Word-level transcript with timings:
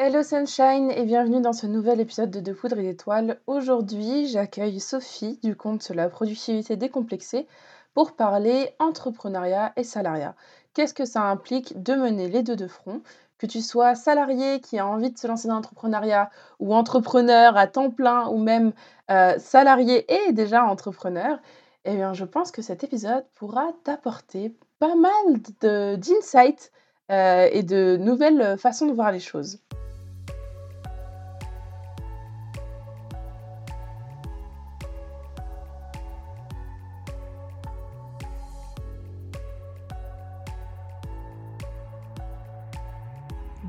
Hello 0.00 0.22
Sunshine 0.22 0.92
et 0.92 1.04
bienvenue 1.04 1.40
dans 1.40 1.52
ce 1.52 1.66
nouvel 1.66 1.98
épisode 1.98 2.30
de 2.30 2.38
De 2.38 2.52
Poudre 2.52 2.78
et 2.78 2.84
d'Étoiles. 2.84 3.40
Aujourd'hui, 3.48 4.28
j'accueille 4.28 4.78
Sophie 4.78 5.40
du 5.42 5.56
compte 5.56 5.90
La 5.90 6.08
productivité 6.08 6.76
décomplexée 6.76 7.48
pour 7.94 8.12
parler 8.12 8.76
entrepreneuriat 8.78 9.72
et 9.74 9.82
salariat. 9.82 10.36
Qu'est-ce 10.72 10.94
que 10.94 11.04
ça 11.04 11.22
implique 11.22 11.82
de 11.82 11.94
mener 11.94 12.28
les 12.28 12.44
deux 12.44 12.54
de 12.54 12.68
front? 12.68 13.02
Que 13.38 13.46
tu 13.46 13.60
sois 13.60 13.96
salarié 13.96 14.60
qui 14.60 14.78
a 14.78 14.86
envie 14.86 15.10
de 15.10 15.18
se 15.18 15.26
lancer 15.26 15.48
dans 15.48 15.56
l'entrepreneuriat 15.56 16.30
ou 16.60 16.76
entrepreneur 16.76 17.56
à 17.56 17.66
temps 17.66 17.90
plein 17.90 18.28
ou 18.28 18.38
même 18.38 18.74
euh, 19.10 19.36
salarié 19.40 20.06
et 20.28 20.32
déjà 20.32 20.64
entrepreneur, 20.64 21.40
eh 21.84 21.96
bien, 21.96 22.12
je 22.12 22.24
pense 22.24 22.52
que 22.52 22.62
cet 22.62 22.84
épisode 22.84 23.24
pourra 23.34 23.72
t'apporter 23.82 24.54
pas 24.78 24.94
mal 24.94 25.40
d'insights 25.60 26.70
euh, 27.10 27.48
et 27.50 27.64
de 27.64 27.96
nouvelles 27.96 28.56
façons 28.58 28.86
de 28.86 28.92
voir 28.92 29.10
les 29.10 29.18
choses. 29.18 29.58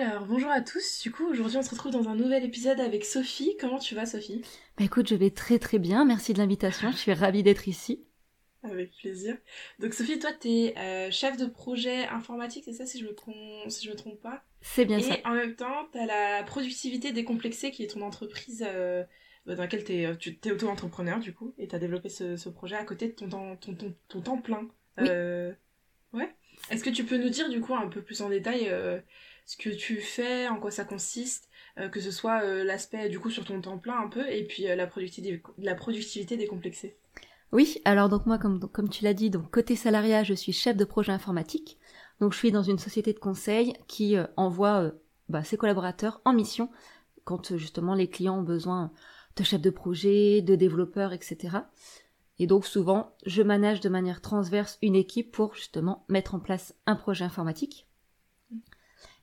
Alors, 0.00 0.24
bonjour 0.24 0.50
à 0.50 0.62
tous. 0.62 1.02
Du 1.02 1.12
coup, 1.12 1.26
aujourd'hui, 1.26 1.58
on 1.58 1.62
se 1.62 1.68
retrouve 1.68 1.92
dans 1.92 2.08
un 2.08 2.14
nouvel 2.14 2.42
épisode 2.42 2.80
avec 2.80 3.04
Sophie. 3.04 3.54
Comment 3.60 3.78
tu 3.78 3.94
vas, 3.94 4.06
Sophie? 4.06 4.40
Bah 4.78 4.84
écoute, 4.84 5.06
je 5.10 5.14
vais 5.14 5.28
très 5.28 5.58
très 5.58 5.78
bien. 5.78 6.06
Merci 6.06 6.32
de 6.32 6.38
l'invitation. 6.38 6.90
Je 6.90 6.96
suis 6.96 7.12
ravie 7.12 7.42
d'être 7.42 7.68
ici. 7.68 8.02
Avec 8.62 8.92
plaisir. 8.96 9.36
Donc, 9.78 9.92
Sophie, 9.92 10.18
toi, 10.18 10.30
tu 10.32 10.48
es 10.48 10.78
euh, 10.78 11.10
chef 11.10 11.36
de 11.36 11.44
projet 11.44 12.06
informatique, 12.06 12.64
c'est 12.64 12.72
ça, 12.72 12.86
si 12.86 12.98
je 12.98 13.04
me, 13.04 13.14
si 13.68 13.84
je 13.84 13.90
me 13.90 13.94
trompe 13.94 14.18
pas? 14.22 14.42
C'est 14.62 14.86
bien 14.86 15.00
ça. 15.00 15.16
Et 15.16 15.26
en 15.26 15.34
même 15.34 15.54
temps, 15.54 15.86
tu 15.92 15.98
as 15.98 16.06
la 16.06 16.44
productivité 16.44 17.12
décomplexée, 17.12 17.70
qui 17.70 17.82
est 17.82 17.88
ton 17.88 18.00
entreprise 18.00 18.64
euh, 18.66 19.04
dans 19.44 19.54
laquelle 19.56 19.84
tu 19.84 19.92
es, 19.92 20.50
auto-entrepreneur, 20.50 21.18
du 21.18 21.34
coup, 21.34 21.52
et 21.58 21.68
tu 21.68 21.76
as 21.76 21.78
développé 21.78 22.08
ce, 22.08 22.48
projet 22.48 22.76
à 22.76 22.84
côté 22.84 23.08
de 23.08 23.12
ton, 23.12 23.28
ton, 23.28 23.74
ton, 23.74 23.94
ton 24.08 24.20
temps 24.22 24.38
plein. 24.38 24.66
Oui. 24.96 25.08
Euh, 25.10 25.52
ouais. 26.14 26.34
Est-ce 26.70 26.84
que 26.84 26.90
tu 26.90 27.04
peux 27.04 27.18
nous 27.18 27.28
dire, 27.28 27.50
du 27.50 27.60
coup, 27.60 27.74
un 27.74 27.88
peu 27.88 28.00
plus 28.00 28.22
en 28.22 28.30
détail 28.30 28.70
ce 29.50 29.56
que 29.56 29.70
tu 29.70 29.96
fais, 29.96 30.46
en 30.46 30.60
quoi 30.60 30.70
ça 30.70 30.84
consiste, 30.84 31.48
euh, 31.76 31.88
que 31.88 32.00
ce 32.00 32.12
soit 32.12 32.44
euh, 32.44 32.62
l'aspect 32.62 33.08
du 33.08 33.18
coup 33.18 33.30
sur 33.30 33.44
ton 33.44 33.60
temps 33.60 33.78
plein 33.78 34.00
un 34.00 34.08
peu 34.08 34.30
et 34.30 34.44
puis 34.44 34.70
euh, 34.70 34.76
la, 34.76 34.86
productivité, 34.86 35.42
la 35.58 35.74
productivité 35.74 36.36
décomplexée. 36.36 36.96
Oui, 37.50 37.80
alors 37.84 38.08
donc 38.08 38.26
moi 38.26 38.38
comme, 38.38 38.60
comme 38.68 38.88
tu 38.88 39.02
l'as 39.02 39.12
dit, 39.12 39.28
donc 39.28 39.50
côté 39.50 39.74
salariat, 39.74 40.22
je 40.22 40.34
suis 40.34 40.52
chef 40.52 40.76
de 40.76 40.84
projet 40.84 41.10
informatique. 41.10 41.78
Donc 42.20 42.32
je 42.32 42.38
suis 42.38 42.52
dans 42.52 42.62
une 42.62 42.78
société 42.78 43.12
de 43.12 43.18
conseil 43.18 43.72
qui 43.88 44.14
envoie 44.36 44.92
bah, 45.28 45.42
ses 45.42 45.56
collaborateurs 45.56 46.20
en 46.24 46.32
mission 46.32 46.70
quand 47.24 47.56
justement 47.56 47.94
les 47.94 48.08
clients 48.08 48.38
ont 48.38 48.44
besoin 48.44 48.92
de 49.34 49.42
chefs 49.42 49.60
de 49.60 49.70
projet, 49.70 50.42
de 50.42 50.54
développeurs, 50.54 51.12
etc. 51.12 51.56
Et 52.38 52.46
donc 52.46 52.66
souvent, 52.66 53.16
je 53.26 53.42
manage 53.42 53.80
de 53.80 53.88
manière 53.88 54.20
transverse 54.20 54.78
une 54.80 54.94
équipe 54.94 55.32
pour 55.32 55.56
justement 55.56 56.04
mettre 56.08 56.36
en 56.36 56.38
place 56.38 56.76
un 56.86 56.94
projet 56.94 57.24
informatique. 57.24 57.89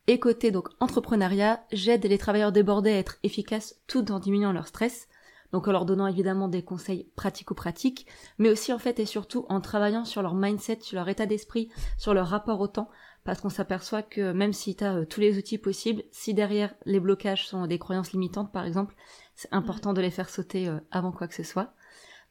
Et 0.08 0.20
côté 0.20 0.52
donc 0.52 0.70
entrepreneuriat, 0.80 1.66
j'aide 1.72 2.06
les 2.06 2.18
travailleurs 2.18 2.54
débordés 2.54 2.92
à 2.92 2.98
être 2.98 3.18
efficaces 3.24 3.82
tout 3.88 4.10
en 4.12 4.20
diminuant 4.20 4.54
leur 4.54 4.68
stress. 4.68 5.10
Donc 5.52 5.68
en 5.68 5.72
leur 5.72 5.86
donnant 5.86 6.08
évidemment 6.08 6.48
des 6.48 6.64
conseils 6.64 7.10
pratico-pratiques, 7.16 8.08
mais 8.38 8.50
aussi 8.50 8.74
en 8.74 8.80
fait 8.80 9.00
et 9.00 9.06
surtout 9.06 9.46
en 9.48 9.62
travaillant 9.62 10.04
sur 10.04 10.22
leur 10.22 10.36
mindset, 10.36 10.80
sur 10.82 10.96
leur 10.96 11.08
état 11.08 11.26
d'esprit, 11.26 11.70
sur 11.98 12.14
leur 12.14 12.28
rapport 12.28 12.60
au 12.60 12.68
temps, 12.68 12.90
parce 13.24 13.40
qu'on 13.40 13.50
s'aperçoit 13.50 14.02
que 14.02 14.34
même 14.34 14.52
si 14.52 14.76
tu 14.76 14.84
as 14.84 14.96
euh, 14.96 15.06
tous 15.06 15.22
les 15.22 15.38
outils 15.38 15.58
possibles, 15.58 16.04
si 16.12 16.34
derrière 16.34 16.74
les 16.86 17.00
blocages 17.00 17.48
sont 17.48 17.66
des 17.66 17.80
croyances 17.80 18.12
limitantes 18.12 18.52
par 18.52 18.66
exemple, 18.66 18.96
c'est 19.36 19.54
important 19.54 19.94
de 19.94 20.02
les 20.02 20.12
faire 20.12 20.30
sauter 20.30 20.68
euh, 20.68 20.80
avant 20.92 21.14
quoi 21.14 21.28
que 21.28 21.36
ce 21.36 21.44
soit. 21.44 21.74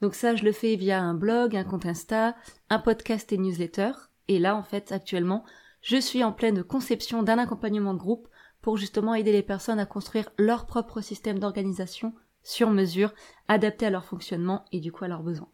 Donc 0.03 0.15
ça, 0.15 0.35
je 0.35 0.45
le 0.45 0.53
fais 0.53 0.77
via 0.77 1.01
un 1.01 1.15
blog, 1.15 1.57
un 1.57 1.65
compte 1.65 1.87
Insta, 1.87 2.37
un 2.69 2.79
podcast 2.79 3.33
et 3.33 3.39
newsletter. 3.39 3.93
Et 4.29 4.39
là, 4.39 4.57
en 4.57 4.63
fait, 4.63 4.93
actuellement, 4.93 5.45
je 5.83 5.97
suis 5.97 6.25
en 6.25 6.33
pleine 6.33 6.63
conception 6.65 7.23
d'un 7.23 7.39
accompagnement 7.39 7.95
de 7.95 7.99
groupe 7.99 8.29
pour 8.61 8.77
justement 8.77 9.15
aider 9.15 9.33
les 9.33 9.43
personnes 9.43 9.79
à 9.79 9.87
construire 9.87 10.31
leur 10.39 10.67
propre 10.67 11.01
système 11.01 11.39
d'organisation 11.39 12.15
sur 12.43 12.71
mesure, 12.71 13.13
adapté 13.49 13.87
à 13.87 13.91
leur 13.91 14.05
fonctionnement 14.05 14.65
et 14.73 14.81
du 14.81 14.93
coup 14.93 15.05
à 15.05 15.09
leurs 15.09 15.23
besoins. 15.23 15.51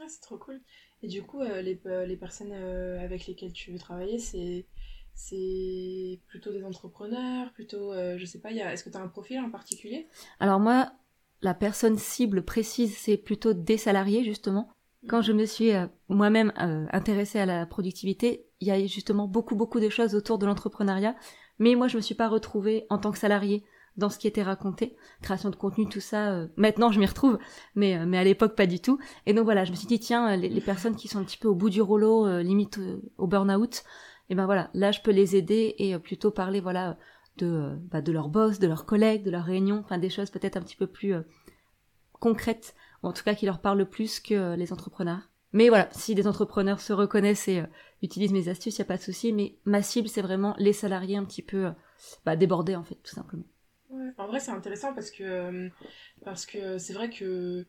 Ah, 0.00 0.04
c'est 0.08 0.20
trop 0.20 0.38
cool. 0.38 0.60
Et 1.02 1.08
du 1.08 1.22
coup, 1.22 1.40
euh, 1.40 1.62
les, 1.62 1.80
euh, 1.86 2.06
les, 2.06 2.16
personnes 2.16 2.52
euh, 2.52 3.02
avec 3.02 3.26
lesquelles 3.26 3.52
tu 3.52 3.72
veux 3.72 3.78
travailler, 3.78 4.18
c'est 4.18 4.66
c'est 5.14 6.20
plutôt 6.26 6.52
des 6.52 6.62
entrepreneurs, 6.62 7.50
plutôt, 7.54 7.94
je 7.94 8.24
sais 8.26 8.38
pas, 8.38 8.52
est-ce 8.52 8.84
que 8.84 8.90
tu 8.90 8.98
as 8.98 9.00
un 9.00 9.08
profil 9.08 9.40
en 9.40 9.50
particulier? 9.50 10.08
Alors 10.40 10.60
moi, 10.60 10.92
la 11.40 11.54
personne 11.54 11.96
cible 11.96 12.42
précise, 12.42 12.94
c'est 12.98 13.16
plutôt 13.16 13.54
des 13.54 13.78
salariés 13.78 14.24
justement. 14.24 14.68
Quand 15.08 15.22
je 15.22 15.32
me 15.32 15.46
suis 15.46 15.70
moi-même 16.10 16.52
intéressée 16.92 17.38
à 17.38 17.46
la 17.46 17.64
productivité, 17.64 18.45
il 18.60 18.68
y 18.68 18.70
a 18.70 18.86
justement 18.86 19.26
beaucoup 19.28 19.56
beaucoup 19.56 19.80
de 19.80 19.88
choses 19.88 20.14
autour 20.14 20.38
de 20.38 20.46
l'entrepreneuriat, 20.46 21.14
mais 21.58 21.74
moi 21.74 21.88
je 21.88 21.96
me 21.96 22.02
suis 22.02 22.14
pas 22.14 22.28
retrouvée 22.28 22.86
en 22.90 22.98
tant 22.98 23.12
que 23.12 23.18
salariée 23.18 23.64
dans 23.96 24.10
ce 24.10 24.18
qui 24.18 24.26
était 24.26 24.42
raconté, 24.42 24.96
création 25.22 25.50
de 25.50 25.56
contenu, 25.56 25.88
tout 25.88 26.00
ça. 26.00 26.32
Euh, 26.32 26.48
maintenant, 26.56 26.92
je 26.92 27.00
m'y 27.00 27.06
retrouve, 27.06 27.38
mais 27.74 27.96
euh, 27.96 28.04
mais 28.06 28.18
à 28.18 28.24
l'époque 28.24 28.54
pas 28.54 28.66
du 28.66 28.80
tout. 28.80 28.98
Et 29.24 29.32
donc 29.32 29.44
voilà, 29.44 29.64
je 29.64 29.70
me 29.70 29.76
suis 29.76 29.86
dit 29.86 29.98
tiens, 29.98 30.36
les, 30.36 30.60
personnes 30.60 30.96
qui 30.96 31.08
sont 31.08 31.18
un 31.18 31.24
petit 31.24 31.38
peu 31.38 31.48
au 31.48 31.54
bout 31.54 31.70
du 31.70 31.80
rouleau, 31.82 32.26
euh, 32.26 32.42
limite 32.42 32.78
au 33.18 33.26
burn-out, 33.26 33.84
et 34.28 34.34
ben 34.34 34.44
voilà, 34.46 34.70
là 34.74 34.92
je 34.92 35.00
peux 35.00 35.12
les 35.12 35.36
aider 35.36 35.74
et 35.78 35.98
plutôt 35.98 36.30
parler 36.30 36.60
voilà 36.60 36.98
de 37.38 37.76
bah, 37.90 38.02
de 38.02 38.12
leur 38.12 38.28
boss, 38.28 38.58
de 38.58 38.66
leurs 38.66 38.86
collègues, 38.86 39.24
de 39.24 39.30
leurs 39.30 39.44
réunions, 39.44 39.82
enfin 39.84 39.98
des 39.98 40.10
choses 40.10 40.30
peut-être 40.30 40.56
un 40.56 40.62
petit 40.62 40.76
peu 40.76 40.86
plus 40.86 41.14
concrètes, 42.12 42.74
ou 43.02 43.08
en 43.08 43.12
tout 43.12 43.24
cas 43.24 43.34
qui 43.34 43.46
leur 43.46 43.60
parlent 43.60 43.88
plus 43.88 44.20
que 44.20 44.54
les 44.56 44.72
entrepreneurs. 44.72 45.30
Mais 45.52 45.68
voilà, 45.68 45.88
si 45.92 46.14
des 46.14 46.26
entrepreneurs 46.26 46.80
se 46.80 46.92
reconnaissent 46.92 47.48
et 47.48 47.60
euh, 47.60 47.66
utilisent 48.02 48.32
mes 48.32 48.48
astuces, 48.48 48.76
il 48.76 48.80
n'y 48.80 48.86
a 48.86 48.88
pas 48.88 48.96
de 48.96 49.02
souci. 49.02 49.32
Mais 49.32 49.56
ma 49.64 49.82
cible, 49.82 50.08
c'est 50.08 50.22
vraiment 50.22 50.54
les 50.58 50.72
salariés 50.72 51.16
un 51.16 51.24
petit 51.24 51.42
peu 51.42 51.66
euh, 51.66 51.70
bah, 52.24 52.36
débordés, 52.36 52.76
en 52.76 52.84
fait, 52.84 52.96
tout 52.96 53.14
simplement. 53.14 53.44
En 54.18 54.26
vrai, 54.26 54.40
c'est 54.40 54.50
intéressant 54.50 54.94
parce 54.94 55.10
que 55.10 55.22
euh, 55.22 55.68
parce 56.24 56.44
que 56.44 56.78
c'est 56.78 56.92
vrai 56.92 57.08
que 57.10 57.66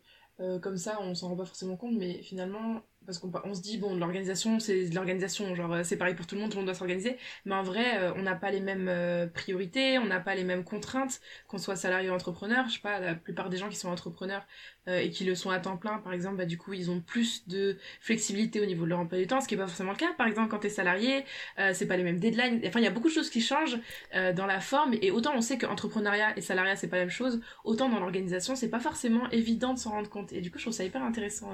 comme 0.62 0.78
ça, 0.78 1.00
on 1.02 1.16
s'en 1.16 1.30
rend 1.30 1.36
pas 1.36 1.46
forcément 1.46 1.78
compte, 1.78 1.96
mais 1.98 2.22
finalement, 2.22 2.82
parce 3.08 3.20
qu'on 3.20 3.32
on 3.46 3.54
se 3.56 3.62
dit 3.62 3.78
bon 3.78 3.96
l'organisation 3.96 4.60
c'est 4.60 4.90
de 4.90 4.94
l'organisation 4.94 5.56
genre 5.56 5.74
euh, 5.74 5.84
c'est 5.84 5.96
pareil 5.96 6.14
pour 6.14 6.28
tout 6.28 6.36
le 6.36 6.42
monde 6.42 6.52
tout 6.52 6.58
le 6.58 6.62
monde 6.62 6.68
doit 6.68 6.76
s'organiser. 6.76 7.18
Mais 7.46 7.56
en 7.56 7.64
vrai 7.64 7.98
euh, 7.98 8.12
on 8.18 8.22
n'a 8.22 8.36
pas 8.36 8.52
les 8.52 8.60
mêmes 8.60 8.90
euh, 8.90 9.28
priorités 9.28 9.98
on 9.98 10.06
n'a 10.06 10.20
pas 10.20 10.36
les 10.36 10.44
mêmes 10.44 10.66
contraintes 10.66 11.22
qu'on 11.48 11.58
soit 11.58 11.78
salarié 11.78 12.10
ou 12.10 12.14
entrepreneur. 12.14 12.68
Je 12.68 12.76
sais 12.76 12.82
pas 12.82 13.00
la 13.00 13.16
plupart 13.16 13.50
des 13.50 13.58
gens 13.58 13.70
qui 13.70 13.78
sont 13.78 13.90
entrepreneurs 13.90 14.46
et 14.90 15.10
qui 15.10 15.26
le 15.26 15.36
sont 15.36 15.50
à 15.50 15.60
temps 15.60 15.76
plein 15.76 15.98
par 15.98 16.14
exemple 16.14 16.38
bah 16.38 16.46
du 16.46 16.58
coup 16.58 16.72
ils 16.72 16.90
ont 16.90 17.02
plus 17.02 17.46
de 17.50 17.78
flexibilité 18.00 18.62
au 18.62 18.66
niveau 18.66 18.86
de 18.86 18.90
leur 18.90 19.00
emploi 19.00 19.18
du 19.18 19.28
temps 19.28 19.42
ce 19.42 19.48
qui 19.50 19.56
est 19.56 19.58
pas 19.58 19.68
forcément 19.68 19.92
le 19.92 19.98
cas. 19.98 20.14
Par 20.18 20.28
exemple 20.28 20.50
quand 20.50 20.60
tu 20.60 20.68
es 20.68 20.70
salarié 20.70 21.26
c'est 21.74 21.88
pas 21.88 21.98
les 21.98 22.04
mêmes 22.04 22.20
deadlines. 22.20 22.62
Enfin 22.66 22.80
il 22.80 22.84
y 22.84 22.88
a 22.88 22.92
beaucoup 22.92 23.10
de 23.10 23.14
choses 23.14 23.30
qui 23.30 23.42
changent 23.42 23.78
dans 24.14 24.46
la 24.46 24.62
forme 24.62 24.96
et 25.02 25.12
autant 25.12 25.34
on 25.36 25.42
sait 25.42 25.58
que 25.58 25.66
entrepreneuriat 25.66 26.38
et 26.38 26.42
salariat 26.42 26.78
c'est 26.78 26.88
pas 26.88 26.98
la 26.98 27.04
même 27.04 27.10
chose 27.10 27.42
autant 27.66 27.90
dans 27.90 28.00
l'organisation 28.00 28.56
c'est 28.56 28.70
pas 28.70 28.80
forcément 28.80 29.30
évident 29.32 29.74
de 29.74 29.80
s'en 29.80 29.92
rendre 29.92 30.10
compte. 30.10 30.32
Et 30.32 30.40
du 30.40 30.52
coup 30.52 30.58
je 30.58 30.64
trouve 30.64 30.74
ça 30.74 30.86
hyper 30.86 31.04
intéressant 31.04 31.52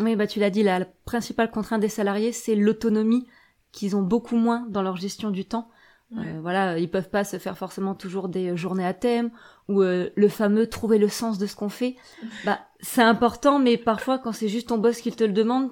oui, 0.00 0.16
bah 0.16 0.26
tu 0.26 0.40
l'as 0.40 0.50
dit, 0.50 0.62
la, 0.62 0.84
principale 1.04 1.50
contrainte 1.50 1.80
des 1.80 1.88
salariés, 1.88 2.32
c'est 2.32 2.54
l'autonomie 2.54 3.26
qu'ils 3.72 3.96
ont 3.96 4.02
beaucoup 4.02 4.36
moins 4.36 4.66
dans 4.68 4.82
leur 4.82 4.96
gestion 4.96 5.30
du 5.30 5.44
temps. 5.44 5.70
Euh, 6.16 6.38
voilà, 6.40 6.78
ils 6.78 6.90
peuvent 6.90 7.10
pas 7.10 7.22
se 7.22 7.38
faire 7.38 7.58
forcément 7.58 7.94
toujours 7.94 8.30
des 8.30 8.56
journées 8.56 8.86
à 8.86 8.94
thème 8.94 9.30
ou 9.68 9.82
euh, 9.82 10.08
le 10.16 10.28
fameux 10.30 10.66
trouver 10.66 10.96
le 10.96 11.10
sens 11.10 11.36
de 11.36 11.46
ce 11.46 11.54
qu'on 11.54 11.68
fait. 11.68 11.96
Bah, 12.46 12.60
c'est 12.80 13.02
important, 13.02 13.58
mais 13.58 13.76
parfois 13.76 14.18
quand 14.18 14.32
c'est 14.32 14.48
juste 14.48 14.68
ton 14.68 14.78
boss 14.78 15.00
qui 15.00 15.12
te 15.12 15.24
le 15.24 15.32
demande, 15.32 15.70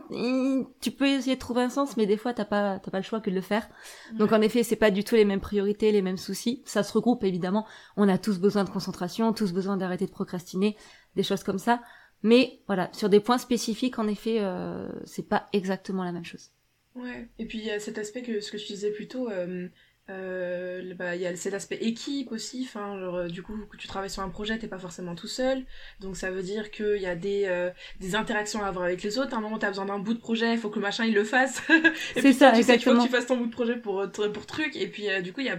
tu 0.81 0.91
peux 0.91 1.07
essayer 1.07 1.37
de 1.37 1.41
trouver 1.41 1.63
un 1.63 1.71
sens, 1.71 1.97
mais 1.97 2.05
des 2.05 2.17
fois 2.17 2.35
t'as 2.35 2.45
pas 2.45 2.81
t'as 2.81 2.91
pas 2.91 2.99
le 2.99 3.05
choix 3.05 3.21
que 3.21 3.31
de 3.31 3.35
le 3.35 3.41
faire. 3.41 3.67
Donc 4.15 4.33
en 4.33 4.43
effet, 4.43 4.63
c'est 4.63 4.77
pas 4.77 4.91
du 4.91 5.05
tout 5.05 5.15
les 5.15 5.25
mêmes 5.25 5.41
priorités, 5.41 5.91
les 5.93 6.03
mêmes 6.03 6.19
soucis. 6.19 6.63
Ça 6.67 6.83
se 6.83 6.93
regroupe 6.93 7.25
évidemment. 7.25 7.65
On 7.97 8.09
a 8.09 8.19
tous 8.19 8.39
besoin 8.39 8.65
de 8.65 8.71
concentration, 8.71 9.33
tous 9.33 9.53
besoin 9.53 9.77
d'arrêter 9.77 10.05
de 10.05 10.11
procrastiner, 10.11 10.77
des 11.15 11.23
choses 11.23 11.45
comme 11.45 11.59
ça. 11.59 11.81
Mais 12.27 12.59
voilà, 12.67 12.91
sur 12.93 13.09
des 13.09 13.21
points 13.21 13.39
spécifiques, 13.39 14.01
en 14.01 14.09
effet, 14.09 14.39
euh, 14.41 14.89
c'est 15.05 15.29
pas 15.29 15.47
exactement 15.53 16.03
la 16.03 16.11
même 16.11 16.25
chose. 16.25 16.51
Ouais. 16.97 17.29
Et 17.39 17.47
puis 17.47 17.59
il 17.59 17.65
y 17.65 17.71
a 17.71 17.79
cet 17.79 17.99
aspect 17.99 18.23
que 18.23 18.41
ce 18.41 18.51
que 18.51 18.57
tu 18.57 18.67
disais 18.67 18.91
plus 18.91 19.07
tôt, 19.07 19.31
euh, 19.31 19.69
euh, 20.09 20.95
bah, 20.95 21.17
il 21.17 21.23
y 21.23 21.27
a 21.27 21.35
cet 21.35 21.53
aspect 21.53 21.79
équipe 21.81 22.31
aussi, 22.31 22.63
enfin, 22.65 22.99
genre, 22.99 23.17
euh, 23.17 23.29
du 23.29 23.43
coup, 23.43 23.57
que 23.71 23.77
tu 23.77 23.89
travailles 23.89 24.11
sur 24.11 24.23
un 24.23 24.29
projet, 24.29 24.57
t'es 24.57 24.69
pas 24.69 24.79
forcément 24.79 25.17
tout 25.17 25.27
seul, 25.27 25.65
donc 26.01 26.17
ça 26.17 26.31
veut 26.31 26.45
dire 26.45 26.71
qu'il 26.71 27.01
y 27.01 27.07
a 27.07 27.17
des, 27.17 27.45
euh, 27.47 27.71
des 27.99 28.15
interactions 28.15 28.63
à 28.63 28.69
avoir 28.69 28.85
avec 28.85 29.03
les 29.03 29.19
autres. 29.19 29.35
À 29.35 29.39
un 29.39 29.41
moment, 29.41 29.59
t'as 29.59 29.69
besoin 29.69 29.87
d'un 29.87 29.99
bout 29.99 30.15
de 30.15 30.21
projet, 30.21 30.53
il 30.53 30.59
faut 30.59 30.71
que 30.71 30.77
le 30.77 30.83
machin 30.83 31.07
il 31.07 31.15
le 31.15 31.25
fasse. 31.25 31.61
C'est 32.15 32.33
ça, 32.33 32.53
tu 32.53 32.59
exactement. 32.59 32.79
Sais 32.79 33.01
faut 33.01 33.03
que 33.03 33.07
tu 33.09 33.17
fasses 33.17 33.27
ton 33.27 33.37
bout 33.37 33.47
de 33.47 33.53
projet 33.53 33.77
pour, 33.77 34.01
euh, 34.01 34.07
pour 34.07 34.47
truc, 34.47 34.77
et 34.77 34.87
puis 34.87 35.09
du 35.23 35.33
coup, 35.33 35.41
il 35.41 35.47
y 35.47 35.51
a, 35.51 35.59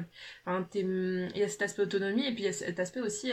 il 0.76 1.32
y 1.36 1.44
a 1.44 1.48
cet 1.50 1.62
aspect 1.64 1.84
autonomie, 1.84 2.26
et 2.26 2.32
puis 2.34 2.44
il 2.44 2.46
y 2.46 2.50
a 2.50 2.54
cet 2.54 2.80
aspect 2.80 3.02
aussi, 3.02 3.32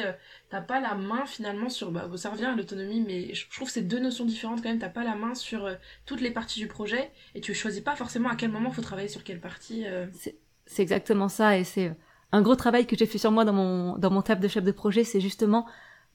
t'as 0.50 0.62
pas 0.62 0.81
la 0.81 0.96
main 0.96 1.26
finalement 1.26 1.69
sur, 1.69 1.93
bah, 1.93 2.10
ça 2.17 2.31
revient 2.31 2.46
à 2.46 2.56
l'autonomie, 2.56 3.00
mais 3.00 3.32
je 3.34 3.49
trouve 3.50 3.69
que 3.69 3.75
c'est 3.75 3.82
deux 3.82 4.00
notions 4.00 4.25
différentes 4.25 4.62
quand 4.62 4.69
même, 4.69 4.81
t'as 4.81 4.88
pas 4.88 5.05
la 5.05 5.14
main 5.14 5.37
sur 5.37 5.70
toutes 6.06 6.20
les 6.20 6.32
parties 6.32 6.58
du 6.58 6.67
projet, 6.67 7.12
et 7.37 7.40
tu 7.40 7.55
choisis 7.55 7.82
pas 7.82 7.94
forcément 7.94 8.31
à 8.31 8.34
quel 8.37 8.50
moment 8.50 8.72
faut 8.72 8.82
travailler 8.82 9.08
sur 9.08 9.22
quelle 9.22 9.40
partie. 9.40 9.84
C'est 10.12 10.37
exactement 10.78 11.28
ça 11.28 11.58
et 11.58 11.64
c'est 11.64 11.88
euh, 11.88 11.94
un 12.32 12.43
gros 12.43 12.56
travail 12.56 12.87
que 12.87 12.96
j'ai 12.96 13.06
fait 13.06 13.19
sur 13.19 13.31
moi 13.31 13.44
dans 13.44 13.52
mon 13.52 13.96
dans 13.96 14.11
mon 14.11 14.22
table 14.22 14.40
de 14.40 14.49
chef 14.49 14.64
de 14.64 14.72
projet, 14.72 15.05
c'est 15.05 15.20
justement 15.20 15.66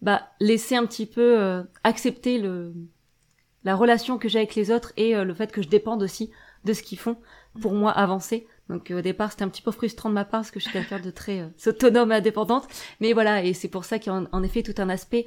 bah 0.01 0.29
laisser 0.39 0.75
un 0.75 0.85
petit 0.85 1.05
peu 1.05 1.39
euh, 1.39 1.63
accepter 1.83 2.39
le 2.39 2.73
la 3.63 3.75
relation 3.75 4.17
que 4.17 4.29
j'ai 4.29 4.39
avec 4.39 4.55
les 4.55 4.71
autres 4.71 4.93
et 4.97 5.15
euh, 5.15 5.23
le 5.23 5.33
fait 5.33 5.51
que 5.51 5.61
je 5.61 5.69
dépende 5.69 6.03
aussi 6.03 6.31
de 6.65 6.73
ce 6.73 6.83
qu'ils 6.83 6.99
font 6.99 7.17
pour 7.61 7.73
moi 7.73 7.91
avancer. 7.91 8.47
Donc 8.69 8.91
au 8.95 9.01
départ, 9.01 9.31
c'était 9.31 9.43
un 9.43 9.49
petit 9.49 9.61
peu 9.61 9.71
frustrant 9.71 10.09
de 10.09 10.13
ma 10.13 10.25
part 10.25 10.41
parce 10.41 10.51
que 10.51 10.59
je 10.59 10.65
suis 10.65 10.73
quelqu'un 10.73 10.99
de 10.99 11.09
très 11.09 11.49
autonome 11.65 12.11
et 12.11 12.15
indépendante, 12.15 12.67
mais 12.99 13.13
voilà 13.13 13.43
et 13.43 13.53
c'est 13.53 13.67
pour 13.67 13.85
ça 13.85 13.97
qu'il 13.97 14.11
y 14.11 14.15
a 14.15 14.23
en, 14.31 14.43
effet 14.43 14.61
tout 14.61 14.75
un 14.77 14.89
aspect 14.89 15.25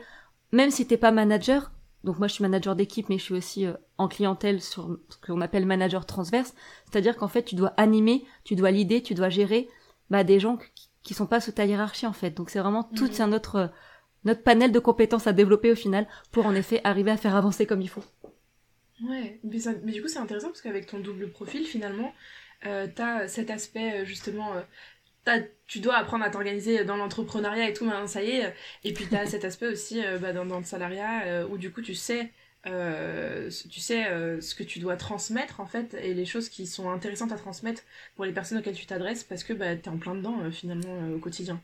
même 0.52 0.70
si 0.70 0.86
t'es 0.86 0.98
pas 0.98 1.10
manager, 1.10 1.72
donc 2.04 2.18
moi 2.18 2.28
je 2.28 2.34
suis 2.34 2.42
manager 2.42 2.74
d'équipe 2.76 3.08
mais 3.08 3.18
je 3.18 3.22
suis 3.22 3.34
aussi 3.34 3.66
en 3.98 4.08
clientèle 4.08 4.60
sur 4.60 4.98
ce 5.08 5.16
qu'on 5.26 5.40
appelle 5.40 5.66
manager 5.66 6.06
transverse, 6.06 6.54
c'est-à-dire 6.84 7.16
qu'en 7.16 7.28
fait 7.28 7.44
tu 7.44 7.54
dois 7.54 7.74
animer, 7.76 8.24
tu 8.44 8.56
dois 8.56 8.70
l'idée, 8.70 9.02
tu 9.02 9.14
dois 9.14 9.28
gérer 9.28 9.68
bah, 10.10 10.24
des 10.24 10.40
gens 10.40 10.58
qui, 10.74 10.90
qui 11.02 11.14
sont 11.14 11.26
pas 11.26 11.40
sous 11.40 11.52
ta 11.52 11.64
hiérarchie 11.64 12.06
en 12.06 12.12
fait. 12.12 12.30
Donc 12.30 12.50
c'est 12.50 12.60
vraiment 12.60 12.84
tout 12.84 13.06
mhm. 13.06 13.20
un 13.20 13.26
notre 13.28 13.70
notre 14.24 14.42
panel 14.42 14.70
de 14.70 14.78
compétences 14.78 15.26
à 15.26 15.32
développer 15.32 15.72
au 15.72 15.74
final 15.74 16.06
pour 16.30 16.46
en 16.46 16.54
effet 16.54 16.80
arriver 16.84 17.10
à 17.10 17.16
faire 17.16 17.34
avancer 17.34 17.66
comme 17.66 17.82
il 17.82 17.88
faut. 17.88 18.04
Ouais, 19.02 19.40
mais, 19.42 19.58
mais 19.84 19.92
du 19.92 20.00
coup 20.00 20.08
c'est 20.08 20.20
intéressant 20.20 20.48
parce 20.48 20.62
qu'avec 20.62 20.86
ton 20.86 21.00
double 21.00 21.30
profil 21.30 21.64
finalement, 21.64 22.12
euh, 22.66 22.86
t'as 22.94 23.26
cet 23.26 23.50
aspect 23.50 24.02
euh, 24.02 24.04
justement 24.04 24.54
euh, 24.54 24.62
tu 25.66 25.80
dois 25.80 25.96
apprendre 25.96 26.24
à 26.24 26.30
t'organiser 26.30 26.84
dans 26.84 26.96
l'entrepreneuriat 26.96 27.68
et 27.68 27.72
tout, 27.72 27.84
maintenant 27.84 28.06
ça 28.06 28.22
y 28.22 28.30
est. 28.30 28.54
Et 28.84 28.92
puis 28.92 29.06
t'as 29.08 29.26
cet 29.26 29.44
aspect 29.44 29.68
aussi 29.68 30.04
euh, 30.04 30.18
bah, 30.18 30.32
dans, 30.32 30.44
dans, 30.44 30.58
le 30.58 30.64
salariat 30.64 31.22
euh, 31.24 31.46
où 31.48 31.58
du 31.58 31.72
coup 31.72 31.82
tu 31.82 31.94
sais 31.94 32.30
euh, 32.66 33.50
tu 33.70 33.80
sais 33.80 34.04
ce 34.40 34.54
que 34.54 34.62
tu 34.62 34.78
dois 34.78 34.96
transmettre 34.96 35.60
en 35.60 35.66
fait 35.66 35.94
et 35.94 36.14
les 36.14 36.24
choses 36.24 36.48
qui 36.48 36.66
sont 36.66 36.90
intéressantes 36.90 37.32
à 37.32 37.36
transmettre 37.36 37.82
pour 38.14 38.24
les 38.24 38.32
personnes 38.32 38.58
auxquelles 38.58 38.76
tu 38.76 38.86
t'adresses 38.86 39.24
parce 39.24 39.42
que 39.42 39.52
bah, 39.52 39.74
tu 39.76 39.82
es 39.82 39.88
en 39.88 39.98
plein 39.98 40.14
dedans 40.14 40.38
finalement 40.50 41.14
au 41.14 41.18
quotidien. 41.18 41.60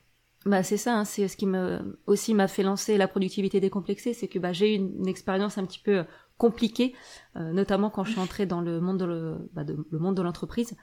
Bah 0.46 0.62
c'est 0.62 0.76
ça, 0.76 0.94
hein, 0.94 1.04
c'est 1.04 1.26
ce 1.26 1.36
qui 1.36 1.46
me 1.46 2.00
aussi 2.06 2.32
m'a 2.32 2.48
fait 2.48 2.62
lancer 2.62 2.96
la 2.96 3.08
productivité 3.08 3.60
décomplexée, 3.60 4.14
c'est 4.14 4.28
que 4.28 4.38
bah, 4.38 4.52
j'ai 4.52 4.72
eu 4.72 4.76
une, 4.76 5.08
expérience 5.08 5.58
un 5.58 5.66
petit 5.66 5.80
peu 5.80 6.04
compliquée, 6.36 6.94
notamment 7.34 7.90
quand 7.90 8.04
je 8.04 8.12
suis 8.12 8.20
entrée 8.20 8.46
dans 8.46 8.60
le 8.60 8.80
monde 8.80 8.98
de 8.98 9.04
le, 9.04 9.50
bah, 9.52 9.64
de, 9.64 9.76
le 9.90 9.98
monde 9.98 10.16
de 10.16 10.22
l'entreprise, 10.22 10.76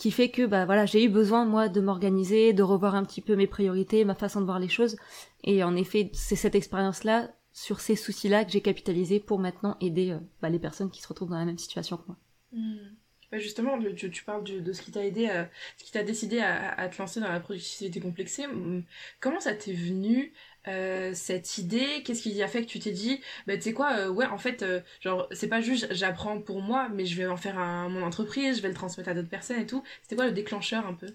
qui 0.00 0.10
fait 0.10 0.30
que 0.30 0.46
bah 0.46 0.64
voilà 0.64 0.86
j'ai 0.86 1.04
eu 1.04 1.10
besoin 1.10 1.44
moi 1.44 1.68
de 1.68 1.78
m'organiser, 1.82 2.54
de 2.54 2.62
revoir 2.62 2.94
un 2.94 3.04
petit 3.04 3.20
peu 3.20 3.36
mes 3.36 3.46
priorités, 3.46 4.06
ma 4.06 4.14
façon 4.14 4.40
de 4.40 4.46
voir 4.46 4.58
les 4.58 4.68
choses, 4.68 4.96
et 5.44 5.62
en 5.62 5.76
effet 5.76 6.10
c'est 6.14 6.36
cette 6.36 6.54
expérience 6.54 7.04
là 7.04 7.30
sur 7.52 7.80
ces 7.80 7.96
soucis-là 7.96 8.46
que 8.46 8.50
j'ai 8.50 8.62
capitalisé 8.62 9.20
pour 9.20 9.38
maintenant 9.38 9.76
aider 9.82 10.12
euh, 10.12 10.18
bah, 10.40 10.48
les 10.48 10.58
personnes 10.58 10.90
qui 10.90 11.02
se 11.02 11.08
retrouvent 11.08 11.28
dans 11.28 11.38
la 11.38 11.44
même 11.44 11.58
situation 11.58 11.98
que 11.98 12.06
moi. 12.06 12.16
Hmm. 12.52 12.96
Bah 13.30 13.38
justement, 13.38 13.78
tu, 13.94 14.24
parles 14.24 14.42
de, 14.42 14.72
ce 14.72 14.82
qui 14.82 14.90
t'a 14.90 15.04
aidé, 15.04 15.26
à, 15.26 15.50
ce 15.76 15.84
qui 15.84 15.92
t'a 15.92 16.02
décidé 16.02 16.40
à, 16.40 16.72
à, 16.72 16.88
te 16.88 16.98
lancer 16.98 17.20
dans 17.20 17.30
la 17.30 17.38
productivité 17.38 18.00
complexée. 18.00 18.46
Hmm. 18.46 18.82
Comment 19.20 19.38
ça 19.38 19.54
t'est 19.54 19.74
venu 19.74 20.32
euh, 20.68 21.12
cette 21.14 21.58
idée 21.58 22.02
Qu'est-ce 22.04 22.22
qui 22.22 22.42
a 22.42 22.48
fait 22.48 22.62
que 22.62 22.68
tu 22.68 22.78
t'es 22.78 22.92
dit, 22.92 23.20
bah 23.46 23.56
tu 23.56 23.62
sais 23.62 23.72
quoi, 23.72 23.92
euh, 23.96 24.08
ouais, 24.08 24.26
en 24.26 24.38
fait, 24.38 24.62
euh, 24.62 24.80
genre 25.00 25.26
c'est 25.32 25.48
pas 25.48 25.60
juste 25.60 25.88
j'apprends 25.90 26.40
pour 26.40 26.60
moi, 26.60 26.88
mais 26.92 27.06
je 27.06 27.16
vais 27.16 27.26
en 27.26 27.36
faire 27.36 27.58
un, 27.58 27.88
mon 27.88 28.02
entreprise, 28.02 28.58
je 28.58 28.62
vais 28.62 28.68
le 28.68 28.74
transmettre 28.74 29.08
à 29.08 29.14
d'autres 29.14 29.28
personnes 29.28 29.60
et 29.60 29.66
tout. 29.66 29.82
C'était 30.02 30.16
quoi 30.16 30.26
le 30.26 30.32
déclencheur 30.32 30.86
un 30.86 30.94
peu? 30.94 31.08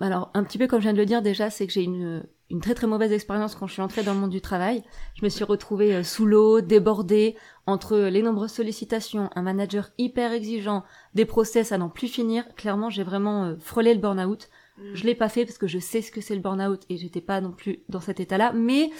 Alors, 0.00 0.30
un 0.34 0.42
petit 0.42 0.58
peu 0.58 0.66
comme 0.66 0.80
je 0.80 0.84
viens 0.84 0.94
de 0.94 0.98
le 0.98 1.06
dire 1.06 1.22
déjà, 1.22 1.48
c'est 1.50 1.66
que 1.66 1.72
j'ai 1.72 1.84
une, 1.84 2.24
une 2.50 2.60
très 2.60 2.74
très 2.74 2.88
mauvaise 2.88 3.12
expérience 3.12 3.54
quand 3.54 3.68
je 3.68 3.74
suis 3.74 3.82
entrée 3.82 4.02
dans 4.02 4.14
le 4.14 4.20
monde 4.20 4.30
du 4.30 4.40
travail. 4.40 4.82
Je 5.14 5.24
me 5.24 5.28
suis 5.28 5.44
retrouvée 5.44 6.02
sous 6.02 6.26
l'eau, 6.26 6.60
débordée, 6.60 7.36
entre 7.66 7.96
les 7.96 8.22
nombreuses 8.22 8.52
sollicitations, 8.52 9.30
un 9.36 9.42
manager 9.42 9.90
hyper 9.98 10.32
exigeant, 10.32 10.82
des 11.14 11.26
process 11.26 11.70
à 11.70 11.78
n'en 11.78 11.88
plus 11.88 12.08
finir. 12.08 12.44
Clairement, 12.56 12.90
j'ai 12.90 13.04
vraiment 13.04 13.54
frôlé 13.60 13.94
le 13.94 14.00
burn-out. 14.00 14.48
Mm. 14.82 14.94
Je 14.94 15.04
l'ai 15.04 15.14
pas 15.14 15.28
fait 15.28 15.44
parce 15.44 15.58
que 15.58 15.66
je 15.66 15.78
sais 15.78 16.02
ce 16.02 16.10
que 16.10 16.20
c'est 16.20 16.34
le 16.34 16.40
burn-out 16.40 16.82
et 16.88 16.96
j'étais 16.96 17.20
pas 17.20 17.40
non 17.40 17.52
plus 17.52 17.80
dans 17.88 18.00
cet 18.00 18.20
état-là, 18.20 18.52
mais 18.52 18.90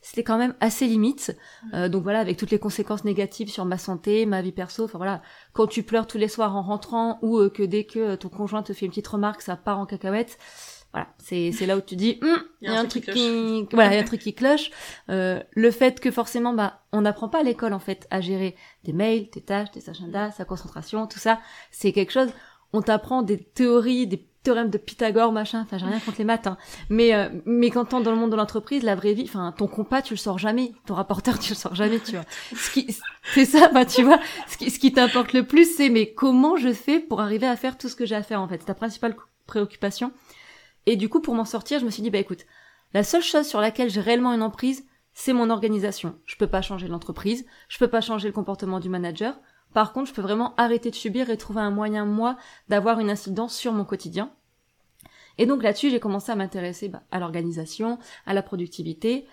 c'était 0.00 0.24
quand 0.24 0.38
même 0.38 0.54
assez 0.60 0.86
limite. 0.86 1.36
Euh, 1.74 1.88
donc 1.88 2.02
voilà, 2.02 2.20
avec 2.20 2.36
toutes 2.36 2.50
les 2.50 2.58
conséquences 2.58 3.04
négatives 3.04 3.50
sur 3.50 3.64
ma 3.64 3.78
santé, 3.78 4.26
ma 4.26 4.40
vie 4.40 4.52
perso. 4.52 4.84
Enfin 4.84 4.98
voilà, 4.98 5.22
quand 5.52 5.66
tu 5.66 5.82
pleures 5.82 6.06
tous 6.06 6.18
les 6.18 6.28
soirs 6.28 6.56
en 6.56 6.62
rentrant 6.62 7.18
ou 7.22 7.38
euh, 7.38 7.50
que 7.50 7.62
dès 7.62 7.84
que 7.84 8.14
ton 8.14 8.28
conjoint 8.28 8.62
te 8.62 8.72
fait 8.72 8.86
une 8.86 8.90
petite 8.90 9.08
remarque, 9.08 9.42
ça 9.42 9.56
part 9.56 9.78
en 9.78 9.86
cacahuète. 9.86 10.38
Voilà, 10.92 11.08
c'est 11.18 11.52
c'est 11.52 11.66
là 11.66 11.76
où 11.76 11.82
tu 11.82 11.96
dis, 11.96 12.18
hum, 12.22 12.38
il 12.62 12.70
y 12.70 12.74
a 12.74 12.80
un, 12.80 12.86
truc, 12.86 13.04
qui, 13.04 13.66
voilà, 13.72 13.92
il 13.92 13.96
y 13.96 13.98
a 13.98 14.00
un 14.00 14.04
truc 14.06 14.22
qui 14.22 14.34
cloche. 14.34 14.70
Euh, 15.10 15.42
le 15.50 15.70
fait 15.70 16.00
que 16.00 16.10
forcément, 16.10 16.54
bah, 16.54 16.80
on 16.92 17.02
n'apprend 17.02 17.28
pas 17.28 17.40
à 17.40 17.42
l'école 17.42 17.74
en 17.74 17.78
fait 17.78 18.06
à 18.10 18.22
gérer 18.22 18.56
des 18.84 18.94
mails, 18.94 19.28
tes 19.28 19.42
tâches, 19.42 19.70
tes 19.70 19.90
agendas, 19.90 20.30
sa 20.30 20.46
concentration, 20.46 21.06
tout 21.06 21.18
ça. 21.18 21.40
C'est 21.70 21.92
quelque 21.92 22.12
chose. 22.12 22.30
On 22.72 22.80
t'apprend 22.80 23.22
des 23.22 23.38
théories, 23.38 24.06
des 24.06 24.27
théorème 24.42 24.70
de 24.70 24.78
Pythagore, 24.78 25.32
machin, 25.32 25.62
enfin 25.62 25.78
j'ai 25.78 25.86
rien 25.86 26.00
contre 26.00 26.18
les 26.18 26.24
maths, 26.24 26.46
hein. 26.46 26.56
mais 26.88 27.14
euh, 27.14 27.28
mais 27.44 27.70
quand 27.70 27.86
t'es 27.86 28.00
dans 28.02 28.10
le 28.10 28.16
monde 28.16 28.30
de 28.30 28.36
l'entreprise, 28.36 28.82
la 28.82 28.94
vraie 28.94 29.12
vie, 29.12 29.24
enfin 29.24 29.52
ton 29.56 29.66
compas 29.66 30.02
tu 30.02 30.14
le 30.14 30.18
sors 30.18 30.38
jamais, 30.38 30.72
ton 30.86 30.94
rapporteur 30.94 31.38
tu 31.38 31.50
le 31.52 31.56
sors 31.56 31.74
jamais, 31.74 32.00
tu 32.00 32.12
vois. 32.12 32.24
Ce 32.54 32.70
qui 32.70 32.96
c'est 33.34 33.44
ça, 33.44 33.68
bah 33.68 33.84
tu 33.84 34.02
vois, 34.02 34.18
ce 34.46 34.56
qui 34.56 34.70
ce 34.70 34.78
qui 34.78 34.92
t'importe 34.92 35.32
le 35.32 35.46
plus, 35.46 35.76
c'est 35.76 35.88
mais 35.88 36.12
comment 36.12 36.56
je 36.56 36.72
fais 36.72 37.00
pour 37.00 37.20
arriver 37.20 37.46
à 37.46 37.56
faire 37.56 37.76
tout 37.76 37.88
ce 37.88 37.96
que 37.96 38.06
j'ai 38.06 38.14
à 38.14 38.22
faire 38.22 38.40
en 38.40 38.48
fait, 38.48 38.58
c'est 38.60 38.66
ta 38.66 38.74
principale 38.74 39.16
préoccupation. 39.46 40.12
Et 40.86 40.96
du 40.96 41.08
coup 41.08 41.20
pour 41.20 41.34
m'en 41.34 41.44
sortir, 41.44 41.80
je 41.80 41.84
me 41.84 41.90
suis 41.90 42.02
dit 42.02 42.10
bah 42.10 42.18
écoute, 42.18 42.46
la 42.94 43.02
seule 43.02 43.22
chose 43.22 43.46
sur 43.46 43.60
laquelle 43.60 43.90
j'ai 43.90 44.00
réellement 44.00 44.32
une 44.32 44.42
emprise, 44.42 44.84
c'est 45.12 45.32
mon 45.32 45.50
organisation. 45.50 46.16
Je 46.26 46.36
peux 46.36 46.46
pas 46.46 46.62
changer 46.62 46.86
l'entreprise, 46.86 47.44
je 47.68 47.78
peux 47.78 47.88
pas 47.88 48.00
changer 48.00 48.28
le 48.28 48.34
comportement 48.34 48.78
du 48.78 48.88
manager. 48.88 49.38
Par 49.74 49.92
contre, 49.92 50.08
je 50.08 50.14
peux 50.14 50.22
vraiment 50.22 50.54
arrêter 50.56 50.90
de 50.90 50.96
subir 50.96 51.30
et 51.30 51.36
trouver 51.36 51.60
un 51.60 51.70
moyen, 51.70 52.04
moi, 52.04 52.36
d'avoir 52.68 53.00
une 53.00 53.10
incidence 53.10 53.54
sur 53.54 53.72
mon 53.72 53.84
quotidien. 53.84 54.30
Et 55.38 55.46
donc 55.46 55.62
là-dessus, 55.62 55.90
j'ai 55.90 56.00
commencé 56.00 56.32
à 56.32 56.36
m'intéresser 56.36 56.88
bah, 56.88 57.02
à 57.10 57.20
l'organisation, 57.20 57.98
à 58.26 58.34
la 58.34 58.42
productivité. 58.42 59.26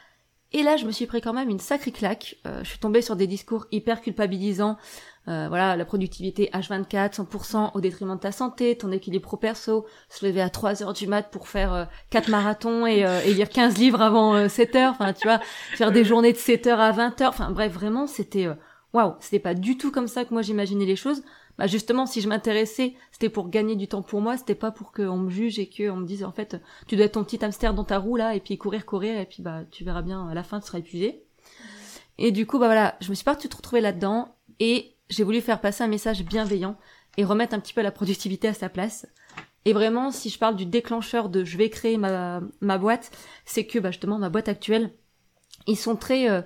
Et 0.52 0.62
là, 0.62 0.78
je 0.78 0.86
me 0.86 0.92
suis 0.92 1.08
pris 1.08 1.22
quand 1.22 1.34
même 1.34 1.50
une 1.50 1.60
sacrée 1.60 1.92
claque. 1.92 2.38
Euh, 2.46 2.64
je 2.64 2.70
suis 2.70 2.80
tombée 2.80 3.02
sur 3.02 3.16
des 3.16 3.28
discours 3.28 3.66
hyper 3.72 4.02
culpabilisants. 4.02 4.78
Euh, 5.28 5.48
voilà, 5.50 5.76
la 5.76 5.86
productivité 5.86 6.52
H24, 6.54 7.16
100% 7.16 7.72
au 7.74 7.82
détriment 7.82 8.16
de 8.16 8.20
ta 8.20 8.32
santé, 8.32 8.78
ton 8.78 8.92
équilibre 8.92 9.26
pro-perso, 9.26 9.88
se 10.08 10.26
lever 10.26 10.42
à 10.42 10.50
3 10.52 10.84
heures 10.84 10.94
du 10.94 11.08
mat 11.08 11.24
pour 11.32 11.48
faire 11.48 11.74
euh, 11.74 11.86
4 12.12 12.30
marathons 12.30 12.86
et, 12.86 13.04
euh, 13.06 13.22
et, 13.26 13.34
lire 13.34 13.50
15 13.50 13.78
livres 13.80 14.02
avant 14.02 14.48
7 14.48 14.76
heures. 14.76 14.92
Enfin, 14.92 15.14
tu 15.14 15.28
vois, 15.28 15.40
faire 15.74 15.92
des 15.92 16.04
journées 16.04 16.32
de 16.32 16.38
7 16.38 16.68
heures 16.68 16.80
à 16.80 16.92
20 16.92 17.22
heures. 17.22 17.30
Enfin, 17.30 17.52
bref, 17.52 17.72
vraiment, 17.74 18.06
c'était... 18.08 18.48
Waouh, 18.96 19.16
c'était 19.20 19.40
pas 19.40 19.56
du 19.56 19.78
tout 19.78 19.92
comme 19.92 20.08
ça 20.08 20.24
que 20.24 20.34
moi 20.34 20.42
j'imaginais 20.42 20.86
les 20.86 20.96
choses. 20.96 21.22
Bah 21.58 21.68
justement 21.68 22.06
si 22.06 22.22
je 22.22 22.30
m'intéressais 22.30 22.94
c'était 23.12 23.28
pour 23.28 23.50
gagner 23.50 23.76
du 23.76 23.90
temps 23.90 24.02
pour 24.02 24.22
moi 24.22 24.36
c'était 24.38 24.56
pas 24.56 24.72
pour 24.72 24.94
qu'on 24.94 25.18
me 25.18 25.30
juge 25.30 25.60
et 25.60 25.70
qu'on 25.70 25.98
me 25.98 26.06
dise 26.06 26.24
en 26.24 26.34
fait 26.34 26.58
tu 26.88 26.96
dois 26.96 27.06
être 27.06 27.14
ton 27.14 27.24
petit 27.24 27.44
hamster 27.44 27.74
dans 27.74 27.86
ta 27.86 27.98
roue 27.98 28.18
là 28.18 28.36
et 28.36 28.42
puis 28.42 28.58
courir 28.58 28.86
courir 28.86 29.18
et 29.18 29.26
puis 29.26 29.42
bah 29.42 29.64
tu 29.72 29.86
verras 29.86 30.02
bien 30.02 30.28
à 30.28 30.34
la 30.34 30.44
fin 30.44 30.60
tu 30.60 30.68
seras 30.68 30.80
épuisé 30.80 31.24
et 32.18 32.34
du 32.34 32.46
coup 32.46 32.60
bah 32.60 32.66
voilà 32.66 32.98
je 33.00 33.10
me 33.10 33.16
suis 33.16 33.24
pas 33.24 33.38
tout 33.38 33.48
retrouver 33.56 33.80
là 33.80 33.94
dedans 33.94 34.36
et 34.60 34.96
j'ai 35.10 35.24
voulu 35.24 35.40
faire 35.40 35.62
passer 35.62 35.84
un 35.84 35.88
message 35.88 36.24
bienveillant 36.26 36.78
et 37.16 37.24
remettre 37.24 37.54
un 37.54 37.60
petit 37.60 37.74
peu 37.74 37.82
la 37.82 37.92
productivité 37.92 38.50
à 38.50 38.54
sa 38.54 38.68
place. 38.68 39.08
Et 39.64 39.72
vraiment 39.72 40.12
si 40.12 40.30
je 40.30 40.38
parle 40.38 40.58
du 40.58 40.66
déclencheur 40.66 41.30
de 41.30 41.46
je 41.46 41.58
vais 41.58 41.70
créer 41.70 41.98
ma 41.98 42.42
ma 42.60 42.78
boîte 42.78 43.12
c'est 43.46 43.66
que 43.66 43.80
bah 43.80 43.92
justement 43.92 44.20
ma 44.20 44.30
boîte 44.30 44.50
actuelle 44.50 44.92
ils 45.68 45.78
sont 45.78 45.96
très 45.96 46.30
euh, 46.30 46.42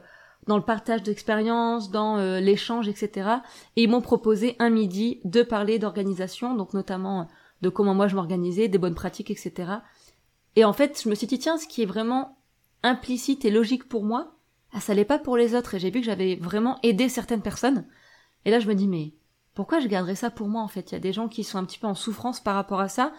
dans 0.50 0.58
le 0.58 0.64
partage 0.64 1.04
d'expériences, 1.04 1.92
dans 1.92 2.18
euh, 2.18 2.40
l'échange, 2.40 2.88
etc. 2.88 3.30
Et 3.76 3.84
ils 3.84 3.90
m'ont 3.90 4.02
proposé 4.02 4.56
un 4.58 4.72
midi 4.72 5.22
de 5.24 5.44
parler 5.44 5.78
d'organisation, 5.78 6.56
donc 6.56 6.74
notamment 6.74 7.28
de 7.62 7.70
comment 7.70 7.94
moi 7.94 8.08
je 8.08 8.16
m'organisais, 8.16 8.68
des 8.68 8.80
bonnes 8.80 8.96
pratiques, 8.96 9.30
etc. 9.30 9.74
Et 10.56 10.66
en 10.66 10.74
fait, 10.74 11.00
je 11.04 11.08
me 11.08 11.14
suis 11.14 11.28
dit, 11.28 11.38
tiens, 11.38 11.60
ce 11.60 11.68
qui 11.68 11.84
est 11.84 11.86
vraiment 11.86 12.40
implicite 12.82 13.46
et 13.46 13.52
logique 13.52 13.88
pour 13.88 14.04
moi, 14.04 14.40
ah, 14.74 14.80
ça 14.80 14.96
l'est 14.96 15.06
pas 15.06 15.20
pour 15.20 15.38
les 15.38 15.54
autres. 15.54 15.76
Et 15.76 15.80
j'ai 15.80 15.92
vu 15.92 16.00
que 16.00 16.08
j'avais 16.08 16.36
vraiment 16.36 16.80
aidé 16.82 17.10
certaines 17.10 17.44
personnes. 17.44 17.86
Et 18.46 18.50
là, 18.50 18.60
je 18.60 18.68
me 18.68 18.74
dis, 18.74 18.88
mais 18.88 19.14
pourquoi 19.54 19.80
je 19.80 19.88
garderais 19.88 20.16
ça 20.16 20.32
pour 20.32 20.48
moi, 20.48 20.64
en 20.64 20.68
fait? 20.68 20.90
Il 20.90 20.96
y 20.96 20.98
a 20.98 21.00
des 21.00 21.14
gens 21.14 21.28
qui 21.28 21.44
sont 21.44 21.60
un 21.60 21.66
petit 21.66 21.78
peu 21.78 21.86
en 21.86 21.94
souffrance 21.94 22.40
par 22.40 22.56
rapport 22.56 22.80
à 22.80 22.90
ça, 22.90 23.14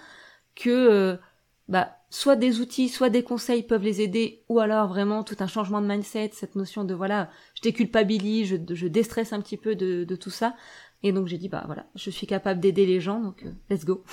que, 0.57 0.69
euh, 0.69 1.17
bah, 1.69 1.97
soit 2.11 2.37
des 2.37 2.61
outils, 2.61 2.88
soit 2.88 3.09
des 3.09 3.23
conseils 3.23 3.62
peuvent 3.62 3.85
les 3.85 4.00
aider, 4.00 4.45
ou 4.49 4.59
alors 4.59 4.88
vraiment 4.88 5.23
tout 5.23 5.37
un 5.38 5.47
changement 5.47 5.81
de 5.81 5.87
mindset, 5.87 6.31
cette 6.35 6.57
notion 6.57 6.85
de, 6.85 6.93
voilà, 6.93 7.31
je 7.55 7.62
déculpabilise, 7.62 8.49
je, 8.49 8.75
je 8.75 8.87
déstresse 8.88 9.33
un 9.33 9.40
petit 9.40 9.57
peu 9.57 9.76
de, 9.76 10.05
tout 10.17 10.31
ça. 10.31 10.57
Et 11.02 11.12
donc 11.12 11.29
j'ai 11.29 11.38
dit, 11.38 11.49
bah 11.49 11.62
voilà, 11.67 11.87
je 11.95 12.11
suis 12.11 12.26
capable 12.26 12.61
d'aider 12.61 12.85
les 12.85 13.00
gens, 13.00 13.21
donc 13.21 13.45
euh, 13.45 13.52
let's 13.71 13.85
go. 13.85 14.05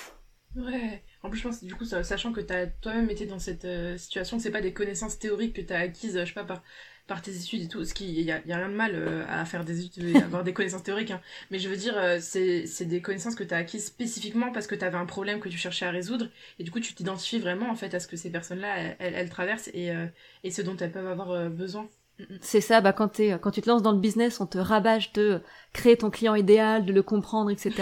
Ouais. 0.55 1.03
En 1.23 1.29
plus, 1.29 1.39
je 1.39 1.43
pense, 1.43 1.63
du 1.63 1.75
coup, 1.75 1.85
sachant 1.85 2.31
que 2.31 2.39
tu 2.39 2.53
as 2.53 2.67
toi-même 2.67 3.09
été 3.09 3.25
dans 3.25 3.39
cette 3.39 3.65
euh, 3.65 3.97
situation, 3.97 4.39
c'est 4.39 4.51
pas 4.51 4.61
des 4.61 4.73
connaissances 4.73 5.19
théoriques 5.19 5.55
que 5.55 5.61
tu 5.61 5.73
as 5.73 5.79
acquises, 5.79 6.17
je 6.17 6.25
sais 6.25 6.33
pas, 6.33 6.45
par, 6.45 6.63
par 7.07 7.21
tes 7.21 7.35
études 7.35 7.63
et 7.63 7.67
tout. 7.67 7.83
Ce 7.85 7.93
qui, 7.93 8.21
y 8.21 8.31
a, 8.31 8.41
y 8.45 8.51
a 8.51 8.57
rien 8.57 8.69
de 8.69 8.73
mal 8.75 8.91
euh, 8.93 9.25
à 9.29 9.45
faire 9.45 9.63
des 9.65 9.85
études, 9.85 10.15
avoir 10.17 10.43
des 10.43 10.53
connaissances 10.53 10.83
théoriques, 10.83 11.11
hein. 11.11 11.21
Mais 11.51 11.59
je 11.59 11.69
veux 11.69 11.77
dire, 11.77 11.95
c'est 12.19 12.85
des 12.85 13.01
connaissances 13.01 13.35
que 13.35 13.43
tu 13.43 13.53
as 13.53 13.57
acquises 13.57 13.85
spécifiquement 13.85 14.51
parce 14.51 14.67
que 14.67 14.75
tu 14.75 14.85
avais 14.85 14.97
un 14.97 15.05
problème 15.05 15.39
que 15.39 15.49
tu 15.49 15.57
cherchais 15.57 15.85
à 15.85 15.91
résoudre. 15.91 16.27
Et 16.59 16.63
du 16.63 16.71
coup, 16.71 16.79
tu 16.79 16.93
t'identifies 16.93 17.39
vraiment, 17.39 17.69
en 17.69 17.75
fait, 17.75 17.93
à 17.93 17.99
ce 17.99 18.07
que 18.07 18.17
ces 18.17 18.31
personnes-là, 18.31 18.95
elles, 18.99 19.13
elles, 19.15 19.29
traversent 19.29 19.69
et, 19.73 19.91
et 20.43 20.51
ce 20.51 20.61
dont 20.61 20.77
elles 20.77 20.91
peuvent 20.91 21.07
avoir 21.07 21.49
besoin. 21.49 21.89
C'est 22.41 22.61
ça, 22.61 22.81
bah 22.81 22.93
quand, 22.93 23.19
es, 23.19 23.37
quand 23.39 23.51
tu 23.51 23.61
te 23.61 23.69
lances 23.69 23.83
dans 23.83 23.91
le 23.91 23.99
business, 23.99 24.41
on 24.41 24.47
te 24.47 24.57
rabâche 24.57 25.13
de 25.13 25.41
créer 25.71 25.97
ton 25.97 26.09
client 26.09 26.33
idéal, 26.33 26.83
de 26.83 26.91
le 26.91 27.03
comprendre, 27.03 27.51
etc. 27.51 27.73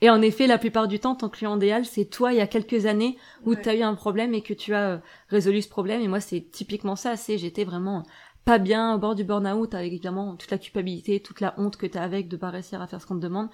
Et 0.00 0.08
en 0.10 0.22
effet, 0.22 0.46
la 0.46 0.58
plupart 0.58 0.86
du 0.86 1.00
temps, 1.00 1.16
ton 1.16 1.28
client 1.28 1.56
idéal, 1.56 1.84
c'est 1.84 2.04
toi 2.04 2.32
il 2.32 2.38
y 2.38 2.40
a 2.40 2.46
quelques 2.46 2.86
années 2.86 3.16
où 3.44 3.56
tu 3.56 3.68
as 3.68 3.74
eu 3.74 3.82
un 3.82 3.96
problème 3.96 4.32
et 4.32 4.42
que 4.42 4.54
tu 4.54 4.74
as 4.74 4.90
euh, 4.90 4.98
résolu 5.28 5.60
ce 5.60 5.68
problème. 5.68 6.00
Et 6.02 6.08
moi, 6.08 6.20
c'est 6.20 6.40
typiquement 6.40 6.94
ça. 6.94 7.16
C'est 7.16 7.36
j'étais 7.36 7.64
vraiment 7.64 8.04
pas 8.44 8.58
bien 8.58 8.94
au 8.94 8.98
bord 8.98 9.14
du 9.14 9.24
burn-out 9.24 9.74
avec 9.74 9.92
évidemment 9.92 10.36
toute 10.36 10.50
la 10.50 10.58
culpabilité, 10.58 11.20
toute 11.20 11.40
la 11.40 11.54
honte 11.58 11.76
que 11.76 11.86
tu 11.86 11.98
as 11.98 12.02
avec 12.02 12.28
de 12.28 12.36
pas 12.36 12.50
réussir 12.50 12.80
à 12.80 12.86
faire 12.86 13.00
ce 13.00 13.06
qu'on 13.06 13.16
te 13.16 13.22
demande. 13.22 13.48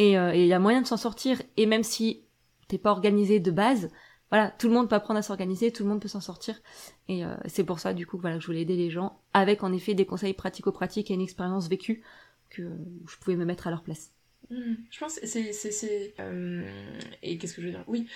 Euh, 0.00 0.32
et 0.32 0.42
il 0.42 0.46
y 0.46 0.52
a 0.52 0.58
moyen 0.58 0.82
de 0.82 0.86
s'en 0.86 0.96
sortir. 0.96 1.42
Et 1.56 1.66
même 1.66 1.82
si 1.82 2.22
t'es 2.68 2.78
pas 2.78 2.90
organisé 2.90 3.40
de 3.40 3.50
base, 3.50 3.90
voilà, 4.30 4.50
tout 4.50 4.68
le 4.68 4.74
monde 4.74 4.88
peut 4.88 4.96
apprendre 4.96 5.18
à 5.18 5.22
s'organiser, 5.22 5.72
tout 5.72 5.82
le 5.84 5.88
monde 5.88 6.00
peut 6.00 6.08
s'en 6.08 6.20
sortir. 6.20 6.60
Et 7.08 7.24
euh, 7.24 7.34
c'est 7.46 7.64
pour 7.64 7.78
ça, 7.78 7.94
du 7.94 8.06
coup, 8.06 8.18
voilà, 8.18 8.36
que 8.36 8.42
je 8.42 8.46
voulais 8.46 8.62
aider 8.62 8.76
les 8.76 8.90
gens 8.90 9.20
avec, 9.32 9.62
en 9.62 9.72
effet, 9.72 9.94
des 9.94 10.06
conseils 10.06 10.34
pratico-pratiques 10.34 11.10
et 11.10 11.14
une 11.14 11.20
expérience 11.20 11.68
vécue 11.68 12.02
que 12.50 12.62
je 13.08 13.16
pouvais 13.18 13.36
me 13.36 13.44
mettre 13.44 13.66
à 13.66 13.70
leur 13.70 13.82
place. 13.82 14.12
Mmh. 14.48 14.74
je 14.90 15.00
pense 15.00 15.18
c'est 15.24 15.52
c'est 15.52 16.14
euh, 16.20 16.62
et 17.20 17.36
qu'est-ce 17.36 17.56
que 17.56 17.62
je 17.62 17.66
veux 17.66 17.72
dire? 17.72 17.84
Oui 17.88 18.06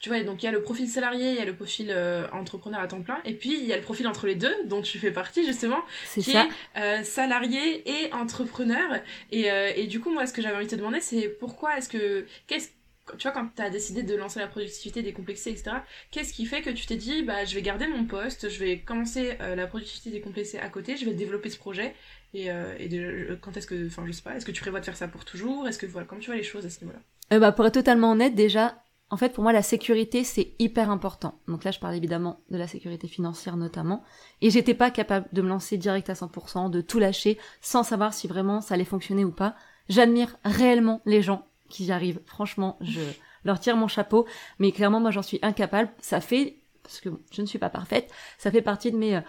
tu 0.00 0.08
vois 0.08 0.22
donc 0.22 0.42
il 0.42 0.46
y 0.46 0.48
a 0.48 0.52
le 0.52 0.62
profil 0.62 0.88
salarié 0.88 1.30
il 1.30 1.36
y 1.36 1.40
a 1.40 1.44
le 1.44 1.54
profil 1.54 1.88
euh, 1.90 2.26
entrepreneur 2.32 2.80
à 2.80 2.88
temps 2.88 3.02
plein 3.02 3.20
et 3.24 3.34
puis 3.34 3.56
il 3.56 3.64
y 3.64 3.72
a 3.72 3.76
le 3.76 3.82
profil 3.82 4.08
entre 4.08 4.26
les 4.26 4.34
deux 4.34 4.54
dont 4.64 4.82
tu 4.82 4.98
fais 4.98 5.12
partie 5.12 5.44
justement 5.46 5.80
c'est 6.06 6.22
ça. 6.22 6.48
est, 6.74 7.04
salarié 7.04 7.88
et 7.88 8.12
entrepreneur. 8.12 9.00
Et, 9.30 9.48
et 9.76 9.86
du 9.86 10.00
coup 10.00 10.10
moi 10.10 10.26
ce 10.26 10.32
que 10.32 10.42
j'avais 10.42 10.56
envie 10.56 10.66
de 10.66 10.70
te 10.70 10.76
demander 10.76 11.00
c'est 11.00 11.28
pourquoi 11.28 11.78
est-ce 11.78 11.88
que 11.88 12.26
qu'est-ce 12.46 12.70
tu 13.18 13.28
vois, 13.28 13.32
quand 13.32 13.48
tu 13.54 13.62
as 13.62 13.70
décidé 13.70 14.02
de 14.02 14.14
lancer 14.14 14.40
la 14.40 14.46
productivité 14.46 15.02
décomplexée, 15.02 15.50
etc., 15.50 15.76
qu'est-ce 16.10 16.32
qui 16.32 16.46
fait 16.46 16.62
que 16.62 16.70
tu 16.70 16.86
t'es 16.86 16.96
dit, 16.96 17.22
bah, 17.22 17.44
je 17.44 17.54
vais 17.54 17.62
garder 17.62 17.86
mon 17.86 18.04
poste, 18.04 18.48
je 18.48 18.58
vais 18.58 18.78
commencer 18.78 19.36
euh, 19.40 19.54
la 19.54 19.66
productivité 19.66 20.10
décomplexée 20.10 20.58
à 20.58 20.68
côté, 20.68 20.96
je 20.96 21.04
vais 21.04 21.14
développer 21.14 21.50
ce 21.50 21.58
projet, 21.58 21.94
et, 22.34 22.50
euh, 22.50 22.74
et 22.78 22.88
de, 22.88 23.38
quand 23.40 23.56
est-ce 23.56 23.66
que, 23.66 23.86
enfin, 23.86 24.04
je 24.06 24.12
sais 24.12 24.22
pas, 24.22 24.36
est-ce 24.36 24.46
que 24.46 24.52
tu 24.52 24.60
prévois 24.60 24.80
de 24.80 24.84
faire 24.84 24.96
ça 24.96 25.08
pour 25.08 25.24
toujours? 25.24 25.66
Est-ce 25.68 25.78
que, 25.78 25.86
voilà, 25.86 26.06
comment 26.06 26.20
tu 26.20 26.28
vois 26.28 26.36
les 26.36 26.42
choses 26.42 26.66
à 26.66 26.70
ce 26.70 26.80
niveau-là? 26.80 27.00
Euh, 27.32 27.38
bah, 27.38 27.52
Pour 27.52 27.66
être 27.66 27.74
totalement 27.74 28.12
honnête, 28.12 28.34
déjà, 28.34 28.82
en 29.10 29.16
fait, 29.16 29.30
pour 29.30 29.42
moi, 29.42 29.52
la 29.52 29.62
sécurité, 29.62 30.22
c'est 30.22 30.52
hyper 30.60 30.88
important. 30.88 31.34
Donc 31.48 31.64
là, 31.64 31.72
je 31.72 31.80
parle 31.80 31.96
évidemment 31.96 32.40
de 32.50 32.56
la 32.56 32.68
sécurité 32.68 33.08
financière 33.08 33.56
notamment. 33.56 34.04
Et 34.40 34.50
j'étais 34.50 34.74
pas 34.74 34.92
capable 34.92 35.26
de 35.32 35.42
me 35.42 35.48
lancer 35.48 35.76
direct 35.76 36.08
à 36.10 36.14
100%, 36.14 36.70
de 36.70 36.80
tout 36.80 37.00
lâcher, 37.00 37.36
sans 37.60 37.82
savoir 37.82 38.14
si 38.14 38.28
vraiment 38.28 38.60
ça 38.60 38.74
allait 38.74 38.84
fonctionner 38.84 39.24
ou 39.24 39.32
pas. 39.32 39.56
J'admire 39.88 40.36
réellement 40.44 41.00
les 41.06 41.22
gens 41.22 41.44
qui 41.68 41.86
y 41.86 41.92
arrivent. 41.92 42.20
Franchement, 42.24 42.78
je 42.80 43.00
leur 43.44 43.58
tire 43.58 43.76
mon 43.76 43.88
chapeau. 43.88 44.26
Mais 44.60 44.70
clairement, 44.70 45.00
moi, 45.00 45.10
j'en 45.10 45.22
suis 45.22 45.40
incapable. 45.42 45.90
Ça 45.98 46.20
fait, 46.20 46.58
parce 46.84 47.00
que 47.00 47.08
je 47.32 47.42
ne 47.42 47.46
suis 47.46 47.58
pas 47.58 47.70
parfaite, 47.70 48.12
ça 48.38 48.52
fait 48.52 48.62
partie 48.62 48.92
de 48.92 48.96
mes, 48.96 49.16
euh, 49.16 49.20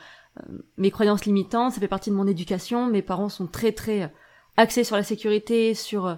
mes 0.78 0.92
croyances 0.92 1.26
limitantes, 1.26 1.74
ça 1.74 1.80
fait 1.80 1.88
partie 1.88 2.12
de 2.12 2.16
mon 2.16 2.28
éducation. 2.28 2.86
Mes 2.86 3.02
parents 3.02 3.30
sont 3.30 3.48
très, 3.48 3.72
très 3.72 4.04
euh, 4.04 4.08
axés 4.58 4.84
sur 4.84 4.96
la 4.96 5.04
sécurité, 5.04 5.74
sur 5.74 6.06
euh, 6.06 6.16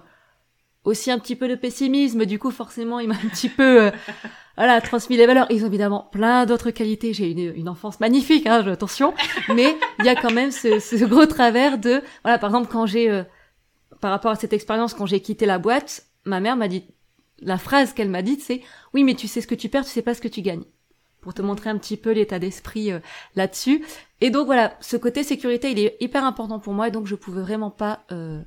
aussi 0.84 1.10
un 1.10 1.18
petit 1.18 1.36
peu 1.36 1.48
de 1.48 1.54
pessimisme. 1.54 2.24
Du 2.26 2.38
coup, 2.38 2.50
forcément, 2.50 3.00
il 3.00 3.08
m'a 3.08 3.14
un 3.14 3.28
petit 3.28 3.48
peu, 3.48 3.90
voilà, 4.56 4.80
transmis 4.80 5.16
les 5.16 5.26
valeurs. 5.26 5.46
Ils 5.50 5.64
ont 5.64 5.68
évidemment 5.68 6.08
plein 6.12 6.46
d'autres 6.46 6.70
qualités. 6.70 7.12
J'ai 7.12 7.30
une, 7.30 7.54
une 7.56 7.68
enfance 7.68 8.00
magnifique, 8.00 8.46
hein, 8.46 8.66
attention. 8.66 9.14
Mais 9.54 9.76
il 9.98 10.04
y 10.04 10.08
a 10.08 10.14
quand 10.14 10.32
même 10.32 10.50
ce, 10.50 10.78
ce, 10.78 11.04
gros 11.04 11.26
travers 11.26 11.78
de, 11.78 12.02
voilà, 12.22 12.38
par 12.38 12.50
exemple, 12.50 12.68
quand 12.70 12.86
j'ai, 12.86 13.24
par 14.00 14.10
rapport 14.10 14.30
à 14.30 14.36
cette 14.36 14.52
expérience, 14.52 14.94
quand 14.94 15.06
j'ai 15.06 15.20
quitté 15.20 15.46
la 15.46 15.58
boîte, 15.58 16.06
ma 16.24 16.40
mère 16.40 16.56
m'a 16.56 16.68
dit, 16.68 16.84
la 17.40 17.58
phrase 17.58 17.92
qu'elle 17.92 18.10
m'a 18.10 18.22
dite, 18.22 18.40
c'est 18.40 18.62
oui, 18.92 19.04
mais 19.04 19.14
tu 19.14 19.28
sais 19.28 19.40
ce 19.40 19.46
que 19.46 19.54
tu 19.54 19.68
perds, 19.68 19.84
tu 19.84 19.90
sais 19.90 20.02
pas 20.02 20.14
ce 20.14 20.20
que 20.20 20.28
tu 20.28 20.42
gagnes. 20.42 20.64
Pour 21.20 21.34
te 21.34 21.42
montrer 21.42 21.70
un 21.70 21.78
petit 21.78 21.96
peu 21.96 22.12
l'état 22.12 22.38
d'esprit 22.38 22.92
euh, 22.92 22.98
là-dessus. 23.34 23.84
Et 24.20 24.30
donc 24.30 24.46
voilà, 24.46 24.76
ce 24.80 24.96
côté 24.96 25.22
sécurité, 25.22 25.70
il 25.70 25.78
est 25.78 25.96
hyper 26.00 26.24
important 26.24 26.58
pour 26.58 26.74
moi, 26.74 26.88
et 26.88 26.90
donc 26.90 27.06
je 27.06 27.14
pouvais 27.14 27.40
vraiment 27.40 27.70
pas 27.70 28.04
euh, 28.12 28.42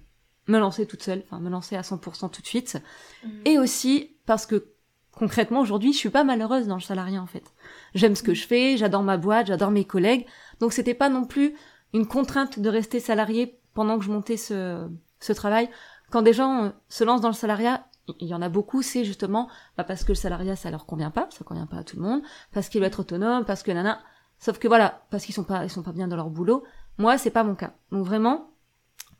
me 0.48 0.60
lancer 0.60 0.86
toute 0.86 1.04
seule, 1.04 1.24
enfin 1.25 1.39
me 1.39 1.50
lancer 1.50 1.75
à 1.75 1.82
100% 1.82 2.32
tout 2.32 2.42
de 2.42 2.48
suite. 2.48 2.77
Mmh. 3.24 3.30
Et 3.46 3.58
aussi 3.60 4.18
parce 4.25 4.46
que 4.46 4.74
concrètement 5.12 5.62
aujourd'hui, 5.62 5.94
je 5.94 5.98
suis 5.98 6.10
pas 6.10 6.24
malheureuse 6.24 6.68
dans 6.68 6.75
le 6.75 6.82
salariat 6.82 7.22
en 7.22 7.27
fait. 7.27 7.54
J'aime 7.96 8.16
ce 8.16 8.24
que 8.24 8.32
mmh. 8.32 8.36
je 8.36 8.48
fais, 8.48 8.77
j'adore 8.77 9.04
ma 9.04 9.18
boîte, 9.18 9.48
j'adore 9.48 9.72
mes 9.72 9.86
collègues, 9.86 10.25
donc 10.60 10.74
c'était 10.74 10.94
pas 10.94 11.10
non 11.10 11.25
plus 11.25 11.56
une 11.94 12.08
contrainte 12.08 12.60
de 12.60 12.70
rester 12.70 13.00
salarié 13.00 13.60
pendant 13.74 13.98
que 13.98 14.06
je 14.06 14.12
montais 14.12 14.38
ce, 14.38 14.88
ce 15.20 15.34
travail 15.34 15.70
quand 16.10 16.22
des 16.22 16.34
gens 16.34 16.66
euh, 16.66 16.70
se 16.89 17.04
lancent 17.04 17.22
dans 17.22 17.30
le 17.30 17.34
salariat, 17.34 17.86
il 18.20 18.27
y 18.27 18.34
en 18.34 18.42
a 18.42 18.50
beaucoup, 18.50 18.82
c'est 18.82 19.04
justement 19.04 19.50
bah 19.77 19.84
parce 19.84 20.04
que 20.04 20.10
le 20.10 20.16
salariat 20.16 20.56
ça 20.56 20.72
leur 20.72 20.86
convient 20.86 21.12
pas, 21.12 21.27
ça 21.32 21.44
convient 21.44 21.66
pas 21.66 21.77
à 21.77 21.84
tout 21.84 21.98
le 21.98 22.04
monde, 22.04 22.22
parce 22.54 22.70
qu'ils 22.70 22.80
veulent 22.80 22.88
être 22.88 23.01
autonomes, 23.01 23.46
parce 23.46 23.63
que 23.63 23.72
nana. 23.72 24.00
Sauf 24.39 24.60
que 24.60 24.68
voilà, 24.68 25.01
parce 25.10 25.25
qu'ils 25.25 25.36
sont 25.36 25.44
pas, 25.44 25.63
ils 25.63 25.70
sont 25.70 25.82
pas 25.82 25.92
bien 25.92 26.08
dans 26.08 26.16
leur 26.16 26.30
boulot. 26.30 26.63
Moi, 27.00 27.18
c'est 27.18 27.32
pas 27.32 27.44
mon 27.44 27.56
cas. 27.56 27.74
Donc 27.92 28.06
vraiment, 28.06 28.51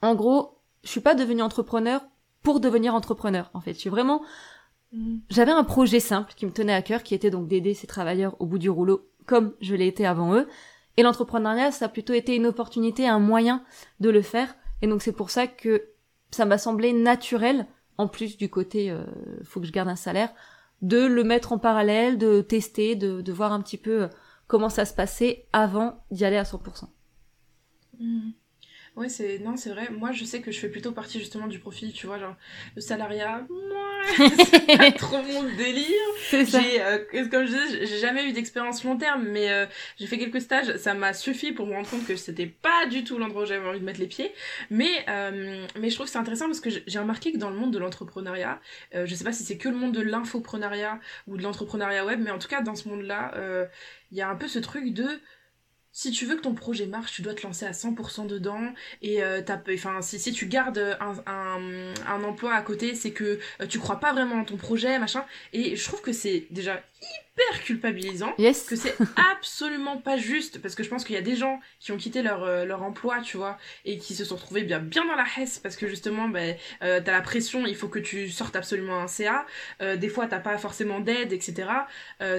en 0.04 0.14
gros, 0.14 0.57
je 0.88 0.92
suis 0.94 1.02
pas 1.02 1.16
devenue 1.16 1.42
entrepreneur 1.42 2.02
pour 2.44 2.62
devenir 2.62 2.96
entrepreneur. 2.96 3.52
En 3.54 3.60
fait, 3.60 3.74
je 3.74 3.80
suis 3.80 3.90
vraiment. 3.90 4.22
Mm. 4.94 5.18
J'avais 5.30 5.52
un 5.52 5.66
projet 5.66 6.00
simple 6.00 6.34
qui 6.34 6.46
me 6.46 6.52
tenait 6.52 6.74
à 6.74 6.82
cœur, 6.82 7.04
qui 7.04 7.14
était 7.14 7.30
donc 7.30 7.50
d'aider 7.50 7.74
ces 7.74 7.88
travailleurs 7.88 8.38
au 8.40 8.46
bout 8.46 8.58
du 8.58 8.70
rouleau, 8.70 9.06
comme 9.26 9.54
je 9.60 9.76
l'ai 9.76 9.88
été 9.88 10.06
avant 10.06 10.34
eux. 10.34 10.48
Et 10.96 11.04
l'entrepreneuriat, 11.04 11.74
ça 11.74 11.86
a 11.86 11.90
plutôt 11.90 12.14
été 12.14 12.38
une 12.38 12.46
opportunité, 12.46 13.06
un 13.06 13.20
moyen 13.20 13.66
de 14.00 14.10
le 14.10 14.22
faire. 14.22 14.56
Et 14.82 14.88
donc 14.88 15.02
c'est 15.02 15.12
pour 15.12 15.30
ça 15.30 15.46
que 15.46 15.90
ça 16.32 16.46
m'a 16.46 16.58
semblé 16.58 16.94
naturel, 16.94 17.68
en 17.98 18.08
plus 18.08 18.38
du 18.38 18.50
côté 18.50 18.90
euh, 18.90 19.04
faut 19.44 19.60
que 19.60 19.68
je 19.68 19.74
garde 19.74 19.90
un 19.90 19.98
salaire, 19.98 20.34
de 20.82 21.06
le 21.06 21.26
mettre 21.26 21.52
en 21.52 21.58
parallèle, 21.58 22.18
de 22.18 22.40
tester, 22.40 22.96
de, 22.96 23.20
de 23.20 23.34
voir 23.34 23.52
un 23.52 23.62
petit 23.62 23.78
peu 23.78 24.04
euh, 24.04 24.08
comment 24.48 24.70
ça 24.70 24.86
se 24.86 24.94
passait 24.94 25.48
avant 25.52 26.02
d'y 26.12 26.24
aller 26.24 26.38
à 26.38 26.44
100%. 26.44 26.86
Ouais, 28.98 29.10
c'est 29.10 29.38
non, 29.38 29.58
c'est 29.58 29.70
vrai. 29.70 29.90
Moi, 29.92 30.12
je 30.12 30.26
sais 30.26 30.42
que 30.42 30.52
je 30.52 30.60
fais 30.60 30.70
plutôt 30.70 30.92
partie 30.92 31.20
justement 31.20 31.46
du 31.46 31.60
profil, 31.60 31.94
tu 31.94 32.08
vois, 32.08 32.18
genre 32.18 32.36
le 32.76 32.82
salariat. 32.82 33.46
c'est 34.18 34.76
pas 34.76 34.92
trop 34.98 35.22
mon 35.22 35.44
délire. 35.44 35.86
J'ai, 36.32 36.82
euh, 36.82 37.06
comme 37.30 37.46
je 37.46 37.52
disais, 37.52 37.86
j'ai 37.86 38.00
jamais 38.00 38.28
eu 38.28 38.32
d'expérience 38.32 38.84
long 38.84 38.98
terme, 38.98 39.28
mais 39.30 39.52
euh, 39.52 39.68
j'ai 40.00 40.08
fait 40.08 40.18
quelques 40.18 40.42
stages. 40.42 40.78
Ça 40.78 40.96
m'a 40.96 41.14
suffi 41.14 41.52
pour 41.52 41.68
me 41.68 41.74
rendre 41.74 41.88
compte 41.88 42.08
que 42.08 42.16
c'était 42.16 42.48
pas 42.48 42.88
du 42.88 43.04
tout 43.04 43.20
l'endroit 43.20 43.44
où 43.44 43.46
j'avais 43.46 43.68
envie 43.68 43.80
de 43.80 43.86
mettre 43.86 44.00
les 44.00 44.08
pieds. 44.08 44.34
Mais, 44.72 45.06
euh, 45.10 45.68
mais 45.80 45.92
je 45.92 45.94
trouve 45.94 46.08
que 46.08 46.12
c'est 46.12 46.18
intéressant 46.18 46.48
parce 46.48 46.60
que 46.60 46.72
j'ai 46.72 47.00
remarqué 47.00 47.32
que 47.32 47.38
dans 47.38 47.52
le 47.52 47.56
monde 47.56 47.72
de 47.72 47.78
l'entrepreneuriat, 47.78 48.60
je 48.96 49.14
sais 49.14 49.24
pas 49.24 49.32
si 49.32 49.44
c'est 49.44 49.58
que 49.58 49.70
le 49.70 49.76
monde 49.76 49.92
de 49.92 50.02
l'infoprenariat 50.02 51.00
ou 51.28 51.38
de 51.38 51.44
l'entrepreneuriat 51.44 52.04
web, 52.04 52.20
mais 52.20 52.32
en 52.32 52.40
tout 52.40 52.48
cas 52.48 52.62
dans 52.62 52.76
ce 52.76 52.90
monde-là, 52.90 53.68
il 54.12 54.18
y 54.18 54.22
a 54.22 54.30
un 54.30 54.36
peu 54.36 54.48
ce 54.48 54.58
truc 54.58 54.92
de 54.92 55.06
si 55.98 56.12
tu 56.12 56.28
veux 56.28 56.36
que 56.36 56.42
ton 56.42 56.54
projet 56.54 56.86
marche, 56.86 57.14
tu 57.14 57.24
dois 57.24 57.34
te 57.34 57.42
lancer 57.42 57.66
à 57.66 57.72
100% 57.72 58.28
dedans. 58.28 58.62
Et 59.02 59.24
euh, 59.24 59.42
enfin, 59.74 60.04
si, 60.04 60.32
tu 60.32 60.46
gardes 60.46 60.96
un 61.00 62.24
emploi 62.24 62.54
à 62.54 62.62
côté, 62.62 62.94
c'est 62.94 63.10
que 63.10 63.40
euh, 63.62 63.66
tu 63.66 63.80
crois 63.80 64.00
pas 64.00 64.14
vraiment 64.14 64.36
en 64.36 64.44
ton 64.44 64.58
projet, 64.58 65.00
machin. 65.00 65.26
Et 65.54 65.76
je 65.76 65.84
trouve 65.84 66.02
que 66.02 66.14
c'est 66.14 66.46
déjà 66.52 66.84
hyper 67.02 67.64
culpabilisant. 67.64 68.34
Yes. 68.38 68.64
Que 68.64 68.76
c'est 68.76 68.96
absolument 69.32 69.98
pas 69.98 70.18
juste, 70.18 70.62
parce 70.62 70.76
que 70.76 70.84
je 70.84 70.90
pense 70.90 71.04
qu'il 71.04 71.16
y 71.16 71.20
a 71.20 71.22
des 71.22 71.36
gens 71.36 71.60
qui 71.80 71.92
ont 71.92 71.98
quitté 71.98 72.22
leur, 72.22 72.44
euh, 72.44 72.66
leur 72.66 72.84
emploi, 72.84 73.22
tu 73.22 73.38
vois, 73.38 73.58
et 73.86 73.98
qui 73.98 74.16
se 74.16 74.26
sont 74.26 74.36
retrouvés 74.36 74.64
bien, 74.64 74.80
bien 74.80 75.06
dans 75.06 75.16
la 75.16 75.26
hesse, 75.38 75.60
parce 75.60 75.76
que 75.76 75.88
justement, 75.88 76.28
ben, 76.28 76.56
euh, 76.84 77.02
t'as 77.04 77.12
la 77.12 77.22
pression, 77.22 77.66
il 77.66 77.76
faut 77.76 77.88
que 77.88 78.00
tu 78.00 78.30
sortes 78.30 78.56
absolument 78.56 79.00
un 79.00 79.08
CA, 79.08 79.46
euh, 79.82 79.96
des 79.96 80.10
fois 80.10 80.28
t'as 80.28 80.40
pas 80.40 80.58
forcément 80.58 81.00
d'aide, 81.00 81.34
etc. 81.34 81.70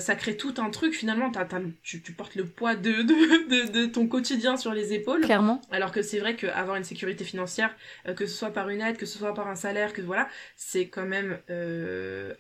Ça 0.01 0.15
crée 0.15 0.37
tout 0.37 0.55
un 0.59 0.71
truc, 0.71 0.95
finalement, 0.95 1.31
t'as, 1.31 1.45
t'as, 1.45 1.61
tu, 1.83 2.03
tu 2.03 2.13
portes 2.13 2.35
le 2.35 2.47
poids 2.47 2.75
de, 2.75 3.03
de, 3.03 3.49
de, 3.49 3.71
de 3.71 3.87
ton 3.87 4.07
quotidien 4.07 4.57
sur 4.57 4.73
les 4.73 4.93
épaules. 4.93 5.21
Clairement. 5.21 5.61
Alors 5.71 5.93
que 5.93 6.03
c'est 6.03 6.19
vrai 6.19 6.37
qu'avoir 6.37 6.77
une 6.77 6.85
sécurité 6.85 7.25
financière, 7.25 7.75
que 8.17 8.27
ce 8.27 8.37
soit 8.37 8.51
par 8.51 8.69
une 8.69 8.81
aide, 8.81 8.97
que 8.97 9.07
ce 9.07 9.19
soit 9.19 9.35
par 9.35 9.49
un 9.49 9.55
salaire, 9.55 9.93
que 9.93 10.03
voilà, 10.03 10.29
c'est 10.57 10.89
quand 10.89 11.07
même 11.07 11.39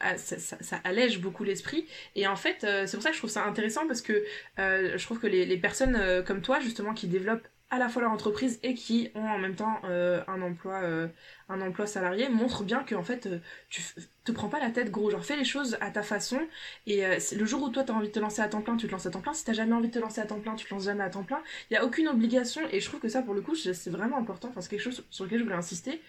ah, 0.00 0.16
ça, 0.16 0.38
ça, 0.38 0.56
ça 0.60 0.80
allège 0.84 1.20
beaucoup 1.20 1.44
l'esprit. 1.44 1.86
Et 2.14 2.26
en 2.26 2.36
fait, 2.36 2.64
euh, 2.64 2.86
c'est 2.86 2.96
pour 2.96 3.02
ça 3.02 3.10
que 3.10 3.14
je 3.14 3.20
trouve 3.20 3.30
ça 3.30 3.44
intéressant 3.44 3.86
parce 3.86 4.02
que 4.02 4.24
euh, 4.58 4.96
je 4.96 5.04
trouve 5.04 5.18
que 5.18 5.26
les, 5.26 5.56
personnes 5.56 5.96
euh, 5.96 6.22
comme 6.22 6.42
toi, 6.42 6.60
justement, 6.60 6.94
qui 6.94 7.06
développent 7.06 7.46
à 7.70 7.78
la 7.78 7.90
fois 7.90 8.00
leur 8.00 8.12
entreprise 8.12 8.58
et 8.62 8.72
qui 8.72 9.10
ont 9.14 9.28
en 9.28 9.36
même 9.36 9.54
temps 9.54 9.82
un 9.84 10.40
emploi 10.40 11.86
salarié 11.86 12.30
montrent 12.30 12.64
bien 12.64 12.82
que 12.82 12.94
en 12.94 13.02
fait 13.02 13.28
tu 13.68 13.82
te 14.24 14.32
prends 14.32 14.48
pas 14.48 14.58
la 14.58 14.70
tête 14.70 14.90
gros. 14.90 15.10
Genre 15.10 15.22
fais 15.22 15.36
les 15.36 15.44
choses 15.44 15.76
à 15.82 15.90
ta 15.90 16.02
façon. 16.02 16.40
Et 16.86 17.02
le 17.04 17.44
jour 17.44 17.62
où 17.62 17.68
toi 17.68 17.84
t'as 17.84 17.92
envie 17.92 18.08
de 18.08 18.12
te 18.14 18.20
lancer 18.20 18.40
à 18.40 18.48
temps 18.48 18.62
plein 18.62 18.78
tu 18.78 18.86
te 18.86 18.92
lances 18.92 19.04
à 19.04 19.10
temps 19.10 19.20
plein. 19.20 19.34
Si 19.34 19.44
t'as 19.44 19.52
jamais 19.52 19.74
envie 19.74 19.88
de 19.88 19.92
te 19.92 19.98
lancer 19.98 20.22
à 20.22 20.24
temps 20.24 20.40
plein 20.40 20.54
tu 20.54 20.64
te 20.64 20.72
lances 20.72 20.84
jamais 20.84 21.04
à 21.04 21.10
temps 21.10 21.24
plein. 21.24 21.42
Il 21.70 21.74
y 21.74 21.76
a 21.76 21.84
aucune 21.84 22.08
obligation. 22.08 22.62
Et 22.72 22.80
je 22.80 22.86
trouve 22.88 23.00
que 23.00 23.08
ça 23.10 23.20
pour 23.20 23.34
le 23.34 23.42
coup 23.42 23.54
c'est 23.54 23.90
vraiment 23.90 24.16
important. 24.16 24.48
Enfin 24.48 24.62
c'est 24.62 24.70
quelque 24.70 24.80
chose 24.80 25.04
sur 25.10 25.24
lequel 25.24 25.40
je 25.40 25.44
voulais 25.44 25.56
insister 25.56 26.00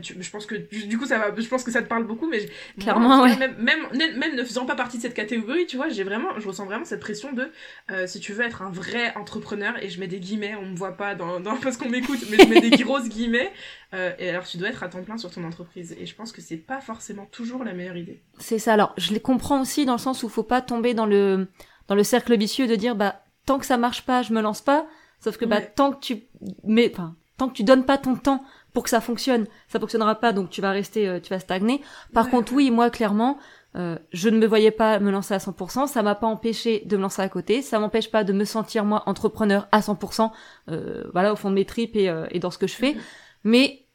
tu, 0.00 0.16
je 0.20 0.30
pense 0.30 0.46
que 0.46 0.54
du 0.54 0.86
du 0.86 0.98
coup 0.98 1.06
ça 1.06 1.18
va 1.18 1.34
je 1.36 1.46
pense 1.48 1.64
que 1.64 1.70
ça 1.70 1.82
te 1.82 1.88
parle 1.88 2.04
beaucoup 2.04 2.28
mais 2.28 2.40
Clairement, 2.78 3.08
moi, 3.16 3.22
ouais. 3.24 3.36
même, 3.36 3.54
même 3.58 3.80
même 3.94 4.16
même 4.18 4.34
ne 4.36 4.44
faisant 4.44 4.64
pas 4.66 4.74
partie 4.74 4.96
de 4.98 5.02
cette 5.02 5.14
catégorie 5.14 5.66
tu 5.66 5.76
vois 5.76 5.88
j'ai 5.88 6.04
vraiment 6.04 6.38
je 6.38 6.46
ressens 6.46 6.64
vraiment 6.66 6.84
cette 6.84 7.00
pression 7.00 7.32
de 7.32 7.50
euh, 7.90 8.06
si 8.06 8.20
tu 8.20 8.32
veux 8.32 8.44
être 8.44 8.62
un 8.62 8.70
vrai 8.70 9.14
entrepreneur 9.16 9.74
et 9.82 9.88
je 9.88 9.98
mets 10.00 10.06
des 10.08 10.20
guillemets 10.20 10.54
on 10.54 10.66
me 10.66 10.76
voit 10.76 10.96
pas 10.96 11.14
dans, 11.14 11.40
dans 11.40 11.56
parce 11.56 11.76
qu'on 11.76 11.88
m'écoute 11.88 12.20
mais 12.30 12.36
je 12.38 12.48
mets 12.48 12.60
des 12.60 12.70
grosses 12.84 13.08
guillemets 13.08 13.52
euh, 13.94 14.12
et 14.18 14.28
alors 14.30 14.44
tu 14.44 14.56
dois 14.58 14.68
être 14.68 14.82
à 14.82 14.88
temps 14.88 15.02
plein 15.02 15.18
sur 15.18 15.30
ton 15.30 15.44
entreprise 15.44 15.94
et 15.98 16.06
je 16.06 16.14
pense 16.14 16.32
que 16.32 16.40
c'est 16.40 16.56
pas 16.56 16.80
forcément 16.80 17.26
toujours 17.26 17.64
la 17.64 17.72
meilleure 17.74 17.96
idée 17.96 18.22
C'est 18.38 18.58
ça. 18.58 18.72
Alors, 18.72 18.94
je 18.96 19.12
les 19.12 19.20
comprends 19.20 19.60
aussi 19.60 19.84
dans 19.84 19.92
le 19.92 19.98
sens 19.98 20.22
où 20.22 20.28
faut 20.30 20.42
pas 20.42 20.62
tomber 20.62 20.94
dans 20.94 21.04
le 21.06 21.48
dans 21.88 21.94
le 21.94 22.02
cercle 22.04 22.36
vicieux 22.38 22.66
de 22.66 22.74
dire 22.76 22.94
bah 22.96 23.22
tant 23.44 23.58
que 23.58 23.66
ça 23.66 23.76
marche 23.76 24.02
pas, 24.06 24.22
je 24.22 24.32
me 24.32 24.40
lance 24.40 24.62
pas. 24.62 24.86
Sauf 25.22 25.36
que 25.36 25.44
bah 25.44 25.56
Ouais. 25.58 25.72
tant 25.76 25.92
que 25.92 26.00
tu 26.00 26.22
mais 26.64 26.90
enfin 26.92 27.14
tant 27.36 27.48
que 27.48 27.54
tu 27.54 27.64
donnes 27.64 27.84
pas 27.84 27.98
ton 27.98 28.14
temps 28.16 28.42
pour 28.72 28.82
que 28.84 28.90
ça 28.90 29.00
fonctionne, 29.00 29.46
ça 29.68 29.78
fonctionnera 29.78 30.14
pas. 30.16 30.32
Donc 30.32 30.50
tu 30.50 30.60
vas 30.60 30.70
rester, 30.70 31.08
euh, 31.08 31.20
tu 31.20 31.30
vas 31.30 31.38
stagner. 31.40 31.82
Par 32.12 32.24
Ouais. 32.26 32.30
contre, 32.30 32.52
oui, 32.54 32.70
moi 32.70 32.90
clairement. 32.90 33.38
euh, 33.74 33.98
je 34.12 34.28
ne 34.28 34.36
me 34.38 34.46
voyais 34.46 34.70
pas 34.70 34.98
me 34.98 35.10
lancer 35.10 35.32
à 35.32 35.38
100%, 35.38 35.86
ça 35.86 36.02
m'a 36.02 36.14
pas 36.14 36.26
empêché 36.26 36.82
de 36.84 36.98
me 36.98 37.02
lancer 37.02 37.22
à 37.22 37.28
côté, 37.30 37.62
ça 37.62 37.78
m'empêche 37.78 38.10
pas 38.10 38.22
de 38.22 38.34
me 38.34 38.44
sentir 38.44 38.84
moi 38.84 39.02
entrepreneur 39.06 39.66
à 39.72 39.80
100%, 39.80 40.30
euh, 40.70 41.04
voilà 41.14 41.32
au 41.32 41.36
fond 41.36 41.48
de 41.48 41.54
mes 41.54 41.64
tripes 41.64 41.96
et, 41.96 42.10
euh, 42.10 42.26
et 42.32 42.38
dans 42.38 42.50
ce 42.50 42.58
que 42.58 42.66
je 42.66 42.74
fais. 42.74 42.92
Mhm. 42.92 43.00
Mais 43.44 43.86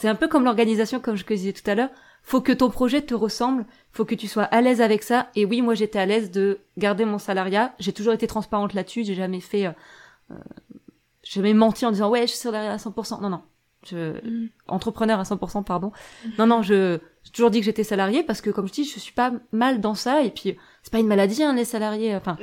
c'est 0.00 0.08
un 0.08 0.16
peu 0.16 0.26
comme 0.26 0.42
l'organisation, 0.44 0.98
comme 0.98 1.14
je 1.14 1.24
te 1.24 1.32
disais 1.32 1.52
tout 1.52 1.70
à 1.70 1.76
l'heure. 1.76 1.90
Faut 2.24 2.40
que 2.40 2.50
ton 2.52 2.70
projet 2.70 3.00
te 3.00 3.14
ressemble, 3.14 3.66
faut 3.92 4.04
que 4.04 4.16
tu 4.16 4.26
sois 4.26 4.42
à 4.42 4.60
l'aise 4.60 4.80
avec 4.80 5.04
ça. 5.04 5.28
Et 5.36 5.44
oui, 5.46 5.62
moi 5.62 5.74
j'étais 5.74 6.00
à 6.00 6.04
l'aise 6.04 6.32
de 6.32 6.58
garder 6.76 7.04
mon 7.04 7.18
salariat. 7.18 7.74
J'ai 7.78 7.92
toujours 7.92 8.12
été 8.14 8.26
transparente 8.26 8.74
là-dessus. 8.74 9.04
J'ai 9.04 9.14
jamais 9.14 9.40
fait, 9.40 9.66
euh, 9.66 9.70
euh, 10.32 10.34
j'ai 11.22 11.34
jamais 11.40 11.54
menti 11.54 11.86
en 11.86 11.92
disant 11.92 12.10
ouais, 12.10 12.22
je 12.22 12.32
suis 12.32 12.38
salarié 12.38 12.68
à 12.68 12.78
100%. 12.78 13.20
Non, 13.22 13.30
non. 13.30 13.42
Je, 13.86 14.14
entrepreneur 14.66 15.20
à 15.20 15.22
100%, 15.22 15.64
pardon. 15.64 15.92
Non, 16.38 16.46
non, 16.46 16.62
je, 16.62 16.98
j'ai 17.24 17.30
toujours 17.30 17.50
dit 17.50 17.60
que 17.60 17.64
j'étais 17.64 17.84
salarié 17.84 18.22
parce 18.22 18.40
que, 18.40 18.50
comme 18.50 18.66
je 18.66 18.72
dis, 18.72 18.84
je 18.84 18.98
suis 18.98 19.12
pas 19.12 19.32
mal 19.52 19.80
dans 19.80 19.94
ça. 19.94 20.22
Et 20.22 20.30
puis, 20.30 20.56
c'est 20.82 20.92
pas 20.92 20.98
une 20.98 21.06
maladie, 21.06 21.42
hein, 21.44 21.54
les 21.54 21.64
salariés. 21.64 22.16
Enfin, 22.16 22.36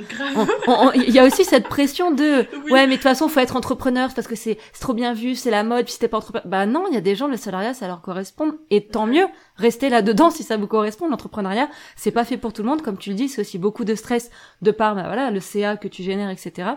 il 0.94 1.10
y 1.10 1.18
a 1.18 1.24
aussi 1.26 1.44
cette 1.44 1.68
pression 1.68 2.10
de 2.10 2.46
Oui. 2.64 2.70
ouais 2.70 2.86
mais 2.86 2.92
de 2.92 2.94
toute 2.94 3.02
façon 3.02 3.28
faut 3.28 3.40
être 3.40 3.56
entrepreneur 3.56 4.12
parce 4.14 4.26
que 4.26 4.34
c'est 4.36 4.58
c'est 4.72 4.80
trop 4.80 4.94
bien 4.94 5.12
vu 5.14 5.34
c'est 5.34 5.50
la 5.50 5.64
mode 5.64 5.84
puis 5.84 5.94
si 5.94 5.98
t'es 5.98 6.08
pas 6.08 6.18
entrepreneur 6.18 6.46
bah 6.46 6.66
non 6.66 6.84
il 6.88 6.94
y 6.94 6.96
a 6.96 7.00
des 7.00 7.14
gens 7.14 7.28
le 7.28 7.36
salariat 7.36 7.74
ça 7.74 7.86
leur 7.86 8.00
correspond 8.02 8.54
et 8.70 8.86
tant 8.86 9.06
mieux 9.06 9.26
restez 9.56 9.88
là 9.88 10.02
dedans 10.02 10.30
si 10.30 10.42
ça 10.42 10.56
vous 10.56 10.66
correspond 10.66 11.08
l'entrepreneuriat 11.08 11.68
c'est 11.96 12.10
pas 12.10 12.24
fait 12.24 12.36
pour 12.36 12.52
tout 12.52 12.62
le 12.62 12.68
monde 12.68 12.82
comme 12.82 12.98
tu 12.98 13.10
le 13.10 13.16
dis 13.16 13.28
c'est 13.28 13.40
aussi 13.40 13.58
beaucoup 13.58 13.84
de 13.84 13.94
stress 13.94 14.30
de 14.62 14.70
par 14.70 14.94
bah, 14.94 15.04
voilà 15.06 15.30
le 15.30 15.40
CA 15.40 15.76
que 15.76 15.88
tu 15.88 16.02
génères 16.02 16.30
etc 16.30 16.70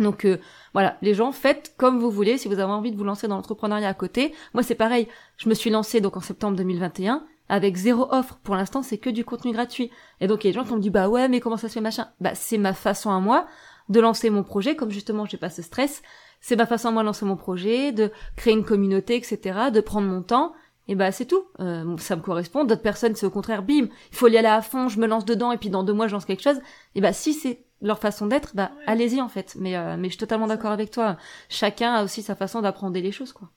donc 0.00 0.24
euh, 0.24 0.38
voilà, 0.72 0.96
les 1.02 1.14
gens 1.14 1.32
faites 1.32 1.74
comme 1.76 1.98
vous 1.98 2.10
voulez 2.10 2.38
si 2.38 2.48
vous 2.48 2.54
avez 2.54 2.72
envie 2.72 2.92
de 2.92 2.96
vous 2.96 3.04
lancer 3.04 3.28
dans 3.28 3.36
l'entrepreneuriat 3.36 3.88
à 3.88 3.94
côté. 3.94 4.34
Moi 4.54 4.62
c'est 4.62 4.74
pareil, 4.74 5.06
je 5.36 5.48
me 5.48 5.54
suis 5.54 5.70
lancée 5.70 6.00
donc 6.00 6.16
en 6.16 6.20
septembre 6.20 6.56
2021 6.56 7.24
avec 7.50 7.76
zéro 7.76 8.06
offre. 8.10 8.38
Pour 8.42 8.54
l'instant, 8.54 8.82
c'est 8.82 8.98
que 8.98 9.10
du 9.10 9.24
contenu 9.24 9.52
gratuit. 9.52 9.90
Et 10.20 10.28
donc 10.28 10.44
il 10.44 10.46
y 10.46 10.50
a 10.50 10.52
des 10.52 10.58
gens 10.58 10.64
qui 10.64 10.74
me 10.74 10.80
disent 10.80 10.92
bah 10.92 11.08
ouais, 11.08 11.28
mais 11.28 11.40
comment 11.40 11.56
ça 11.56 11.68
se 11.68 11.74
fait 11.74 11.80
machin? 11.80 12.08
Bah 12.20 12.34
c'est 12.34 12.58
ma 12.58 12.72
façon 12.72 13.10
à 13.10 13.20
moi 13.20 13.46
de 13.88 14.00
lancer 14.00 14.30
mon 14.30 14.44
projet 14.44 14.76
comme 14.76 14.90
justement 14.90 15.26
j'ai 15.26 15.36
pas 15.36 15.50
ce 15.50 15.60
stress. 15.60 16.02
C'est 16.40 16.56
ma 16.56 16.64
façon 16.64 16.88
à 16.88 16.90
moi 16.92 17.02
de 17.02 17.06
lancer 17.06 17.26
mon 17.26 17.36
projet, 17.36 17.92
de 17.92 18.10
créer 18.36 18.54
une 18.54 18.64
communauté, 18.64 19.16
etc., 19.16 19.70
de 19.72 19.80
prendre 19.80 20.06
mon 20.06 20.22
temps. 20.22 20.54
Et 20.88 20.94
bah 20.94 21.12
c'est 21.12 21.26
tout. 21.26 21.44
Euh, 21.58 21.96
ça 21.98 22.16
me 22.16 22.22
correspond. 22.22 22.64
D'autres 22.64 22.82
personnes, 22.82 23.14
c'est 23.14 23.26
au 23.26 23.30
contraire, 23.30 23.62
bim, 23.62 23.88
il 24.10 24.16
faut 24.16 24.28
y 24.28 24.38
aller 24.38 24.48
à 24.48 24.62
fond, 24.62 24.88
je 24.88 24.98
me 24.98 25.06
lance 25.06 25.24
dedans 25.24 25.52
et 25.52 25.58
puis 25.58 25.70
dans 25.70 25.82
deux 25.82 25.92
mois 25.92 26.06
je 26.06 26.14
lance 26.14 26.24
quelque 26.24 26.42
chose. 26.42 26.60
Et 26.94 27.00
bah 27.00 27.12
si 27.12 27.34
c'est 27.34 27.64
leur 27.82 27.98
façon 27.98 28.26
d'être, 28.26 28.54
bah 28.54 28.70
Ouais. 28.76 28.82
allez-y 28.86 29.20
en 29.20 29.28
fait. 29.28 29.56
Mais 29.58 29.76
euh, 29.76 29.96
mais 29.96 30.08
je 30.08 30.12
suis 30.12 30.18
totalement 30.18 30.46
d'accord 30.46 30.72
avec 30.72 30.90
toi. 30.90 31.16
Chacun 31.48 31.94
a 31.94 32.04
aussi 32.04 32.22
sa 32.22 32.34
façon 32.36 32.60
d'apprendre 32.62 32.98
les 32.98 33.12
choses 33.12 33.32
quoi. 33.32 33.50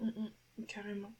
Mm, 0.00 0.08
mm, 0.08 0.64
carrément 0.66 1.12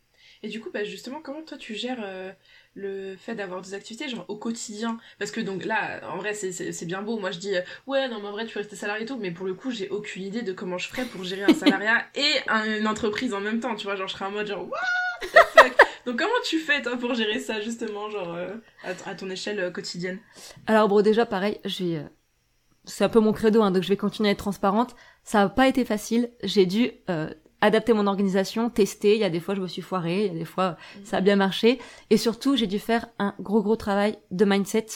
et 0.43 0.49
du 0.49 0.61
coup 0.61 0.71
bah 0.73 0.85
justement 0.85 1.21
comment 1.23 1.43
toi 1.43 1.57
tu 1.57 1.75
gères 1.75 2.01
euh, 2.03 2.31
le 2.75 3.17
fait 3.17 3.35
d'avoir 3.35 3.63
des 3.63 3.75
activités 3.75 4.09
genre 4.09 4.25
au 4.29 4.37
quotidien? 4.37 4.99
Parce 5.19 5.31
que 5.31 5.41
donc 5.41 5.65
là 5.65 6.01
en 6.11 6.19
vrai 6.19 6.35
c'est- 6.35 6.85
bien 6.85 7.01
beau 7.03 7.19
moi 7.19 7.31
je 7.31 7.39
dis 7.39 7.55
euh, 7.57 7.63
ouais 7.87 8.09
non 8.09 8.21
mais 8.21 8.29
en 8.29 8.33
vrai 8.33 8.45
tu 8.47 8.53
peux 8.53 8.61
rester 8.61 8.77
salarié 8.77 9.05
et 9.05 9.07
tout 9.07 9.17
mais 9.17 9.31
pour 9.31 9.47
le 9.47 9.55
coup 9.55 9.71
j'ai 9.71 9.89
aucune 9.89 10.25
idée 10.25 10.43
de 10.43 10.53
comment 10.53 10.77
je 10.79 10.89
ferais 10.89 11.07
pour 11.07 11.23
gérer 11.25 11.45
un 11.45 11.55
salariat 11.55 12.05
et 12.15 12.33
un- 12.49 12.79
une 12.79 12.87
entreprise 12.87 13.33
en 13.35 13.41
même 13.41 13.61
temps 13.61 13.75
tu 13.77 13.85
vois 13.85 13.97
genre 13.97 14.09
je 14.09 14.15
serais 14.15 14.27
en 14.27 14.31
mode 14.31 14.47
genre 14.47 14.67
what 14.69 14.79
the 15.33 15.39
fuck? 15.55 15.73
Donc 16.05 16.19
comment 16.19 16.31
tu 16.45 16.59
fais 16.59 16.83
toi 16.83 16.97
pour 16.97 17.15
gérer 17.15 17.39
ça 17.41 17.61
justement 17.61 18.11
genre 18.11 18.35
euh, 18.35 18.55
à, 18.85 19.15
ton 19.15 19.31
échelle 19.31 19.73
quotidienne? 19.73 20.19
Alors 20.67 20.89
bon 20.89 21.01
déjà 21.03 21.25
pareil, 21.27 21.59
je 21.65 21.85
vais 21.85 21.97
euh, 21.99 22.03
c'est 22.87 23.05
un 23.05 23.09
peu 23.09 23.21
mon 23.21 23.33
credo 23.33 23.63
hein, 23.63 23.71
donc 23.71 23.83
je 23.83 23.89
vais 23.89 23.97
continuer 23.97 24.31
à 24.31 24.33
être 24.33 24.39
transparente. 24.39 24.95
Ça 25.25 25.41
n'a 25.41 25.49
pas 25.49 25.69
été 25.69 25.85
facile. 25.85 26.31
J'ai 26.43 26.67
dû 26.67 26.91
euh, 27.11 27.33
adapter 27.61 27.93
mon 27.93 28.07
organisation, 28.07 28.71
tester. 28.71 29.15
Il 29.15 29.21
y 29.21 29.25
a 29.25 29.31
des 29.31 29.41
fois 29.41 29.55
je 29.55 29.61
me 29.61 29.67
suis 29.67 29.83
foirée, 29.83 30.27
il 30.27 30.33
y 30.33 30.37
a 30.37 30.39
des 30.39 30.45
fois 30.45 30.77
ça 31.05 31.19
a 31.19 31.21
bien 31.21 31.37
marché. 31.37 31.81
Et 32.11 32.17
surtout 32.17 32.57
j'ai 32.57 32.67
dû 32.67 32.79
faire 32.79 33.07
un 33.19 33.35
gros 33.41 33.63
gros 33.63 33.77
travail 33.77 34.19
de 34.31 34.45
mindset. 34.45 34.87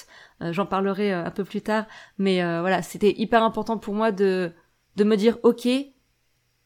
Euh, 0.42 0.52
J'en 0.52 0.66
parlerai 0.66 1.12
euh, 1.12 1.24
un 1.24 1.30
peu 1.30 1.44
plus 1.44 1.62
tard, 1.62 1.84
mais 2.18 2.42
euh, 2.42 2.60
voilà 2.60 2.82
c'était 2.82 3.14
hyper 3.18 3.42
important 3.42 3.78
pour 3.78 3.94
moi 3.94 4.12
de 4.12 4.52
de 4.96 5.04
me 5.04 5.16
dire 5.16 5.38
ok 5.42 5.68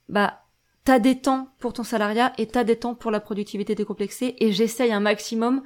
bah 0.09 0.41
t'as 0.85 0.99
des 0.99 1.21
temps 1.21 1.49
pour 1.59 1.73
ton 1.73 1.83
salariat 1.83 2.33
et 2.39 2.47
t'as 2.47 2.65
des 2.65 2.77
temps 2.77 2.95
pour 2.95 3.11
la 3.11 3.21
productivité 3.21 3.75
décomplexée 3.75 4.37
et 4.39 4.53
j'essaye 4.53 4.93
un 4.93 5.01
maximum 5.01 5.63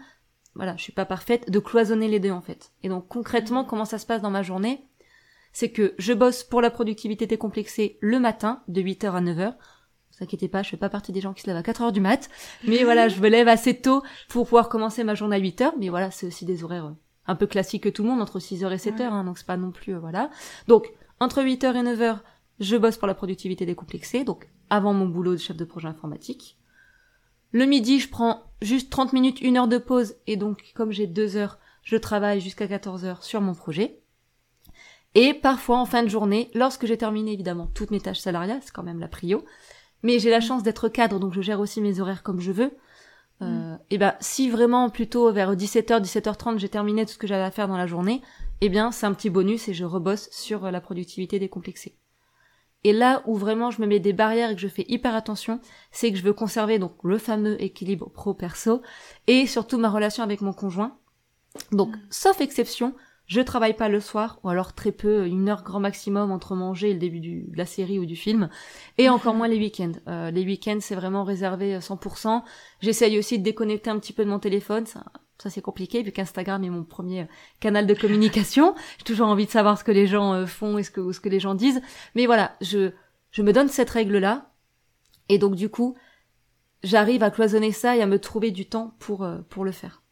voilà, 0.55 0.77
je 0.77 0.83
suis 0.83 0.92
pas 0.92 1.05
parfaite, 1.05 1.49
de 1.51 1.61
cloisonner 1.61 2.09
les 2.09 2.18
deux 2.18 2.33
en 2.33 2.40
fait. 2.40 2.73
Et 2.83 2.88
donc 2.88 3.07
concrètement, 3.07 3.64
comment 3.64 3.85
ça 3.85 3.97
se 3.97 4.07
passe 4.07 4.23
dans 4.23 4.31
ma 4.31 4.42
journée? 4.42 4.88
C'est 5.53 5.71
que 5.71 5.95
je 5.99 6.13
bosse 6.13 6.45
pour 6.45 6.61
la 6.61 6.71
productivité 6.71 7.27
décomplexée 7.27 7.99
le 8.01 8.21
matin, 8.21 8.63
de 8.69 8.81
8h 8.81 9.11
à 9.13 9.21
9h. 9.21 9.37
Ne 9.47 9.53
vous 9.53 10.25
inquiétez 10.25 10.49
pas, 10.49 10.63
je 10.63 10.71
fais 10.71 10.77
pas 10.77 10.89
partie 10.89 11.13
des 11.13 11.21
gens 11.21 11.33
qui 11.33 11.43
se 11.43 11.47
lèvent 11.47 11.57
à 11.57 11.63
4h 11.63 11.93
du 11.93 12.01
mat. 12.01 12.29
Mais 12.67 12.85
voilà, 12.85 13.09
je 13.09 13.21
me 13.21 13.29
lève 13.29 13.49
assez 13.49 13.81
tôt 13.81 14.03
pour 14.29 14.45
pouvoir 14.45 14.69
commencer 14.69 15.05
ma 15.05 15.15
journée 15.15 15.37
à 15.37 15.41
8h. 15.41 15.73
Mais 15.79 15.89
voilà, 15.89 16.11
c'est 16.11 16.27
aussi 16.27 16.45
des 16.45 16.65
horaires 16.65 16.87
euh, 16.87 16.97
un 17.27 17.37
peu 17.37 17.47
classiques 17.47 17.85
que 17.85 17.89
tout 17.89 18.03
le 18.03 18.09
monde, 18.09 18.21
entre 18.21 18.39
6h 18.39 18.71
et 18.73 18.77
7h, 18.77 18.99
Ouais. 18.99 19.03
hein, 19.05 19.25
donc 19.25 19.39
c'est 19.39 19.47
pas 19.47 19.57
non 19.57 19.71
plus, 19.71 19.95
euh, 19.95 19.99
voilà. 19.99 20.31
Donc, 20.67 20.93
entre 21.21 21.43
8h 21.43 21.75
et 21.77 21.83
9h, 21.83 22.19
je 22.61 22.77
bosse 22.77 22.97
pour 22.97 23.07
la 23.09 23.15
productivité 23.15 23.67
décomplexée, 23.67 24.25
donc 24.25 24.49
avant 24.71 24.93
mon 24.93 25.07
boulot 25.07 25.33
de 25.33 25.37
chef 25.39 25.57
de 25.57 25.65
projet 25.65 25.89
informatique. 25.89 26.57
Le 27.53 27.65
midi, 27.65 27.99
je 28.01 28.09
prends 28.11 28.43
juste 28.61 28.91
30 28.91 29.13
minutes, 29.13 29.41
une 29.41 29.57
heure 29.57 29.69
de 29.69 29.79
pause, 29.79 30.17
et 30.27 30.37
donc, 30.37 30.73
comme 30.75 30.91
j'ai 30.93 31.07
deux 31.07 31.37
heures, 31.37 31.59
je 31.83 31.97
travaille 31.97 32.41
jusqu'à 32.41 32.67
14 32.67 33.05
heures 33.05 33.23
sur 33.23 33.41
mon 33.41 33.55
projet. 33.55 34.01
Et 35.14 35.35
parfois, 35.35 35.79
en 35.79 35.87
fin 35.87 36.03
de 36.03 36.09
journée, 36.09 36.51
lorsque 36.55 36.87
j'ai 36.87 36.99
terminé, 36.99 37.33
évidemment, 37.33 37.68
toutes 37.75 37.90
mes 37.90 38.01
tâches 38.01 38.21
salariales, 38.21 38.61
c'est 38.62 38.73
quand 38.73 38.83
même 38.83 39.01
la 39.01 39.09
prio, 39.09 39.44
mais 40.03 40.18
j'ai 40.18 40.31
la 40.31 40.40
chance 40.40 40.62
d'être 40.62 40.88
cadre, 40.88 41.18
donc 41.18 41.33
je 41.33 41.40
gère 41.40 41.61
aussi 41.61 41.81
mes 41.81 42.01
horaires 42.01 42.23
comme 42.23 42.40
je 42.40 42.53
veux. 42.53 42.71
Euh, 43.40 43.77
et 43.90 43.99
ben, 43.99 44.14
si 44.21 44.51
vraiment, 44.51 44.90
plutôt 44.90 45.31
vers 45.33 45.55
17h, 45.55 46.03
17h30, 46.03 46.59
j'ai 46.59 46.68
terminé 46.68 47.07
tout 47.07 47.12
ce 47.12 47.18
que 47.18 47.27
j'avais 47.27 47.44
à 47.44 47.51
faire 47.51 47.68
dans 47.68 47.77
la 47.77 47.87
journée, 47.87 48.21
eh 48.61 48.68
bien, 48.68 48.90
c'est 48.90 49.07
un 49.07 49.12
petit 49.12 49.31
bonus 49.31 49.68
et 49.68 49.75
je 49.75 49.85
rebosse 49.85 50.29
sur 50.31 50.64
euh, 50.64 50.71
la 50.71 50.81
productivité 50.81 51.38
décomplexée. 51.38 51.97
Et 52.85 52.92
là 52.92 53.23
où 53.27 53.35
vraiment 53.35 53.71
je 53.71 53.81
me 53.81 53.87
mets 53.87 53.99
des 53.99 54.12
barrières 54.12 54.51
et 54.51 54.55
que 54.55 54.61
je 54.61 54.68
fais 54.68 54.85
hyper 54.88 55.14
attention, 55.14 55.61
c'est 55.90 56.12
que 56.12 56.18
je 56.18 56.23
veux 56.23 56.33
conserver 56.33 56.79
donc 56.79 56.92
le 57.03 57.18
fameux 57.18 57.61
équilibre 57.61 58.09
pro-perso 58.09 58.83
et 59.27 59.47
surtout 59.47 59.79
ma 59.79 59.90
relation 59.90 60.23
avec 60.23 60.40
mon 60.40 60.53
conjoint. 60.53 60.97
Donc, 61.73 61.97
Mm. 61.97 62.01
sauf 62.11 62.40
exception, 62.40 62.94
je 63.29 63.41
travaille 63.41 63.75
pas 63.77 63.88
le 63.88 64.01
soir 64.01 64.41
ou 64.43 64.49
alors 64.49 64.73
très 64.75 64.91
peu, 64.91 65.27
une 65.29 65.49
heure 65.49 65.62
grand 65.62 65.79
maximum 65.81 66.33
entre 66.33 66.57
manger 66.57 66.91
et 66.91 66.93
le 66.95 66.99
début 66.99 67.21
du- 67.21 67.45
de 67.49 67.57
la 67.57 67.67
série 67.67 67.99
ou 68.01 68.07
du 68.07 68.17
film, 68.17 68.49
et 68.99 69.09
encore 69.09 69.35
moins 69.35 69.49
les 69.49 69.59
week-ends. 69.59 69.93
Euh, 70.09 70.31
les 70.33 70.45
week-ends 70.45 70.79
c'est 70.81 70.97
vraiment 70.97 71.23
réservé 71.25 71.75
à 71.75 71.81
100%. 71.81 72.43
J'essaye 72.81 73.19
aussi 73.19 73.38
de 73.38 73.45
déconnecter 73.45 73.91
un 73.91 73.99
petit 74.01 74.12
peu 74.12 74.25
de 74.25 74.31
mon 74.31 74.41
téléphone. 74.41 74.85
Un 74.97 75.05
Ça 75.38 75.51
c'est 75.51 75.62
compliqué 75.62 76.03
vu 76.03 76.11
qu'Instagram 76.11 76.64
est 76.64 76.71
mon 76.71 76.83
premier 76.85 77.29
canal 77.61 77.87
de 77.87 77.95
communication. 77.95 78.75
J'ai 78.99 79.05
toujours 79.05 79.29
envie 79.29 79.47
de 79.47 79.51
savoir 79.53 79.79
ce 79.79 79.85
que 79.85 79.93
les 79.93 80.07
gens 80.09 80.33
euh, 80.35 80.47
font 80.47 80.79
et 80.79 80.83
ce 80.83 80.91
que 80.91 81.12
ce 81.12 81.21
que 81.21 81.29
les 81.29 81.38
gens 81.41 81.55
disent. 81.55 81.81
Mais 82.17 82.27
voilà, 82.27 82.57
je 82.61 82.91
je 83.31 83.43
me 83.43 83.53
donne 83.53 83.69
cette 83.69 83.91
règle 83.91 84.19
là 84.19 84.51
et 85.29 85.37
donc 85.38 85.55
du 85.55 85.69
coup, 85.69 85.95
j'arrive 86.83 87.23
à 87.23 87.31
cloisonner 87.31 87.73
ça 87.73 87.95
et 87.97 88.01
à 88.03 88.07
me 88.07 88.19
trouver 88.19 88.51
du 88.51 88.67
temps 88.67 88.95
pour 88.99 89.23
euh, 89.23 89.38
pour 89.51 89.64
le 89.67 89.73
faire. 89.73 90.03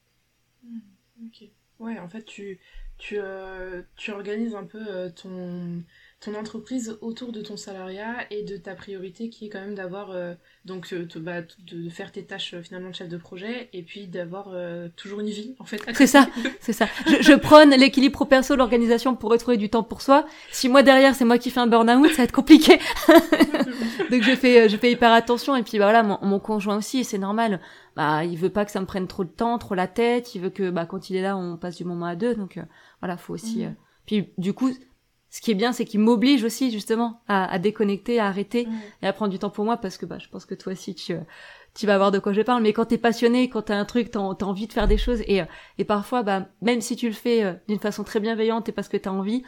Mmh, 0.64 0.79
ok. 1.26 1.48
Ouais, 1.79 1.98
en 1.98 2.09
fait, 2.09 2.24
tu 2.24 2.59
tu 2.98 3.18
euh, 3.18 3.82
tu 3.96 4.11
organises 4.11 4.54
un 4.54 4.64
peu 4.64 5.11
ton 5.20 5.82
ton 6.20 6.35
entreprise 6.35 6.96
autour 7.02 7.30
de 7.30 7.42
ton 7.42 7.56
salariat 7.56 8.16
et 8.30 8.42
de 8.42 8.56
ta 8.56 8.74
priorité 8.74 9.28
qui 9.28 9.46
est 9.46 9.48
quand 9.50 9.61
même 9.61 9.74
d'avoir 9.74 10.11
euh, 10.11 10.35
donc 10.64 10.92
euh, 10.92 11.06
bah, 11.16 11.42
de 11.42 11.90
faire 11.90 12.11
tes 12.11 12.24
tâches 12.24 12.54
euh, 12.54 12.62
finalement 12.62 12.88
de 12.88 12.94
chef 12.94 13.09
de 13.09 13.18
projet 13.18 13.68
et 13.74 13.82
puis 13.82 14.06
d'avoir 14.06 14.48
toujours 14.96 15.20
une 15.20 15.28
vie 15.28 15.54
en 15.59 15.64
fait. 15.64 15.80
C'est 15.94 16.06
ça 16.06 16.26
c'est 16.61 16.72
ça. 16.72 16.87
Je, 17.06 17.22
je 17.22 17.32
prône 17.35 17.70
l'équilibre 17.70 18.14
pro 18.14 18.24
perso 18.24 18.56
l'organisation 18.56 19.14
pour 19.14 19.30
retrouver 19.30 19.56
du 19.56 19.68
temps 19.68 19.82
pour 19.82 20.00
soi. 20.00 20.26
Si 20.50 20.68
moi 20.68 20.82
derrière 20.82 21.14
c'est 21.14 21.24
moi 21.24 21.38
qui 21.38 21.50
fais 21.50 21.61
un 21.61 21.66
burn 21.66 21.88
out 21.90 22.11
ça 22.11 22.18
va 22.18 22.24
être 22.24 22.32
compliqué. 22.32 22.78
Donc 24.11 24.22
je 24.22 24.35
fais 24.35 24.68
je 24.68 24.76
fais 24.76 24.90
hyper 24.90 25.12
attention 25.12 25.54
et 25.54 25.62
puis 25.62 25.78
bah 25.78 25.85
voilà 25.85 26.02
mon, 26.02 26.18
mon 26.22 26.38
conjoint 26.38 26.76
aussi 26.76 27.04
c'est 27.04 27.18
normal. 27.18 27.61
Bah 27.94 28.24
il 28.24 28.37
veut 28.37 28.50
pas 28.50 28.64
que 28.64 28.70
ça 28.70 28.80
me 28.80 28.87
prenne 28.87 29.06
trop 29.06 29.24
de 29.24 29.30
temps 29.30 29.59
trop 29.59 29.74
la 29.74 29.87
tête. 29.87 30.35
Il 30.35 30.40
veut 30.40 30.50
que 30.50 30.70
bah 30.70 30.87
quand 30.87 31.11
il 31.11 31.16
est 31.16 31.22
là 31.22 31.37
on 31.37 31.56
passe 31.56 31.76
du 31.76 31.85
moment 31.85 32.06
à 32.06 32.16
deux. 32.16 32.35
Donc 32.35 32.59
voilà 33.00 33.16
faut 33.16 33.35
aussi 33.35 33.66
mmh. 33.66 33.76
puis 34.06 34.30
du 34.38 34.52
coup 34.52 34.70
ce 35.37 35.42
qui 35.42 35.50
est 35.50 35.54
bien, 35.54 35.72
c'est 35.72 35.85
qu'il 35.85 36.00
m'oblige 36.00 36.44
aussi 36.44 36.70
justement 36.70 37.20
à, 37.28 37.59
déconnecter, 37.59 38.20
à 38.20 38.26
arrêter 38.26 38.66
et 39.02 39.06
à 39.06 39.12
prendre 39.12 39.30
du 39.30 39.38
temps 39.38 39.50
pour 39.50 39.66
moi 39.66 39.76
parce 39.76 39.98
que 39.98 40.06
bah, 40.06 40.18
je 40.18 40.28
pense 40.28 40.46
que 40.46 40.54
toi 40.54 40.72
aussi 40.72 40.94
tu, 40.94 41.14
tu 41.74 41.87
vas 41.87 41.98
voir 41.98 42.11
de 42.11 42.18
quoi 42.18 42.32
je 42.32 42.40
parle. 42.40 42.62
Mais 42.62 42.72
quand 42.72 42.87
t'es 42.87 42.96
passionné, 42.96 43.50
quand 43.50 43.62
t'as 43.62 43.76
un 43.76 43.85
truc, 43.85 44.11
t'as 44.11 44.20
as 44.20 44.44
envie 44.44 44.66
de 44.66 44.72
faire 44.72 44.88
des 44.88 44.96
choses 44.96 45.20
et, 45.22 45.42
et 45.78 45.85
parfois, 45.85 46.22
bah, 46.22 46.48
même 46.62 46.80
si 46.80 46.96
tu 46.96 47.06
le 47.06 47.14
fais 47.14 47.44
euh, 47.44 47.52
d'une 47.68 47.78
façon 47.78 48.02
très 48.02 48.18
bienveillante 48.18 48.68
et 48.70 48.72
parce 48.72 48.88
que 48.88 48.96
t'as 48.96 49.11
envie, 49.11 49.42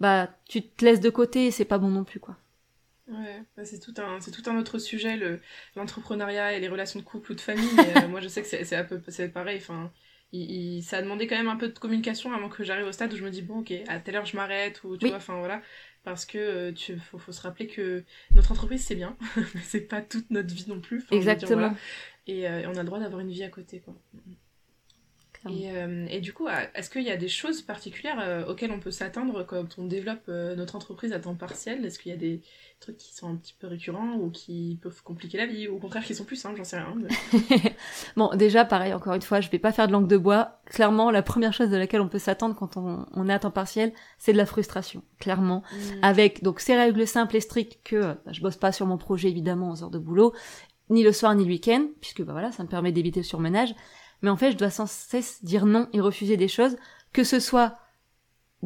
bah, 0.00 0.30
tu 0.48 0.62
te 0.62 0.84
laisses 0.84 1.00
de 1.00 1.10
côté 1.10 1.46
et 1.46 1.50
c'est 1.50 1.64
pas 1.64 1.78
bon 1.78 1.88
non 1.88 2.04
plus, 2.04 2.20
quoi. 2.20 2.36
Ouais, 3.08 3.42
bah, 3.56 3.64
c'est 3.64 3.78
tout 3.78 3.94
un 3.98 4.20
c'est 4.20 4.32
tout 4.32 4.48
un 4.50 4.58
autre 4.58 4.78
sujet 4.78 5.16
le 5.16 5.40
l'entrepreneuriat 5.76 6.54
et 6.54 6.60
les 6.60 6.68
relations 6.68 6.98
de 6.98 7.04
couple 7.04 7.32
ou 7.32 7.34
de 7.34 7.40
famille. 7.40 7.68
Mais, 7.76 8.04
euh, 8.04 8.08
moi, 8.08 8.20
je 8.20 8.28
sais 8.28 8.42
que 8.42 8.48
c'est 8.48 8.74
un 8.74 8.84
peu 8.84 9.00
c'est 9.08 9.28
pareil. 9.28 9.58
Enfin, 9.58 9.92
il, 10.32 10.82
ça 10.82 10.98
a 10.98 11.02
demandé 11.02 11.26
quand 11.26 11.36
même 11.36 11.48
un 11.48 11.56
peu 11.56 11.68
de 11.68 11.78
communication 11.78 12.32
avant 12.32 12.48
que 12.48 12.64
j'arrive 12.64 12.86
au 12.86 12.92
stade 12.92 13.12
où 13.12 13.16
je 13.16 13.24
me 13.24 13.30
dis 13.30 13.42
bon 13.42 13.60
ok 13.60 13.72
à 13.86 13.98
telle 14.00 14.16
heure 14.16 14.26
je 14.26 14.36
m'arrête 14.36 14.82
ou 14.84 14.96
tu 14.96 15.08
vois 15.08 15.16
enfin 15.16 15.38
voilà. 15.38 15.62
Parce 16.04 16.24
que 16.24 16.38
euh, 16.38 16.72
tu 16.72 16.96
faut, 16.98 17.18
faut, 17.18 17.32
se 17.32 17.42
rappeler 17.42 17.66
que 17.66 18.04
notre 18.30 18.52
entreprise 18.52 18.84
c'est 18.84 18.94
bien. 18.94 19.16
Mais 19.36 19.60
c'est 19.62 19.80
pas 19.80 20.00
toute 20.00 20.30
notre 20.30 20.54
vie 20.54 20.66
non 20.68 20.80
plus. 20.80 21.04
Exactement. 21.10 21.74
et, 22.28 22.48
euh, 22.48 22.60
et, 22.60 22.66
on 22.66 22.74
a 22.74 22.78
le 22.78 22.84
droit 22.84 23.00
d'avoir 23.00 23.20
une 23.20 23.30
vie 23.30 23.42
à 23.42 23.48
côté 23.48 23.80
quoi. 23.80 23.94
Et, 25.48 25.70
euh, 25.70 26.06
et, 26.08 26.20
du 26.20 26.32
coup, 26.32 26.48
est-ce 26.74 26.90
qu'il 26.90 27.04
y 27.04 27.10
a 27.10 27.16
des 27.16 27.28
choses 27.28 27.62
particulières 27.62 28.46
auxquelles 28.48 28.72
on 28.72 28.80
peut 28.80 28.90
s'attendre 28.90 29.44
quand 29.44 29.78
on 29.78 29.84
développe 29.84 30.26
notre 30.26 30.74
entreprise 30.74 31.12
à 31.12 31.20
temps 31.20 31.36
partiel? 31.36 31.84
Est-ce 31.84 32.00
qu'il 32.00 32.10
y 32.10 32.14
a 32.14 32.18
des 32.18 32.40
trucs 32.80 32.98
qui 32.98 33.14
sont 33.14 33.28
un 33.28 33.36
petit 33.36 33.54
peu 33.58 33.66
récurrents 33.66 34.14
ou 34.16 34.30
qui 34.30 34.78
peuvent 34.82 35.02
compliquer 35.02 35.38
la 35.38 35.46
vie 35.46 35.68
ou 35.68 35.76
au 35.76 35.78
contraire 35.78 36.04
qui 36.04 36.14
sont 36.14 36.24
plus 36.24 36.36
simples 36.36 36.56
J'en 36.56 36.64
sais 36.64 36.78
rien. 36.78 36.94
bon, 38.16 38.30
déjà, 38.34 38.64
pareil, 38.64 38.94
encore 38.94 39.14
une 39.14 39.22
fois, 39.22 39.40
je 39.40 39.50
vais 39.50 39.58
pas 39.58 39.72
faire 39.72 39.86
de 39.86 39.92
langue 39.92 40.08
de 40.08 40.16
bois. 40.16 40.60
Clairement, 40.66 41.10
la 41.10 41.22
première 41.22 41.52
chose 41.52 41.70
de 41.70 41.76
laquelle 41.76 42.00
on 42.00 42.08
peut 42.08 42.18
s'attendre 42.18 42.54
quand 42.54 42.76
on, 42.76 43.06
on, 43.12 43.28
est 43.28 43.32
à 43.32 43.38
temps 43.38 43.50
partiel, 43.50 43.92
c'est 44.18 44.32
de 44.32 44.38
la 44.38 44.46
frustration, 44.46 45.02
clairement. 45.18 45.62
Mmh. 45.72 45.76
Avec 46.02 46.42
donc 46.42 46.60
ces 46.60 46.76
règles 46.76 47.06
simples 47.06 47.36
et 47.36 47.40
strictes 47.40 47.78
que 47.84 48.02
bah, 48.02 48.32
je 48.32 48.40
bosse 48.40 48.56
pas 48.56 48.72
sur 48.72 48.86
mon 48.86 48.98
projet 48.98 49.28
évidemment 49.28 49.70
aux 49.70 49.82
heures 49.82 49.90
de 49.90 49.98
boulot, 49.98 50.34
ni 50.90 51.02
le 51.02 51.12
soir 51.12 51.34
ni 51.34 51.44
le 51.44 51.50
week-end, 51.50 51.86
puisque 52.00 52.22
bah 52.22 52.32
voilà, 52.32 52.52
ça 52.52 52.62
me 52.62 52.68
permet 52.68 52.92
d'éviter 52.92 53.20
le 53.20 53.24
surmenage 53.24 53.74
mais 54.22 54.30
en 54.30 54.36
fait, 54.36 54.52
je 54.52 54.56
dois 54.56 54.70
sans 54.70 54.88
cesse 54.88 55.44
dire 55.44 55.66
non 55.66 55.88
et 55.92 56.00
refuser 56.00 56.36
des 56.36 56.48
choses, 56.48 56.76
que 57.12 57.24
ce 57.24 57.40
soit 57.40 57.76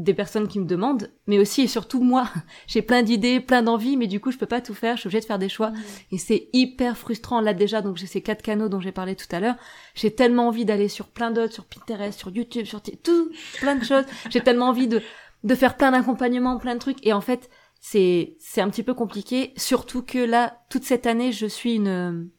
des 0.02 0.14
personnes 0.14 0.48
qui 0.48 0.58
me 0.58 0.64
demandent, 0.64 1.10
mais 1.26 1.38
aussi 1.38 1.62
et 1.62 1.66
surtout 1.66 2.02
moi. 2.02 2.28
J'ai 2.66 2.82
plein 2.82 3.02
d'idées, 3.02 3.40
plein 3.40 3.62
d'envies, 3.62 3.96
mais 3.96 4.06
du 4.06 4.20
coup, 4.20 4.30
je 4.30 4.38
peux 4.38 4.46
pas 4.46 4.60
tout 4.60 4.74
faire, 4.74 4.96
je 4.96 5.00
suis 5.00 5.06
obligée 5.08 5.20
de 5.20 5.26
faire 5.26 5.38
des 5.38 5.48
choix. 5.48 5.70
Mmh. 5.70 5.76
Et 6.12 6.18
c'est 6.18 6.48
hyper 6.52 6.96
frustrant. 6.96 7.40
Là, 7.40 7.54
déjà, 7.54 7.82
donc 7.82 7.96
j'ai 7.96 8.06
ces 8.06 8.22
quatre 8.22 8.42
canaux 8.42 8.68
dont 8.68 8.80
j'ai 8.80 8.92
parlé 8.92 9.14
tout 9.14 9.26
à 9.30 9.40
l'heure. 9.40 9.56
J'ai 9.94 10.14
tellement 10.14 10.48
envie 10.48 10.64
d'aller 10.64 10.88
sur 10.88 11.08
plein 11.08 11.30
d'autres, 11.30 11.52
sur 11.52 11.64
Pinterest, 11.64 12.18
sur 12.18 12.30
YouTube, 12.30 12.66
sur 12.66 12.82
tout, 12.82 13.30
plein 13.58 13.76
de 13.76 13.84
choses. 13.84 14.04
j'ai 14.30 14.40
tellement 14.40 14.68
envie 14.68 14.88
de, 14.88 15.02
de 15.44 15.54
faire 15.54 15.76
plein 15.76 15.90
d'accompagnements, 15.90 16.58
plein 16.58 16.74
de 16.74 16.80
trucs. 16.80 17.04
Et 17.06 17.12
en 17.12 17.20
fait, 17.20 17.50
c'est, 17.80 18.36
c'est 18.38 18.60
un 18.60 18.70
petit 18.70 18.82
peu 18.82 18.94
compliqué. 18.94 19.52
Surtout 19.56 20.02
que 20.02 20.18
là, 20.18 20.58
toute 20.70 20.84
cette 20.84 21.06
année, 21.06 21.32
je 21.32 21.46
suis 21.46 21.74
une, 21.74 22.30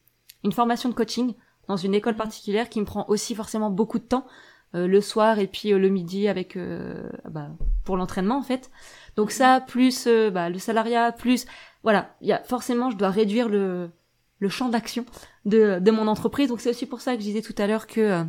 une 0.43 0.52
formation 0.52 0.89
de 0.89 0.93
coaching 0.93 1.36
dans 1.67 1.78
une 1.78 1.93
école 1.93 2.15
particulière 2.15 2.69
qui 2.69 2.80
me 2.80 2.86
prend 2.86 3.06
aussi 3.08 3.36
forcément 3.36 3.69
beaucoup 3.69 4.00
de 4.00 4.04
temps 4.04 4.26
le 4.73 5.01
soir 5.01 5.39
et 5.39 5.47
puis 5.47 5.73
euh, 5.73 5.79
le 5.79 5.89
midi 5.89 6.27
avec 6.27 6.55
euh, 6.55 7.10
bah, 7.29 7.49
pour 7.84 7.97
l'entraînement 7.97 8.38
en 8.38 8.43
fait. 8.43 8.71
Donc 9.15 9.31
ça 9.31 9.62
plus 9.65 10.07
bah, 10.07 10.49
le 10.49 10.60
salariat 10.60 11.12
plus 11.12 11.45
voilà, 11.84 12.15
il 12.21 12.27
y 12.27 12.34
a 12.34 12.43
forcément 12.43 12.89
je 12.89 12.97
dois 12.97 13.10
réduire 13.10 13.49
le 13.49 13.89
le 14.39 14.49
champ 14.49 14.69
d'action 14.69 15.05
de 15.45 15.79
de 15.79 15.91
mon 15.91 16.07
entreprise. 16.07 16.49
Donc 16.49 16.62
c'est 16.62 16.69
aussi 16.69 16.86
pour 16.86 17.01
ça 17.01 17.13
que 17.15 17.21
je 17.21 17.25
disais 17.25 17.41
tout 17.41 17.55
à 17.57 17.67
l'heure 17.67 17.88
que 17.88 18.23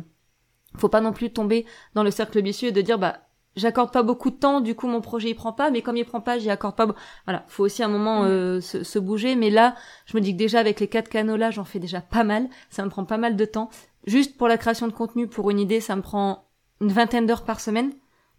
faut 0.77 0.89
pas 0.89 1.01
non 1.01 1.13
plus 1.13 1.31
tomber 1.31 1.65
dans 1.93 2.03
le 2.03 2.11
cercle 2.11 2.41
vicieux 2.41 2.71
de 2.71 2.81
dire 2.81 2.99
bah 2.99 3.19
j'accorde 3.55 3.91
pas 3.91 4.03
beaucoup 4.03 4.29
de 4.29 4.35
temps, 4.35 4.61
du 4.61 4.75
coup 4.75 4.87
mon 4.87 5.01
projet 5.01 5.29
il 5.29 5.35
prend 5.35 5.53
pas, 5.53 5.69
mais 5.71 5.81
comme 5.81 5.97
il 5.97 6.05
prend 6.05 6.21
pas, 6.21 6.37
j'y 6.39 6.49
accorde 6.49 6.75
pas. 6.75 6.87
Voilà, 7.25 7.43
faut 7.47 7.63
aussi 7.63 7.83
un 7.83 7.87
moment 7.87 8.23
euh, 8.23 8.61
se, 8.61 8.83
se, 8.83 8.99
bouger. 8.99 9.35
Mais 9.35 9.49
là, 9.49 9.75
je 10.05 10.17
me 10.17 10.21
dis 10.21 10.33
que 10.33 10.37
déjà 10.37 10.59
avec 10.59 10.79
les 10.79 10.87
quatre 10.87 11.09
canaux 11.09 11.37
là, 11.37 11.51
j'en 11.51 11.63
fais 11.63 11.79
déjà 11.79 12.01
pas 12.01 12.23
mal. 12.23 12.47
Ça 12.69 12.83
me 12.83 12.89
prend 12.89 13.05
pas 13.05 13.17
mal 13.17 13.35
de 13.35 13.45
temps. 13.45 13.69
Juste 14.05 14.37
pour 14.37 14.47
la 14.47 14.57
création 14.57 14.87
de 14.87 14.93
contenu, 14.93 15.27
pour 15.27 15.49
une 15.49 15.59
idée, 15.59 15.79
ça 15.79 15.95
me 15.95 16.01
prend 16.01 16.45
une 16.81 16.91
vingtaine 16.91 17.25
d'heures 17.25 17.45
par 17.45 17.59
semaine. 17.59 17.93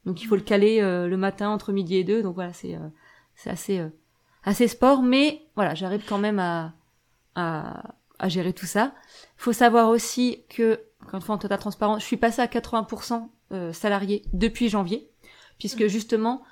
Donc 0.05 0.23
il 0.23 0.27
faut 0.27 0.37
le 0.37 0.43
caler 0.43 0.81
euh, 0.81 1.09
le 1.09 1.17
matin 1.17 1.49
entre 1.49 1.73
midi 1.73 1.97
et 1.97 2.05
deux. 2.05 2.23
Donc 2.23 2.35
voilà, 2.35 2.53
c'est 2.53 2.75
euh, 2.75 2.89
c'est 3.35 3.51
assez 3.51 3.83
assez 4.45 4.69
sport, 4.69 5.03
mais 5.03 5.43
voilà, 5.55 5.75
j'arrive 5.75 6.05
quand 6.07 6.19
même 6.19 6.39
à, 6.39 6.75
à 7.35 7.95
à 8.19 8.29
gérer 8.29 8.53
tout 8.53 8.67
ça. 8.67 8.95
Faut 9.37 9.53
savoir 9.53 9.89
aussi 9.89 10.45
que, 10.49 10.81
quand 11.07 11.19
une 11.19 11.23
fois 11.23 11.35
en 11.35 11.39
total 11.39 11.59
transparence, 11.59 12.01
je 12.01 12.07
suis 12.07 12.17
passée 12.17 12.43
à 12.43 12.47
80% 12.47 13.29
euh, 13.53 13.73
salariés 13.73 14.25
depuis 14.33 14.69
janvier, 14.69 15.11
puisque 15.59 15.83
mm. 15.83 15.89
justement 15.89 16.43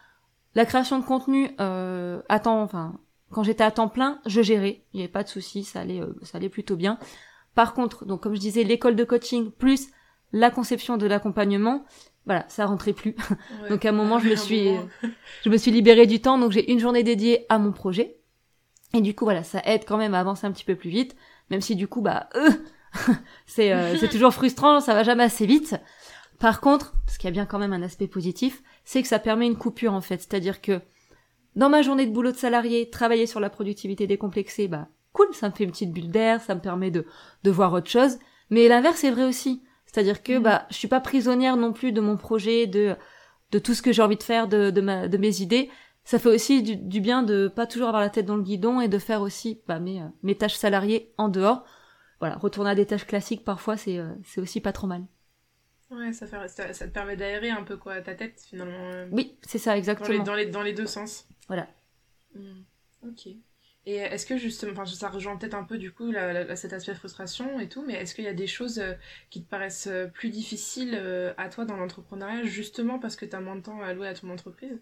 la 0.54 0.66
création 0.66 0.98
de 0.98 1.04
contenu 1.04 1.50
euh, 1.60 2.20
à 2.28 2.38
temps, 2.38 2.62
enfin 2.62 2.98
quand 3.30 3.42
j'étais 3.42 3.64
à 3.64 3.70
temps 3.70 3.88
plein, 3.88 4.20
je 4.26 4.42
gérais, 4.42 4.82
il 4.92 4.98
n'y 4.98 5.02
avait 5.02 5.12
pas 5.12 5.22
de 5.22 5.28
souci, 5.28 5.64
ça 5.64 5.80
allait, 5.80 6.00
euh, 6.00 6.14
ça 6.22 6.38
allait 6.38 6.50
plutôt 6.50 6.76
bien. 6.76 6.98
Par 7.54 7.74
contre, 7.74 8.04
donc 8.04 8.22
comme 8.22 8.34
je 8.34 8.40
disais, 8.40 8.62
l'école 8.62 8.94
de 8.94 9.04
coaching 9.04 9.50
plus 9.50 9.88
la 10.32 10.50
conception 10.50 10.96
de 10.96 11.06
l'accompagnement, 11.06 11.84
voilà, 12.26 12.44
ça 12.48 12.66
rentrait 12.66 12.92
plus. 12.92 13.16
donc 13.70 13.84
à 13.84 13.88
un 13.88 13.92
moment, 13.92 14.18
je 14.18 14.28
me 14.28 14.36
suis, 14.36 14.68
je 15.44 15.48
me 15.48 15.56
suis 15.56 15.70
libérée 15.70 16.06
du 16.06 16.20
temps, 16.20 16.38
donc 16.38 16.52
j'ai 16.52 16.70
une 16.70 16.78
journée 16.78 17.02
dédiée 17.02 17.46
à 17.48 17.58
mon 17.58 17.72
projet. 17.72 18.16
Et 18.94 19.00
du 19.00 19.14
coup, 19.14 19.24
voilà, 19.24 19.42
ça 19.42 19.62
aide 19.64 19.84
quand 19.86 19.96
même 19.96 20.12
à 20.12 20.20
avancer 20.20 20.46
un 20.46 20.52
petit 20.52 20.64
peu 20.64 20.76
plus 20.76 20.90
vite, 20.90 21.16
même 21.48 21.62
si 21.62 21.74
du 21.74 21.88
coup, 21.88 22.02
bah, 22.02 22.28
euh, 22.34 22.50
c'est 23.46 23.96
c'est 23.98 24.10
toujours 24.10 24.34
frustrant, 24.34 24.80
ça 24.80 24.92
va 24.92 25.02
jamais 25.02 25.24
assez 25.24 25.46
vite. 25.46 25.74
Par 26.42 26.60
contre, 26.60 26.92
ce 27.06 27.20
qui 27.20 27.28
a 27.28 27.30
bien 27.30 27.46
quand 27.46 27.60
même 27.60 27.72
un 27.72 27.82
aspect 27.82 28.08
positif, 28.08 28.64
c'est 28.84 29.00
que 29.00 29.06
ça 29.06 29.20
permet 29.20 29.46
une 29.46 29.56
coupure 29.56 29.92
en 29.92 30.00
fait. 30.00 30.16
C'est-à-dire 30.16 30.60
que 30.60 30.80
dans 31.54 31.68
ma 31.68 31.82
journée 31.82 32.04
de 32.04 32.10
boulot 32.10 32.32
de 32.32 32.36
salarié, 32.36 32.90
travailler 32.90 33.26
sur 33.26 33.38
la 33.38 33.48
productivité 33.48 34.08
décomplexée, 34.08 34.66
bah 34.66 34.88
cool, 35.12 35.28
ça 35.34 35.48
me 35.48 35.54
fait 35.54 35.62
une 35.62 35.70
petite 35.70 35.92
bulle 35.92 36.10
d'air, 36.10 36.40
ça 36.40 36.56
me 36.56 36.60
permet 36.60 36.90
de, 36.90 37.06
de 37.44 37.50
voir 37.52 37.72
autre 37.72 37.88
chose. 37.88 38.18
Mais 38.50 38.66
l'inverse 38.66 39.04
est 39.04 39.12
vrai 39.12 39.22
aussi. 39.22 39.62
C'est-à-dire 39.86 40.24
que 40.24 40.36
mmh. 40.36 40.42
bah 40.42 40.66
je 40.70 40.74
suis 40.74 40.88
pas 40.88 40.98
prisonnière 40.98 41.56
non 41.56 41.72
plus 41.72 41.92
de 41.92 42.00
mon 42.00 42.16
projet, 42.16 42.66
de 42.66 42.96
de 43.52 43.58
tout 43.60 43.74
ce 43.74 43.82
que 43.82 43.92
j'ai 43.92 44.02
envie 44.02 44.16
de 44.16 44.22
faire, 44.24 44.48
de, 44.48 44.70
de, 44.70 44.80
ma, 44.80 45.06
de 45.06 45.18
mes 45.18 45.42
idées. 45.42 45.70
Ça 46.02 46.18
fait 46.18 46.28
aussi 46.28 46.64
du, 46.64 47.00
bien 47.00 47.22
de 47.22 47.46
pas 47.46 47.68
toujours 47.68 47.86
avoir 47.86 48.02
la 48.02 48.10
tête 48.10 48.26
dans 48.26 48.34
le 48.34 48.42
guidon 48.42 48.80
et 48.80 48.88
de 48.88 48.98
faire 48.98 49.22
aussi 49.22 49.60
bah, 49.68 49.78
mes, 49.78 50.00
euh, 50.00 50.06
mes 50.24 50.34
tâches 50.34 50.56
salariées 50.56 51.12
en 51.18 51.28
dehors. 51.28 51.62
Voilà, 52.18 52.34
retourner 52.34 52.70
à 52.70 52.74
des 52.74 52.86
tâches 52.86 53.06
classiques 53.06 53.44
parfois 53.44 53.76
c'est 53.76 53.98
euh, 53.98 54.10
c'est 54.24 54.40
aussi 54.40 54.60
pas 54.60 54.72
trop 54.72 54.88
mal. 54.88 55.04
Ouais, 55.92 56.12
ça, 56.12 56.26
fait, 56.26 56.48
ça, 56.48 56.86
te 56.86 56.92
permet 56.92 57.16
d'aérer 57.16 57.50
un 57.50 57.62
peu 57.62 57.76
quoi, 57.76 58.00
ta 58.00 58.14
tête 58.14 58.42
finalement. 58.48 58.90
Euh, 58.92 59.06
oui, 59.12 59.36
c'est 59.42 59.58
ça, 59.58 59.76
exactement. 59.76 60.22
Dans 60.22 60.34
les, 60.34 60.46
dans 60.46 60.62
les, 60.62 60.72
deux 60.72 60.86
sens. 60.86 61.26
Voilà. 61.48 61.68
Hmm, 62.34 62.62
ok. 63.06 63.28
Et 63.84 63.96
est-ce 63.96 64.26
que 64.26 64.36
justement, 64.36 64.72
enfin 64.72 64.86
ça 64.86 65.08
rejoint 65.08 65.36
peut-être 65.36 65.54
un 65.54 65.64
peu 65.64 65.76
du 65.76 65.90
coup 65.92 66.12
la, 66.12 66.54
cet 66.54 66.72
aspect 66.72 66.94
frustration 66.94 67.58
et 67.58 67.68
tout, 67.68 67.84
mais 67.84 67.94
est-ce 67.94 68.14
qu'il 68.14 68.24
y 68.24 68.28
a 68.28 68.32
des 68.32 68.46
choses 68.46 68.78
euh, 68.78 68.92
qui 69.28 69.42
te 69.42 69.50
paraissent 69.50 69.88
euh, 69.88 70.06
plus 70.06 70.30
difficiles 70.30 70.94
à 71.36 71.48
toi 71.48 71.64
dans 71.64 71.76
l'entrepreneuriat 71.76 72.44
justement 72.44 72.98
parce 73.00 73.16
que 73.16 73.26
tu 73.26 73.34
as 73.34 73.40
moins 73.40 73.56
de 73.56 73.62
temps 73.62 73.80
à 73.82 73.86
allouer 73.86 74.06
à 74.06 74.14
ton 74.14 74.30
entreprise? 74.30 74.78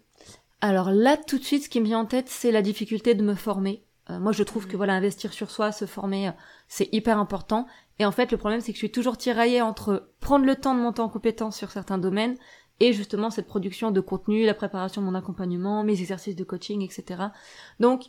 Alors 0.61 0.91
là, 0.91 1.17
tout 1.17 1.39
de 1.39 1.43
suite, 1.43 1.63
ce 1.63 1.69
qui 1.69 1.81
me 1.81 1.85
vient 1.85 1.99
en 1.99 2.05
tête, 2.05 2.29
c'est 2.29 2.51
la 2.51 2.61
difficulté 2.61 3.15
de 3.15 3.23
me 3.23 3.33
former. 3.33 3.83
moi, 4.07 4.31
je 4.31 4.43
trouve 4.43 4.67
que 4.67 4.75
hmm. 4.75 4.77
voilà, 4.77 4.93
investir 4.93 5.33
sur 5.33 5.49
soi, 5.49 5.71
se 5.71 5.85
former, 5.85 6.31
c'est 6.67 6.87
hyper 6.93 7.17
important. 7.17 7.65
Et 8.01 8.05
en 8.05 8.11
fait, 8.11 8.31
le 8.31 8.37
problème, 8.39 8.61
c'est 8.61 8.71
que 8.71 8.77
je 8.77 8.79
suis 8.79 8.91
toujours 8.91 9.15
tiraillée 9.15 9.61
entre 9.61 10.09
prendre 10.21 10.43
le 10.43 10.55
temps 10.55 10.73
de 10.73 10.79
monter 10.79 11.03
en 11.03 11.07
compétence 11.07 11.55
sur 11.55 11.69
certains 11.69 11.99
domaines 11.99 12.35
et 12.79 12.93
justement 12.93 13.29
cette 13.29 13.45
production 13.45 13.91
de 13.91 14.01
contenu, 14.01 14.43
la 14.43 14.55
préparation 14.55 15.03
de 15.03 15.05
mon 15.05 15.13
accompagnement, 15.13 15.83
mes 15.83 16.01
exercices 16.01 16.35
de 16.35 16.43
coaching, 16.43 16.81
etc. 16.81 17.25
Donc, 17.79 18.05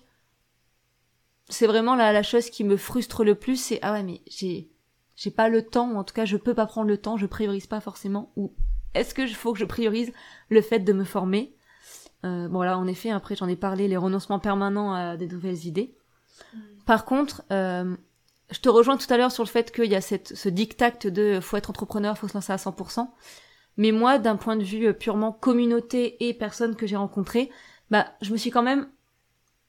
c'est 1.50 1.66
vraiment 1.66 1.94
la, 1.94 2.10
la 2.10 2.22
chose 2.22 2.48
qui 2.48 2.64
me 2.64 2.78
frustre 2.78 3.22
le 3.22 3.34
plus, 3.34 3.56
c'est 3.56 3.80
ah 3.82 3.92
ouais, 3.92 4.02
mais 4.02 4.22
j'ai 4.26 4.70
j'ai 5.14 5.30
pas 5.30 5.50
le 5.50 5.60
temps, 5.60 5.92
ou 5.92 5.96
en 5.98 6.04
tout 6.04 6.14
cas 6.14 6.24
je 6.24 6.38
peux 6.38 6.54
pas 6.54 6.64
prendre 6.64 6.88
le 6.88 6.96
temps, 6.96 7.18
je 7.18 7.26
priorise 7.26 7.66
pas 7.66 7.82
forcément, 7.82 8.32
ou 8.36 8.54
est-ce 8.94 9.12
que 9.12 9.26
faut 9.26 9.52
que 9.52 9.58
je 9.58 9.66
priorise 9.66 10.10
le 10.48 10.62
fait 10.62 10.78
de 10.78 10.94
me 10.94 11.04
former? 11.04 11.54
Euh, 12.24 12.48
Bon 12.48 12.62
là, 12.62 12.78
en 12.78 12.86
effet, 12.86 13.10
après 13.10 13.36
j'en 13.36 13.46
ai 13.46 13.56
parlé, 13.56 13.88
les 13.88 13.98
renoncements 13.98 14.38
permanents 14.38 14.94
à 14.94 15.18
des 15.18 15.28
nouvelles 15.28 15.66
idées. 15.66 15.94
Mm. 16.54 16.58
Par 16.86 17.04
contre, 17.04 17.42
euh, 17.52 17.94
je 18.52 18.60
te 18.60 18.68
rejoins 18.68 18.96
tout 18.96 19.12
à 19.12 19.16
l'heure 19.16 19.32
sur 19.32 19.42
le 19.42 19.48
fait 19.48 19.72
qu'il 19.72 19.90
y 19.90 19.94
a 19.94 20.00
cette, 20.00 20.36
ce 20.36 20.48
dictat 20.48 20.92
de 21.04 21.40
faut 21.40 21.56
être 21.56 21.70
entrepreneur, 21.70 22.16
faut 22.16 22.28
se 22.28 22.34
lancer 22.34 22.52
à 22.52 22.56
100%. 22.56 23.08
Mais 23.78 23.92
moi, 23.92 24.18
d'un 24.18 24.36
point 24.36 24.56
de 24.56 24.64
vue 24.64 24.92
purement 24.94 25.32
communauté 25.32 26.28
et 26.28 26.34
personnes 26.34 26.76
que 26.76 26.86
j'ai 26.86 26.96
rencontrées, 26.96 27.50
bah, 27.90 28.06
je 28.20 28.32
me 28.32 28.36
suis 28.36 28.50
quand 28.50 28.62
même 28.62 28.88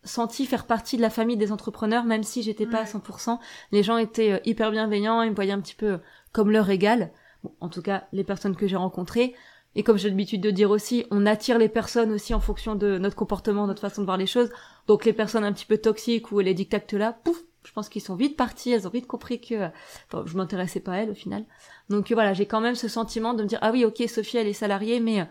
senti 0.03 0.45
faire 0.45 0.65
partie 0.65 0.97
de 0.97 1.01
la 1.01 1.09
famille 1.09 1.37
des 1.37 1.51
entrepreneurs, 1.51 2.03
même 2.03 2.23
si 2.23 2.43
j'étais 2.43 2.65
pas 2.65 2.79
à 2.79 2.83
100%. 2.83 3.39
Les 3.71 3.83
gens 3.83 3.97
étaient 3.97 4.33
euh, 4.33 4.39
hyper 4.45 4.71
bienveillants, 4.71 5.21
ils 5.21 5.31
me 5.31 5.35
voyaient 5.35 5.53
un 5.53 5.61
petit 5.61 5.75
peu 5.75 5.99
comme 6.33 6.51
leur 6.51 6.69
égal. 6.69 7.11
Bon, 7.43 7.53
en 7.61 7.69
tout 7.69 7.81
cas, 7.81 8.07
les 8.11 8.25
personnes 8.25 8.55
que 8.55 8.67
j'ai 8.67 8.75
rencontrées. 8.75 9.33
Et 9.75 9.83
comme 9.83 9.97
j'ai 9.97 10.09
l'habitude 10.09 10.41
de 10.41 10.51
dire 10.51 10.69
aussi, 10.69 11.05
on 11.09 11.25
attire 11.25 11.57
les 11.57 11.69
personnes 11.69 12.11
aussi 12.11 12.33
en 12.33 12.39
fonction 12.39 12.75
de 12.75 12.97
notre 12.97 13.15
comportement, 13.15 13.65
notre 13.65 13.81
façon 13.81 14.01
de 14.01 14.05
voir 14.05 14.17
les 14.17 14.27
choses. 14.27 14.51
Donc 14.87 15.05
les 15.05 15.13
personnes 15.13 15.43
un 15.43 15.53
petit 15.53 15.65
peu 15.65 15.77
toxiques 15.77 16.31
ou 16.31 16.39
les 16.39 16.53
dictates 16.53 16.93
là, 16.93 17.13
pouf, 17.23 17.41
je 17.65 17.71
pense 17.71 17.89
qu'ils 17.89 18.01
sont 18.01 18.15
vite 18.15 18.37
partis, 18.37 18.71
elles 18.71 18.87
ont 18.87 18.91
vite 18.91 19.07
compris 19.07 19.39
que 19.39 19.69
enfin, 20.07 20.23
je 20.25 20.35
m'intéressais 20.37 20.79
pas 20.79 20.93
à 20.93 20.97
elles 20.97 21.09
au 21.09 21.15
final. 21.15 21.45
Donc 21.89 22.11
voilà, 22.11 22.33
j'ai 22.33 22.45
quand 22.45 22.61
même 22.61 22.75
ce 22.75 22.87
sentiment 22.87 23.33
de 23.33 23.43
me 23.43 23.47
dire 23.47 23.59
ah 23.61 23.71
oui, 23.71 23.85
OK, 23.85 24.03
Sophie 24.07 24.37
elle 24.37 24.47
est 24.47 24.53
salariée 24.53 24.99
mais 24.99 25.21
euh, 25.21 25.25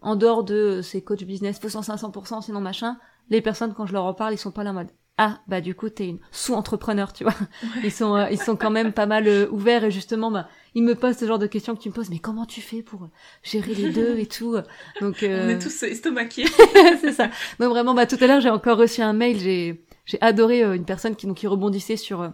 en 0.00 0.16
dehors 0.16 0.44
de 0.44 0.80
ses 0.82 1.02
coachs 1.02 1.24
business, 1.24 1.58
faut 1.58 1.68
500% 1.68 2.42
sinon 2.42 2.60
machin, 2.60 2.98
les 3.30 3.40
personnes 3.40 3.74
quand 3.74 3.86
je 3.86 3.92
leur 3.92 4.04
en 4.04 4.14
parle, 4.14 4.34
ils 4.34 4.38
sont 4.38 4.52
pas 4.52 4.64
là 4.64 4.70
en 4.70 4.74
mode. 4.74 4.88
Ah 5.20 5.40
bah 5.48 5.60
du 5.60 5.74
coup 5.74 5.88
t'es 5.88 6.06
une 6.06 6.20
sous-entrepreneur 6.30 7.12
tu 7.12 7.24
vois. 7.24 7.34
Ils 7.82 7.90
sont 7.90 8.14
euh, 8.14 8.30
ils 8.30 8.40
sont 8.40 8.54
quand 8.54 8.70
même 8.70 8.92
pas 8.92 9.06
mal 9.06 9.26
euh, 9.26 9.48
ouverts 9.50 9.82
et 9.82 9.90
justement 9.90 10.30
bah 10.30 10.48
ils 10.76 10.84
me 10.84 10.94
posent 10.94 11.16
ce 11.16 11.26
genre 11.26 11.40
de 11.40 11.48
questions 11.48 11.74
que 11.74 11.80
tu 11.80 11.88
me 11.88 11.94
poses 11.94 12.08
mais 12.08 12.20
comment 12.20 12.46
tu 12.46 12.60
fais 12.60 12.82
pour 12.82 13.08
gérer 13.42 13.74
les 13.74 13.90
deux 13.90 14.16
et 14.16 14.26
tout 14.26 14.56
donc 15.00 15.24
euh... 15.24 15.44
on 15.46 15.48
est 15.48 15.58
tous 15.58 15.82
estomaqués. 15.82 16.46
C'est 17.00 17.12
ça. 17.12 17.30
Donc 17.58 17.70
vraiment 17.70 17.94
bah 17.94 18.06
tout 18.06 18.16
à 18.20 18.28
l'heure 18.28 18.40
j'ai 18.40 18.48
encore 18.48 18.78
reçu 18.78 19.02
un 19.02 19.12
mail 19.12 19.40
j'ai 19.40 19.84
j'ai 20.08 20.20
adoré 20.20 20.64
euh, 20.64 20.74
une 20.74 20.84
personne 20.84 21.14
qui 21.14 21.28
donc 21.28 21.36
qui 21.36 21.46
rebondissait 21.46 21.96
sur 21.96 22.32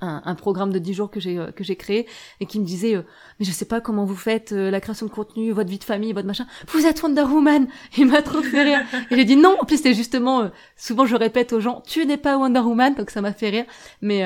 un, 0.00 0.22
un, 0.24 0.34
programme 0.34 0.72
de 0.72 0.78
10 0.78 0.94
jours 0.94 1.10
que 1.10 1.20
j'ai 1.20 1.38
euh, 1.38 1.50
que 1.50 1.64
j'ai 1.64 1.76
créé 1.76 2.06
et 2.40 2.46
qui 2.46 2.60
me 2.60 2.64
disait 2.64 2.96
euh, 2.96 3.02
mais 3.38 3.46
je 3.46 3.50
sais 3.50 3.64
pas 3.64 3.80
comment 3.80 4.04
vous 4.04 4.16
faites 4.16 4.52
euh, 4.52 4.70
la 4.70 4.80
création 4.80 5.06
de 5.06 5.10
contenu 5.10 5.52
votre 5.52 5.70
vie 5.70 5.78
de 5.78 5.84
famille 5.84 6.12
votre 6.12 6.26
machin. 6.26 6.46
Vous 6.68 6.84
êtes 6.84 7.02
Wonder 7.02 7.22
Woman! 7.22 7.66
Il 7.96 8.06
m'a 8.06 8.20
trop 8.20 8.42
fait 8.42 8.62
rire. 8.62 8.80
Et 9.10 9.16
j'ai 9.16 9.24
dit 9.24 9.36
non! 9.36 9.56
En 9.60 9.64
plus 9.64 9.80
c'est 9.80 9.94
justement 9.94 10.50
souvent 10.76 11.06
je 11.06 11.16
répète 11.16 11.52
aux 11.52 11.60
gens 11.60 11.82
tu 11.86 12.04
n'es 12.04 12.18
pas 12.18 12.36
Wonder 12.36 12.60
Woman! 12.60 12.94
Donc 12.94 13.10
ça 13.10 13.22
m'a 13.22 13.32
fait 13.32 13.50
rire. 13.50 13.64
Mais 14.02 14.22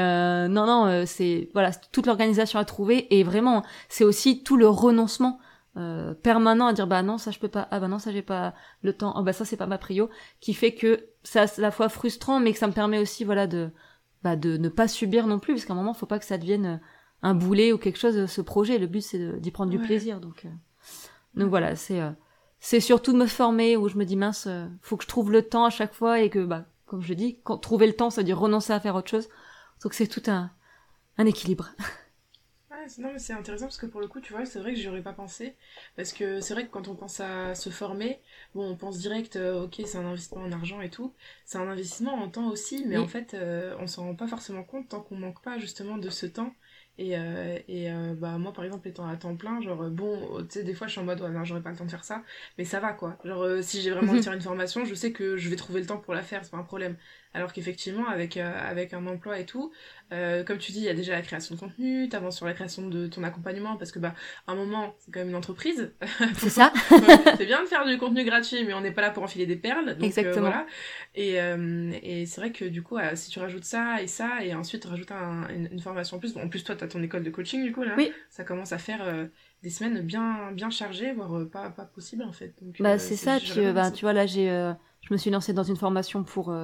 non 0.48 0.66
non 0.66 1.04
c'est 1.06 1.48
voilà 1.52 1.70
toute 1.92 2.06
l'organisation 2.06 2.58
à 2.58 2.64
trouver 2.64 3.06
et 3.16 3.22
vraiment 3.22 3.62
c'est 3.88 4.04
aussi 4.04 4.42
tout 4.42 4.56
le 4.56 4.68
renoncement 4.68 5.38
permanent 6.22 6.66
à 6.66 6.72
dire 6.72 6.86
bah 6.86 7.02
non 7.02 7.18
ça 7.18 7.30
je 7.30 7.38
peux 7.38 7.48
pas 7.48 7.68
ah 7.70 7.80
bah 7.80 7.88
non 7.88 7.98
ça 7.98 8.12
j'ai 8.12 8.22
pas 8.22 8.54
le 8.82 8.92
temps 8.92 9.12
ah 9.16 9.22
bah 9.22 9.32
ça 9.32 9.44
c'est 9.44 9.56
pas 9.56 9.66
ma 9.66 9.78
prio 9.78 10.10
qui 10.40 10.54
fait 10.54 10.74
que 10.74 11.06
ça 11.22 11.46
c'est 11.46 11.60
à 11.60 11.62
la 11.62 11.70
fois 11.70 11.88
frustrant 11.88 12.40
mais 12.40 12.52
que 12.52 12.58
ça 12.58 12.66
me 12.66 12.72
permet 12.72 12.98
aussi 12.98 13.24
voilà 13.24 13.46
de 13.46 13.70
bah, 14.22 14.36
de 14.36 14.56
ne 14.56 14.68
pas 14.68 14.88
subir 14.88 15.26
non 15.26 15.38
plus, 15.38 15.54
parce 15.54 15.64
qu'à 15.64 15.72
un 15.72 15.76
moment, 15.76 15.94
faut 15.94 16.06
pas 16.06 16.18
que 16.18 16.24
ça 16.24 16.38
devienne 16.38 16.66
euh, 16.66 16.76
un 17.22 17.34
boulet 17.34 17.72
ou 17.72 17.78
quelque 17.78 17.98
chose, 17.98 18.16
euh, 18.16 18.26
ce 18.26 18.40
projet. 18.40 18.78
Le 18.78 18.86
but, 18.86 19.00
c'est 19.00 19.40
d'y 19.40 19.50
prendre 19.50 19.70
du 19.70 19.78
plaisir. 19.78 20.20
Donc, 20.20 20.44
euh, 20.44 20.50
donc 21.34 21.48
voilà, 21.48 21.76
c'est 21.76 22.00
c'est 22.62 22.80
surtout 22.80 23.12
de 23.14 23.18
me 23.18 23.26
former 23.26 23.78
où 23.78 23.88
je 23.88 23.96
me 23.96 24.04
dis 24.04 24.16
mince, 24.16 24.46
faut 24.82 24.98
que 24.98 25.04
je 25.04 25.08
trouve 25.08 25.32
le 25.32 25.40
temps 25.40 25.64
à 25.64 25.70
chaque 25.70 25.94
fois 25.94 26.20
et 26.20 26.28
que, 26.28 26.44
bah, 26.44 26.66
comme 26.84 27.00
je 27.00 27.14
dis, 27.14 27.40
quand, 27.42 27.56
trouver 27.56 27.86
le 27.86 27.94
temps, 27.94 28.10
ça 28.10 28.20
veut 28.20 28.26
dire 28.26 28.38
renoncer 28.38 28.74
à 28.74 28.80
faire 28.80 28.96
autre 28.96 29.08
chose. 29.08 29.28
Donc 29.82 29.94
c'est 29.94 30.06
tout 30.06 30.22
un, 30.26 30.50
un 31.16 31.24
équilibre. 31.24 31.70
non, 32.98 33.12
mais 33.12 33.18
c'est 33.18 33.32
intéressant 33.32 33.66
parce 33.66 33.78
que 33.78 33.86
pour 33.86 34.00
le 34.00 34.08
coup, 34.08 34.20
tu 34.20 34.32
vois, 34.32 34.44
c'est 34.46 34.58
vrai 34.60 34.72
que 34.74 34.78
j'y 34.80 34.88
aurais 34.88 35.02
pas 35.02 35.12
pensé. 35.12 35.56
Parce 35.96 36.12
que 36.12 36.40
c'est 36.40 36.54
vrai 36.54 36.66
que 36.66 36.70
quand 36.70 36.88
on 36.88 36.94
pense 36.96 37.20
à 37.20 37.54
se 37.54 37.70
former, 37.70 38.20
bon, 38.54 38.68
on 38.70 38.76
pense 38.76 38.98
direct, 38.98 39.36
euh, 39.36 39.64
ok, 39.64 39.82
c'est 39.86 39.98
un 39.98 40.06
investissement 40.06 40.42
en 40.42 40.52
argent 40.52 40.80
et 40.80 40.90
tout. 40.90 41.14
C'est 41.44 41.58
un 41.58 41.68
investissement 41.68 42.14
en 42.14 42.28
temps 42.30 42.48
aussi, 42.50 42.84
mais 42.86 42.96
en 42.98 43.06
fait, 43.06 43.34
euh, 43.34 43.76
on 43.80 43.86
s'en 43.86 44.04
rend 44.06 44.14
pas 44.14 44.26
forcément 44.28 44.64
compte 44.64 44.88
tant 44.88 45.00
qu'on 45.02 45.16
manque 45.16 45.42
pas 45.42 45.58
justement 45.58 45.98
de 45.98 46.10
ce 46.10 46.26
temps 46.26 46.54
et, 47.00 47.16
euh, 47.16 47.58
et 47.66 47.90
euh, 47.90 48.12
bah, 48.14 48.36
moi, 48.36 48.52
par 48.52 48.62
exemple, 48.62 48.86
étant 48.86 49.08
à 49.08 49.16
temps 49.16 49.34
plein, 49.34 49.62
genre, 49.62 49.88
bon, 49.88 50.18
tu 50.42 50.58
sais, 50.58 50.64
des 50.64 50.74
fois, 50.74 50.86
je 50.86 50.92
suis 50.92 51.00
en 51.00 51.04
mode, 51.04 51.18
ouais, 51.22 51.30
j'aurais 51.44 51.62
pas 51.62 51.70
le 51.70 51.76
temps 51.76 51.86
de 51.86 51.90
faire 51.90 52.04
ça, 52.04 52.22
mais 52.58 52.66
ça 52.66 52.78
va, 52.78 52.92
quoi. 52.92 53.16
Genre, 53.24 53.42
euh, 53.42 53.62
si 53.62 53.80
j'ai 53.80 53.90
vraiment 53.90 54.10
envie 54.10 54.20
de 54.20 54.24
faire 54.24 54.34
une 54.34 54.42
formation, 54.42 54.84
je 54.84 54.94
sais 54.94 55.10
que 55.10 55.38
je 55.38 55.48
vais 55.48 55.56
trouver 55.56 55.80
le 55.80 55.86
temps 55.86 55.96
pour 55.96 56.12
la 56.12 56.20
faire, 56.20 56.44
c'est 56.44 56.50
pas 56.50 56.58
un 56.58 56.62
problème. 56.62 56.96
Alors 57.32 57.52
qu'effectivement, 57.52 58.08
avec, 58.08 58.36
avec 58.36 58.92
un 58.92 59.06
emploi 59.06 59.38
et 59.38 59.46
tout, 59.46 59.72
comme 60.10 60.58
tu 60.58 60.72
dis, 60.72 60.80
il 60.80 60.84
y 60.84 60.88
a 60.88 60.94
déjà 60.94 61.12
la 61.12 61.22
création 61.22 61.54
de 61.54 61.60
contenu, 61.60 62.08
t'avances 62.08 62.36
sur 62.36 62.44
la 62.44 62.54
création 62.54 62.88
de 62.88 63.06
ton 63.06 63.22
accompagnement, 63.22 63.76
parce 63.76 63.92
que, 63.92 64.00
bah, 64.00 64.16
à 64.48 64.52
un 64.52 64.56
moment, 64.56 64.96
c'est 64.98 65.12
quand 65.12 65.20
même 65.20 65.28
une 65.28 65.36
entreprise. 65.36 65.92
C'est 66.38 66.50
ça. 66.50 66.72
c'est 67.38 67.46
bien 67.46 67.62
de 67.62 67.68
faire 67.68 67.86
du 67.86 67.96
contenu 67.98 68.24
gratuit, 68.24 68.64
mais 68.64 68.74
on 68.74 68.80
n'est 68.80 68.90
pas 68.90 69.02
là 69.02 69.10
pour 69.10 69.22
enfiler 69.22 69.46
des 69.46 69.54
perles. 69.54 69.94
Donc, 69.94 70.02
Exactement. 70.02 70.40
voilà. 70.40 70.66
Et, 71.14 71.36
et 72.02 72.26
c'est 72.26 72.40
vrai 72.40 72.50
que, 72.50 72.64
du 72.64 72.82
coup, 72.82 72.98
si 73.14 73.30
tu 73.30 73.38
rajoutes 73.38 73.64
ça 73.64 74.02
et 74.02 74.08
ça, 74.08 74.44
et 74.44 74.52
ensuite 74.52 74.84
rajoutes 74.84 75.12
un, 75.12 75.48
une, 75.50 75.80
formation 75.80 76.16
en 76.16 76.20
plus, 76.20 76.34
bon, 76.34 76.42
en 76.42 76.48
plus, 76.48 76.64
toi, 76.64 76.74
t'as 76.74 76.88
ton 76.90 77.02
école 77.02 77.22
de 77.22 77.30
coaching 77.30 77.62
du 77.62 77.72
coup 77.72 77.82
là. 77.82 77.94
Oui. 77.96 78.12
Ça 78.28 78.44
commence 78.44 78.72
à 78.72 78.78
faire 78.78 79.00
euh, 79.02 79.26
des 79.62 79.70
semaines 79.70 80.00
bien 80.02 80.52
bien 80.52 80.70
chargées, 80.70 81.12
voire 81.12 81.38
euh, 81.38 81.44
pas 81.46 81.70
pas 81.70 81.84
possible 81.84 82.22
en 82.22 82.32
fait. 82.32 82.54
Donc, 82.60 82.80
bah 82.80 82.90
euh, 82.90 82.98
c'est 82.98 83.16
ça. 83.16 83.38
Puis 83.38 83.72
bah 83.72 83.90
tu 83.90 84.04
vois 84.04 84.12
là 84.12 84.26
j'ai 84.26 84.48
je 85.00 85.14
me 85.14 85.18
suis 85.18 85.30
lancée 85.30 85.52
dans 85.52 85.62
une 85.62 85.76
formation 85.76 86.24
pour 86.24 86.54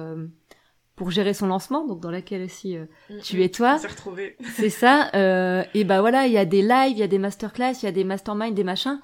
pour 0.95 1.11
gérer 1.11 1.33
son 1.33 1.47
lancement, 1.47 1.85
donc 1.85 1.99
dans 1.99 2.11
laquelle 2.11 2.43
aussi 2.43 2.75
mm, 2.77 3.19
tu 3.23 3.37
mm. 3.37 3.41
es 3.41 3.49
toi. 3.49 3.77
C'est 4.55 4.69
ça. 4.69 5.09
et 5.73 5.83
bah 5.83 6.01
voilà, 6.01 6.27
il 6.27 6.33
y 6.33 6.37
a 6.37 6.45
des 6.45 6.61
lives, 6.61 6.91
il 6.91 6.97
y 6.99 7.03
a 7.03 7.07
des 7.07 7.19
masterclass, 7.19 7.73
il 7.81 7.85
y 7.85 7.89
a 7.89 7.91
des 7.91 8.03
masterminds, 8.03 8.53
des 8.53 8.63
machins 8.63 8.99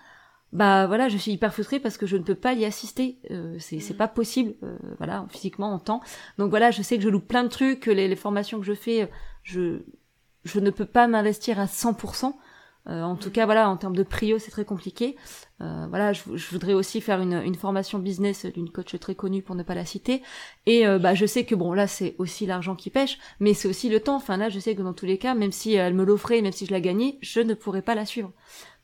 bah 0.53 0.85
voilà, 0.85 1.09
je 1.09 1.17
suis 1.17 1.31
hyper 1.31 1.51
frustrée 1.51 1.79
parce 1.79 1.97
que 1.97 2.05
je 2.05 2.15
ne 2.15 2.21
peux 2.21 2.35
pas 2.35 2.53
y 2.53 2.63
assister. 2.63 3.17
Euh, 3.31 3.55
c'est 3.57 3.77
mm. 3.77 3.97
pas 3.97 4.07
possible, 4.07 4.53
voilà, 4.99 5.25
physiquement 5.31 5.73
en 5.73 5.79
temps. 5.79 6.01
Donc 6.37 6.51
voilà, 6.51 6.69
je 6.69 6.83
sais 6.83 6.95
que 6.97 7.03
je 7.03 7.09
loupe 7.09 7.27
plein 7.27 7.43
de 7.43 7.49
trucs, 7.49 7.79
que 7.79 7.89
les, 7.89 8.07
les 8.07 8.15
formations 8.15 8.59
que 8.59 8.65
je 8.65 8.75
fais, 8.75 9.09
je 9.41 9.79
je 10.43 10.59
ne 10.59 10.69
peux 10.69 10.85
pas 10.85 11.07
m'investir 11.07 11.59
à 11.59 11.65
100%. 11.65 12.33
Euh, 12.89 13.01
en 13.01 13.15
tout 13.15 13.31
cas, 13.31 13.45
voilà, 13.45 13.69
en 13.69 13.77
termes 13.77 13.95
de 13.95 14.03
prio, 14.03 14.39
c'est 14.39 14.51
très 14.51 14.65
compliqué. 14.65 15.15
Euh, 15.61 15.85
voilà, 15.87 16.11
je, 16.11 16.23
voudrais 16.51 16.73
aussi 16.73 16.99
faire 16.99 17.21
une, 17.21 17.41
une 17.45 17.55
formation 17.55 17.97
business 17.97 18.45
d'une 18.45 18.69
coach 18.69 18.97
très 18.99 19.15
connue 19.15 19.41
pour 19.41 19.55
ne 19.55 19.63
pas 19.63 19.75
la 19.75 19.85
citer. 19.85 20.21
Et 20.65 20.85
euh, 20.85 20.99
bah, 20.99 21.15
je 21.15 21.25
sais 21.25 21.45
que 21.45 21.55
bon, 21.55 21.71
là, 21.73 21.87
c'est 21.87 22.15
aussi 22.17 22.45
l'argent 22.45 22.75
qui 22.75 22.89
pêche, 22.89 23.19
mais 23.39 23.53
c'est 23.53 23.69
aussi 23.69 23.89
le 23.89 24.01
temps. 24.01 24.17
Enfin 24.17 24.35
là, 24.37 24.49
je 24.49 24.59
sais 24.59 24.75
que 24.75 24.81
dans 24.81 24.93
tous 24.93 25.05
les 25.05 25.17
cas, 25.17 25.33
même 25.33 25.53
si 25.53 25.73
elle 25.73 25.93
me 25.93 26.03
l'offrait, 26.03 26.41
même 26.41 26.51
si 26.51 26.65
je 26.65 26.71
la 26.71 26.81
gagnais, 26.81 27.17
je 27.21 27.39
ne 27.39 27.53
pourrais 27.53 27.81
pas 27.81 27.95
la 27.95 28.05
suivre. 28.05 28.31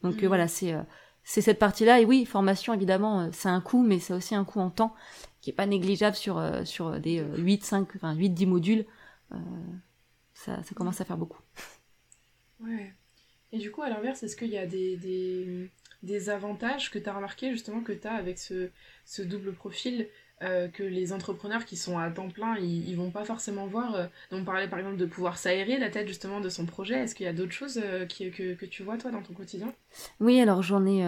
Donc 0.02 0.24
mm. 0.24 0.28
voilà, 0.28 0.48
c'est 0.48 0.76
c'est 1.24 1.42
cette 1.42 1.60
partie-là. 1.60 2.00
Et 2.00 2.06
oui, 2.06 2.26
formation, 2.26 2.74
évidemment, 2.74 3.30
c'est 3.34 3.50
un 3.50 3.62
coût, 3.62 3.84
mais 3.84 4.00
c'est 4.00 4.14
aussi 4.14 4.34
un 4.34 4.46
coût 4.46 4.62
en 4.62 4.70
temps 4.70 4.96
qui 5.42 5.50
est 5.50 5.54
pas 5.54 5.66
négligeable 5.66 6.16
sur 6.16 6.42
sur 6.64 7.00
des 7.00 7.24
8, 7.38 7.66
5, 7.66 7.88
enfin 7.96 8.14
8, 8.14 8.30
10 8.30 8.46
modules 8.46 8.86
ça, 10.40 10.62
commence 10.76 11.02
à 11.02 11.06
faire 11.06 11.18
beaucoup. 11.18 11.42
Ouais. 12.62 12.94
Et 13.52 13.58
du 13.58 13.72
coup, 13.72 13.82
à 13.82 13.90
l'inverse, 13.90 14.24
est-ce 14.24 14.36
qu'il 14.36 14.50
y 14.50 14.58
a 14.58 14.66
des, 14.66 14.96
des, 14.98 15.70
des 16.04 16.30
avantages 16.30 16.92
que 16.92 17.00
tu 17.00 17.10
as 17.10 17.14
remarqué 17.14 17.52
justement 17.52 17.82
que 17.82 17.92
tu 17.92 18.08
as 18.08 18.14
avec 18.14 18.38
ce, 18.38 18.70
ce 19.06 19.22
double 19.22 19.54
profil 19.54 20.08
euh, 20.42 20.70
que 20.70 20.84
les 20.84 21.12
entrepreneurs 21.12 21.66
qui 21.66 21.76
sont 21.76 21.98
à 21.98 22.10
temps 22.10 22.30
plein, 22.30 22.58
ils, 22.58 22.96
vont 22.96 23.12
pas 23.12 23.26
forcément 23.26 23.68
voir. 23.68 23.96
Euh, 23.96 24.06
on 24.32 24.46
parlait 24.46 24.70
par 24.70 24.80
exemple 24.80 24.96
de 24.96 25.06
pouvoir 25.06 25.38
s'aérer 25.38 25.78
la 25.78 25.90
tête 25.90 26.08
justement 26.08 26.40
de 26.40 26.48
son 26.48 26.66
projet. 26.66 27.00
Est-ce 27.00 27.14
qu'il 27.14 27.26
y 27.26 27.30
a 27.30 27.34
d'autres 27.34 27.52
choses 27.52 27.82
euh, 27.84 28.06
qui, 28.06 28.32
que, 28.32 28.54
que, 28.54 28.66
tu 28.66 28.84
vois 28.84 28.98
toi 28.98 29.12
dans 29.12 29.22
ton 29.22 29.34
quotidien? 29.34 29.74
Oui, 30.22 30.40
alors 30.40 30.62
j'en 30.62 30.86
ai 30.86 31.04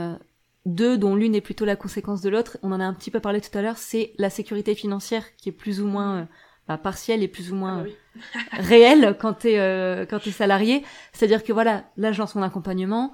deux, 0.65 0.97
dont 0.97 1.15
l'une 1.15 1.33
est 1.33 1.41
plutôt 1.41 1.63
la 1.63 1.77
conséquence 1.77 2.21
de 2.21 2.29
l'autre. 2.29 2.57
On 2.61 2.73
en 2.73 2.81
a 2.81 2.83
un 2.83 2.93
petit 2.93 3.11
peu 3.11 3.21
parlé 3.21 3.39
tout 3.39 3.57
à 3.57 3.61
l'heure. 3.61 3.77
C'est 3.77 4.11
la 4.17 4.29
sécurité 4.29 4.75
financière 4.75 5.23
qui 5.37 5.47
est 5.47 5.53
plus 5.53 5.79
ou 5.79 5.87
moins 5.87 6.27
bah, 6.71 6.77
partielle 6.77 7.23
et 7.23 7.27
plus 7.27 7.51
ou 7.51 7.55
moins 7.55 7.85
ah 7.85 8.29
réelle 8.53 9.17
quand 9.19 9.33
t'es 9.33 9.59
euh, 9.59 10.05
quand 10.05 10.19
t'es 10.19 10.31
salarié. 10.31 10.83
C'est-à-dire 11.13 11.43
que 11.43 11.53
voilà, 11.53 11.85
là 11.97 12.11
je 12.11 12.19
lance 12.19 12.35
mon 12.35 12.43
accompagnement. 12.43 13.11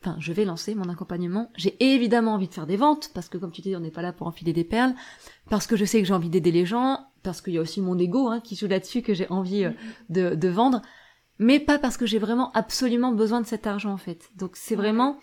Enfin, 0.00 0.16
je 0.18 0.32
vais 0.32 0.44
lancer 0.44 0.74
mon 0.74 0.88
accompagnement. 0.88 1.52
J'ai 1.56 1.76
évidemment 1.80 2.34
envie 2.34 2.48
de 2.48 2.54
faire 2.54 2.66
des 2.66 2.76
ventes 2.76 3.10
parce 3.14 3.28
que 3.28 3.38
comme 3.38 3.52
tu 3.52 3.60
dis, 3.60 3.76
on 3.76 3.80
n'est 3.80 3.92
pas 3.92 4.02
là 4.02 4.12
pour 4.12 4.26
enfiler 4.26 4.52
des 4.52 4.64
perles. 4.64 4.94
Parce 5.48 5.68
que 5.68 5.76
je 5.76 5.84
sais 5.84 6.00
que 6.00 6.08
j'ai 6.08 6.14
envie 6.14 6.28
d'aider 6.28 6.50
les 6.50 6.66
gens. 6.66 7.06
Parce 7.22 7.40
qu'il 7.40 7.52
y 7.52 7.58
a 7.58 7.60
aussi 7.60 7.80
mon 7.80 7.96
ego 7.96 8.26
hein, 8.26 8.40
qui 8.40 8.56
joue 8.56 8.66
là-dessus 8.66 9.02
que 9.02 9.14
j'ai 9.14 9.28
envie 9.30 9.64
euh, 9.64 9.70
de, 10.08 10.34
de 10.34 10.48
vendre. 10.48 10.82
Mais 11.38 11.60
pas 11.60 11.78
parce 11.78 11.96
que 11.96 12.04
j'ai 12.04 12.18
vraiment 12.18 12.50
absolument 12.52 13.12
besoin 13.12 13.40
de 13.40 13.46
cet 13.46 13.68
argent 13.68 13.92
en 13.92 13.96
fait. 13.96 14.30
Donc 14.36 14.56
c'est 14.56 14.74
vraiment 14.74 15.18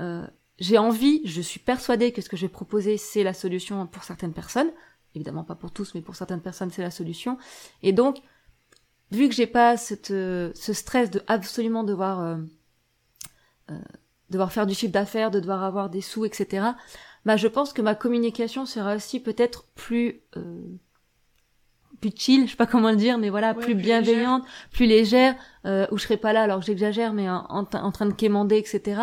euh, 0.00 0.26
j'ai 0.58 0.78
envie, 0.78 1.20
je 1.24 1.40
suis 1.40 1.60
persuadée 1.60 2.12
que 2.12 2.22
ce 2.22 2.28
que 2.28 2.36
je 2.36 2.42
vais 2.42 2.52
proposer, 2.52 2.96
c'est 2.96 3.22
la 3.22 3.34
solution 3.34 3.86
pour 3.86 4.04
certaines 4.04 4.32
personnes 4.32 4.70
évidemment 5.14 5.44
pas 5.44 5.54
pour 5.54 5.70
tous, 5.70 5.94
mais 5.94 6.00
pour 6.00 6.16
certaines 6.16 6.40
personnes, 6.40 6.70
c'est 6.70 6.82
la 6.82 6.90
solution. 6.90 7.38
Et 7.82 7.92
donc, 7.92 8.18
vu 9.10 9.28
que 9.28 9.34
j'ai 9.34 9.46
pas 9.46 9.76
cette, 9.76 10.10
euh, 10.10 10.50
ce 10.54 10.72
stress 10.72 11.10
de 11.10 11.22
absolument 11.26 11.84
devoir, 11.84 12.20
euh, 12.20 12.36
euh, 13.70 13.78
devoir 14.30 14.52
faire 14.52 14.66
du 14.66 14.74
chiffre 14.74 14.92
d'affaires, 14.92 15.30
de 15.30 15.40
devoir 15.40 15.62
avoir 15.62 15.90
des 15.90 16.00
sous, 16.00 16.24
etc., 16.24 16.68
bah, 17.24 17.36
je 17.36 17.46
pense 17.46 17.72
que 17.72 17.82
ma 17.82 17.94
communication 17.94 18.66
sera 18.66 18.96
aussi 18.96 19.20
peut-être 19.20 19.64
plus, 19.74 20.22
plus 22.02 22.10
chill, 22.14 22.46
je 22.46 22.50
sais 22.50 22.56
pas 22.56 22.66
comment 22.66 22.90
le 22.90 22.96
dire, 22.96 23.16
mais 23.16 23.30
voilà, 23.30 23.54
plus, 23.54 23.74
bienveillante, 23.74 24.44
plus 24.72 24.86
légère, 24.86 25.34
euh, 25.64 25.86
où 25.90 25.96
je 25.98 26.02
serais 26.02 26.18
pas 26.18 26.34
là 26.34 26.42
alors 26.42 26.60
que 26.60 26.66
j'exagère, 26.66 27.14
mais 27.14 27.30
en, 27.30 27.46
en, 27.48 27.92
train 27.92 28.06
de 28.06 28.12
quémander, 28.12 28.58
etc. 28.58 29.00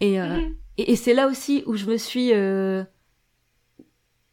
Et, 0.00 0.20
euh, 0.20 0.36
mhm. 0.36 0.56
et, 0.76 0.92
et 0.92 0.96
c'est 0.96 1.14
là 1.14 1.28
aussi 1.28 1.62
où 1.66 1.76
je 1.76 1.86
me 1.86 1.96
suis 1.96 2.32
euh, 2.34 2.84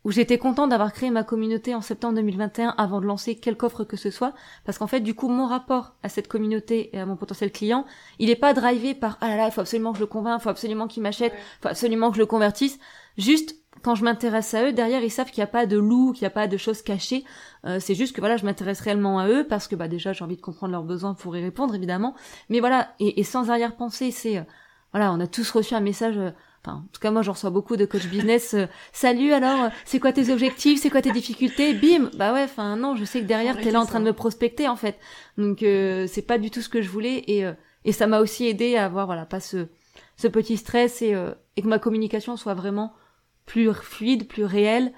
où 0.03 0.11
j'étais 0.11 0.37
contente 0.37 0.69
d'avoir 0.69 0.93
créé 0.93 1.11
ma 1.11 1.23
communauté 1.23 1.75
en 1.75 1.81
septembre 1.81 2.15
2021 2.15 2.73
avant 2.77 3.01
de 3.01 3.05
lancer 3.05 3.35
quelque 3.35 3.65
offre 3.65 3.83
que 3.83 3.97
ce 3.97 4.09
soit, 4.09 4.33
parce 4.65 4.77
qu'en 4.77 4.87
fait, 4.87 5.01
du 5.01 5.13
coup, 5.13 5.27
mon 5.27 5.45
rapport 5.45 5.93
à 6.03 6.09
cette 6.09 6.27
communauté 6.27 6.89
et 6.93 6.99
à 6.99 7.05
mon 7.05 7.15
potentiel 7.15 7.51
client, 7.51 7.85
il 8.19 8.29
est 8.29 8.35
pas 8.35 8.53
drivé 8.53 8.95
par 8.95 9.17
ah 9.21 9.27
là 9.29 9.37
là, 9.37 9.45
il 9.47 9.51
faut 9.51 9.61
absolument 9.61 9.91
que 9.91 9.99
je 9.99 10.03
le 10.03 10.07
convainc, 10.07 10.39
il 10.39 10.43
faut 10.43 10.49
absolument 10.49 10.87
qu'il 10.87 11.03
m'achète, 11.03 11.33
il 11.33 11.61
faut 11.61 11.69
absolument 11.69 12.09
que 12.09 12.15
je 12.15 12.21
le 12.21 12.25
convertisse. 12.25 12.79
Juste 13.17 13.55
quand 13.83 13.95
je 13.95 14.03
m'intéresse 14.03 14.53
à 14.53 14.65
eux, 14.65 14.73
derrière, 14.73 15.03
ils 15.03 15.11
savent 15.11 15.29
qu'il 15.29 15.41
n'y 15.41 15.45
a 15.45 15.51
pas 15.51 15.65
de 15.65 15.77
loup, 15.77 16.13
qu'il 16.13 16.23
n'y 16.23 16.27
a 16.27 16.31
pas 16.31 16.47
de 16.47 16.57
choses 16.57 16.81
cachées. 16.81 17.23
Euh, 17.65 17.79
c'est 17.79 17.95
juste 17.95 18.15
que 18.15 18.21
voilà, 18.21 18.37
je 18.37 18.45
m'intéresse 18.45 18.81
réellement 18.81 19.19
à 19.19 19.27
eux 19.27 19.45
parce 19.47 19.67
que 19.67 19.75
bah 19.75 19.87
déjà, 19.87 20.13
j'ai 20.13 20.23
envie 20.23 20.35
de 20.35 20.41
comprendre 20.41 20.71
leurs 20.71 20.83
besoins 20.83 21.13
pour 21.13 21.35
y 21.35 21.41
répondre, 21.41 21.73
évidemment. 21.73 22.15
Mais 22.49 22.59
voilà, 22.59 22.93
et, 22.99 23.19
et 23.19 23.23
sans 23.23 23.49
arrière-pensée, 23.49 24.11
c'est 24.11 24.37
euh, 24.37 24.43
voilà, 24.93 25.11
on 25.13 25.19
a 25.19 25.27
tous 25.27 25.49
reçu 25.51 25.73
un 25.73 25.79
message. 25.79 26.17
Euh, 26.17 26.31
Enfin, 26.63 26.77
en 26.77 26.87
tout 26.93 26.99
cas, 27.01 27.09
moi, 27.09 27.23
j'en 27.23 27.31
reçois 27.31 27.49
beaucoup 27.49 27.75
de 27.75 27.85
coach 27.85 28.05
business. 28.05 28.53
Euh, 28.53 28.67
Salut, 28.93 29.33
alors, 29.33 29.63
euh, 29.65 29.69
c'est 29.83 29.99
quoi 29.99 30.13
tes 30.13 30.31
objectifs 30.31 30.79
C'est 30.79 30.89
quoi 30.91 31.01
tes 31.01 31.11
difficultés? 31.11 31.73
Bim 31.73 32.11
Bah 32.15 32.33
ouais, 32.33 32.43
enfin, 32.43 32.75
non, 32.75 32.95
je 32.95 33.03
sais 33.03 33.21
que 33.21 33.25
derrière, 33.25 33.57
t'es 33.59 33.71
là 33.71 33.81
en 33.81 33.85
train 33.85 33.99
de 33.99 34.05
me 34.05 34.13
prospecter, 34.13 34.67
en 34.67 34.75
fait. 34.75 34.99
Donc, 35.37 35.63
euh, 35.63 36.05
c'est 36.07 36.21
pas 36.21 36.37
du 36.37 36.51
tout 36.51 36.61
ce 36.61 36.69
que 36.69 36.81
je 36.81 36.89
voulais. 36.89 37.23
Et, 37.27 37.49
et 37.85 37.91
ça 37.91 38.05
m'a 38.05 38.19
aussi 38.19 38.45
aidé 38.47 38.75
à 38.75 38.85
avoir, 38.85 39.07
voilà, 39.07 39.25
pas 39.25 39.39
ce, 39.39 39.67
ce 40.17 40.27
petit 40.27 40.57
stress 40.57 41.01
et, 41.01 41.15
et 41.57 41.61
que 41.63 41.67
ma 41.67 41.79
communication 41.79 42.37
soit 42.37 42.53
vraiment 42.53 42.93
plus 43.47 43.73
fluide, 43.73 44.27
plus 44.27 44.45
réelle 44.45 44.93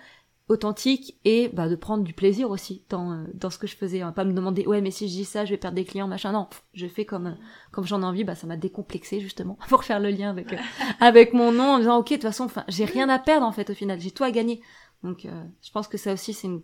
authentique 0.50 1.18
et 1.24 1.50
bah, 1.50 1.70
de 1.70 1.76
prendre 1.76 2.04
du 2.04 2.14
plaisir 2.14 2.50
aussi 2.50 2.84
dans, 2.90 3.14
euh, 3.14 3.24
dans 3.34 3.50
ce 3.50 3.58
que 3.58 3.68
je 3.68 3.76
faisais. 3.76 4.02
Pas 4.14 4.26
me 4.26 4.34
demander 4.34 4.66
ouais 4.66 4.82
mais 4.82 4.92
si 4.92 5.08
je 5.08 5.14
dis 5.14 5.26
ça 5.26 5.46
je 5.46 5.52
vais 5.52 5.58
perdre 5.58 5.76
des 5.76 5.86
clients 5.86 6.08
machin. 6.08 6.32
Non, 6.32 6.48
je 6.74 6.88
fais 6.88 7.06
comme 7.06 7.28
euh, 7.28 7.36
comme 7.72 7.86
j'en 7.86 8.02
ai 8.02 8.06
envie. 8.06 8.24
Bah 8.24 8.36
ça 8.36 8.48
m'a 8.48 8.58
décomplexé 8.58 9.20
justement 9.20 9.58
pour 9.70 9.84
faire 9.84 10.00
le 10.00 10.10
lien 10.10 10.30
avec 10.30 10.54
euh, 10.54 10.58
avec 11.00 11.34
mon 11.34 11.52
nom 11.52 11.76
en 11.76 11.80
disant 11.80 11.98
ok 11.98 12.10
de 12.10 12.16
toute 12.16 12.24
façon 12.24 12.46
enfin 12.46 12.66
j'ai 12.68 12.86
rien 12.86 13.10
à 13.10 13.20
perdre 13.20 13.46
en 13.46 13.52
fait 13.52 13.70
au 13.70 13.74
final 13.74 14.00
j'ai 14.00 14.12
tout 14.12 14.24
à 14.24 14.32
gagner. 14.32 14.62
Donc 15.04 15.28
je 15.62 15.72
pense 15.72 15.90
que 15.90 15.98
ça 15.98 16.14
aussi 16.14 16.34
c'est 16.34 16.48
une, 16.48 16.62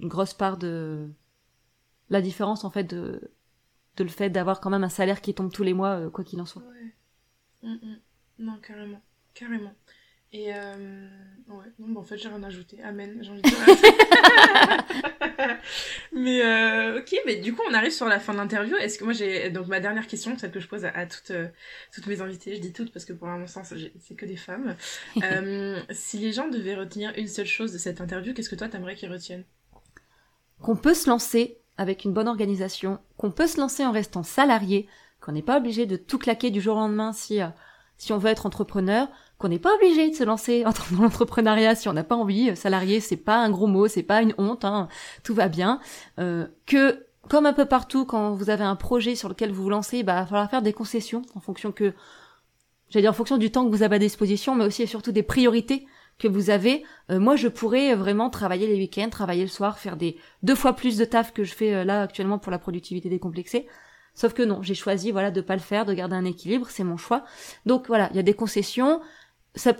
grosse 0.00 0.32
part 0.32 0.56
de 0.56 1.10
la 2.08 2.22
différence 2.22 2.64
en 2.64 2.70
fait 2.70 2.84
de 2.84 3.30
de 3.96 4.04
le 4.04 4.08
fait 4.08 4.30
d'avoir 4.30 4.60
quand 4.60 4.70
même 4.70 4.84
un 4.84 4.88
salaire 4.88 5.20
qui 5.20 5.34
tombe 5.34 5.52
tous 5.52 5.64
les 5.64 5.74
mois 5.74 6.08
quoi 6.10 6.24
qu'il 6.24 6.40
en 6.40 6.46
soit. 6.46 6.62
Ouais. 6.62 7.68
Mm, 7.68 7.74
mm. 7.74 7.98
Non 8.38 8.58
carrément 8.62 9.02
carrément. 9.34 9.74
Et 10.32 10.52
euh, 10.52 11.08
ouais, 11.48 11.64
non, 11.78 11.88
bah 11.88 12.00
en 12.00 12.04
fait, 12.04 12.18
j'ai 12.18 12.28
rien 12.28 12.42
ajouté. 12.42 12.82
Amen, 12.82 13.18
j'ai 13.22 13.30
envie 13.30 13.40
de 13.40 13.48
dire. 13.48 13.58
mais 16.12 16.42
euh, 16.42 16.98
ok, 16.98 17.14
mais 17.24 17.36
du 17.36 17.54
coup, 17.54 17.62
on 17.68 17.72
arrive 17.72 17.92
sur 17.92 18.06
la 18.06 18.20
fin 18.20 18.34
de 18.34 18.38
l'interview. 18.38 18.76
Est-ce 18.76 18.98
que 18.98 19.04
moi, 19.04 19.14
j'ai. 19.14 19.48
Donc, 19.48 19.68
ma 19.68 19.80
dernière 19.80 20.06
question, 20.06 20.36
celle 20.36 20.50
que 20.50 20.60
je 20.60 20.68
pose 20.68 20.84
à, 20.84 21.06
toutes, 21.06 21.30
euh, 21.30 21.48
toutes 21.94 22.06
mes 22.06 22.20
invitées, 22.20 22.56
je 22.56 22.60
dis 22.60 22.74
toutes 22.74 22.92
parce 22.92 23.06
que 23.06 23.14
pour 23.14 23.26
mon 23.26 23.46
sens, 23.46 23.72
c'est 24.00 24.14
que 24.14 24.26
des 24.26 24.36
femmes. 24.36 24.76
euh, 25.22 25.80
si 25.90 26.18
les 26.18 26.32
gens 26.32 26.48
devaient 26.48 26.74
retenir 26.74 27.14
une 27.16 27.28
seule 27.28 27.46
chose 27.46 27.72
de 27.72 27.78
cette 27.78 28.02
interview, 28.02 28.34
qu'est-ce 28.34 28.50
que 28.50 28.56
toi, 28.56 28.68
t'aimerais 28.68 28.96
qu'ils 28.96 29.10
retiennent? 29.10 29.44
Qu'on 30.60 30.76
peut 30.76 30.94
se 30.94 31.08
lancer 31.08 31.56
avec 31.78 32.04
une 32.04 32.12
bonne 32.12 32.28
organisation, 32.28 32.98
qu'on 33.16 33.30
peut 33.30 33.46
se 33.46 33.58
lancer 33.58 33.86
en 33.86 33.92
restant 33.92 34.24
salarié, 34.24 34.88
qu'on 35.20 35.32
n'est 35.32 35.42
pas 35.42 35.56
obligé 35.56 35.86
de 35.86 35.96
tout 35.96 36.18
claquer 36.18 36.50
du 36.50 36.60
jour 36.60 36.76
au 36.76 36.80
lendemain 36.80 37.12
si, 37.12 37.40
si 37.96 38.12
on 38.12 38.18
veut 38.18 38.28
être 38.28 38.44
entrepreneur 38.44 39.08
qu'on 39.38 39.48
n'est 39.48 39.58
pas 39.58 39.74
obligé 39.76 40.10
de 40.10 40.14
se 40.14 40.24
lancer 40.24 40.64
dans 40.92 41.02
l'entrepreneuriat 41.02 41.74
si 41.74 41.88
on 41.88 41.92
n'a 41.92 42.04
pas 42.04 42.16
envie. 42.16 42.50
Euh, 42.50 42.54
salarié, 42.54 43.00
c'est 43.00 43.16
pas 43.16 43.38
un 43.38 43.50
gros 43.50 43.66
mot, 43.66 43.88
c'est 43.88 44.02
pas 44.02 44.22
une 44.22 44.34
honte, 44.38 44.64
hein, 44.64 44.88
tout 45.22 45.34
va 45.34 45.48
bien. 45.48 45.80
Euh, 46.18 46.46
que 46.66 47.06
comme 47.28 47.46
un 47.46 47.52
peu 47.52 47.66
partout, 47.66 48.04
quand 48.04 48.32
vous 48.32 48.50
avez 48.50 48.64
un 48.64 48.76
projet 48.76 49.14
sur 49.14 49.28
lequel 49.28 49.52
vous 49.52 49.62
vous 49.62 49.70
lancez, 49.70 50.02
bah, 50.02 50.14
il 50.14 50.20
va 50.20 50.26
falloir 50.26 50.50
faire 50.50 50.62
des 50.62 50.72
concessions 50.72 51.22
en 51.34 51.40
fonction 51.40 51.72
que, 51.72 51.92
j'allais 52.88 53.02
dire 53.02 53.10
en 53.10 53.14
fonction 53.14 53.36
du 53.36 53.50
temps 53.50 53.64
que 53.64 53.70
vous 53.70 53.82
avez 53.82 53.96
à 53.96 53.98
disposition, 53.98 54.54
mais 54.54 54.64
aussi 54.64 54.82
et 54.82 54.86
surtout 54.86 55.12
des 55.12 55.22
priorités 55.22 55.86
que 56.18 56.26
vous 56.26 56.50
avez. 56.50 56.84
Euh, 57.10 57.20
moi, 57.20 57.36
je 57.36 57.48
pourrais 57.48 57.94
vraiment 57.94 58.30
travailler 58.30 58.66
les 58.66 58.74
week-ends, 58.74 59.10
travailler 59.10 59.42
le 59.42 59.48
soir, 59.48 59.78
faire 59.78 59.96
des 59.96 60.16
deux 60.42 60.54
fois 60.54 60.72
plus 60.72 60.96
de 60.96 61.04
taf 61.04 61.32
que 61.32 61.44
je 61.44 61.54
fais 61.54 61.84
là 61.84 62.02
actuellement 62.02 62.38
pour 62.38 62.50
la 62.50 62.58
productivité 62.58 63.08
décomplexée. 63.08 63.68
Sauf 64.14 64.32
que 64.34 64.42
non, 64.42 64.62
j'ai 64.62 64.74
choisi 64.74 65.12
voilà 65.12 65.30
de 65.30 65.40
pas 65.40 65.54
le 65.54 65.60
faire, 65.60 65.84
de 65.84 65.94
garder 65.94 66.16
un 66.16 66.24
équilibre, 66.24 66.66
c'est 66.70 66.82
mon 66.82 66.96
choix. 66.96 67.24
Donc 67.66 67.86
voilà, 67.86 68.08
il 68.10 68.16
y 68.16 68.18
a 68.18 68.24
des 68.24 68.34
concessions 68.34 69.00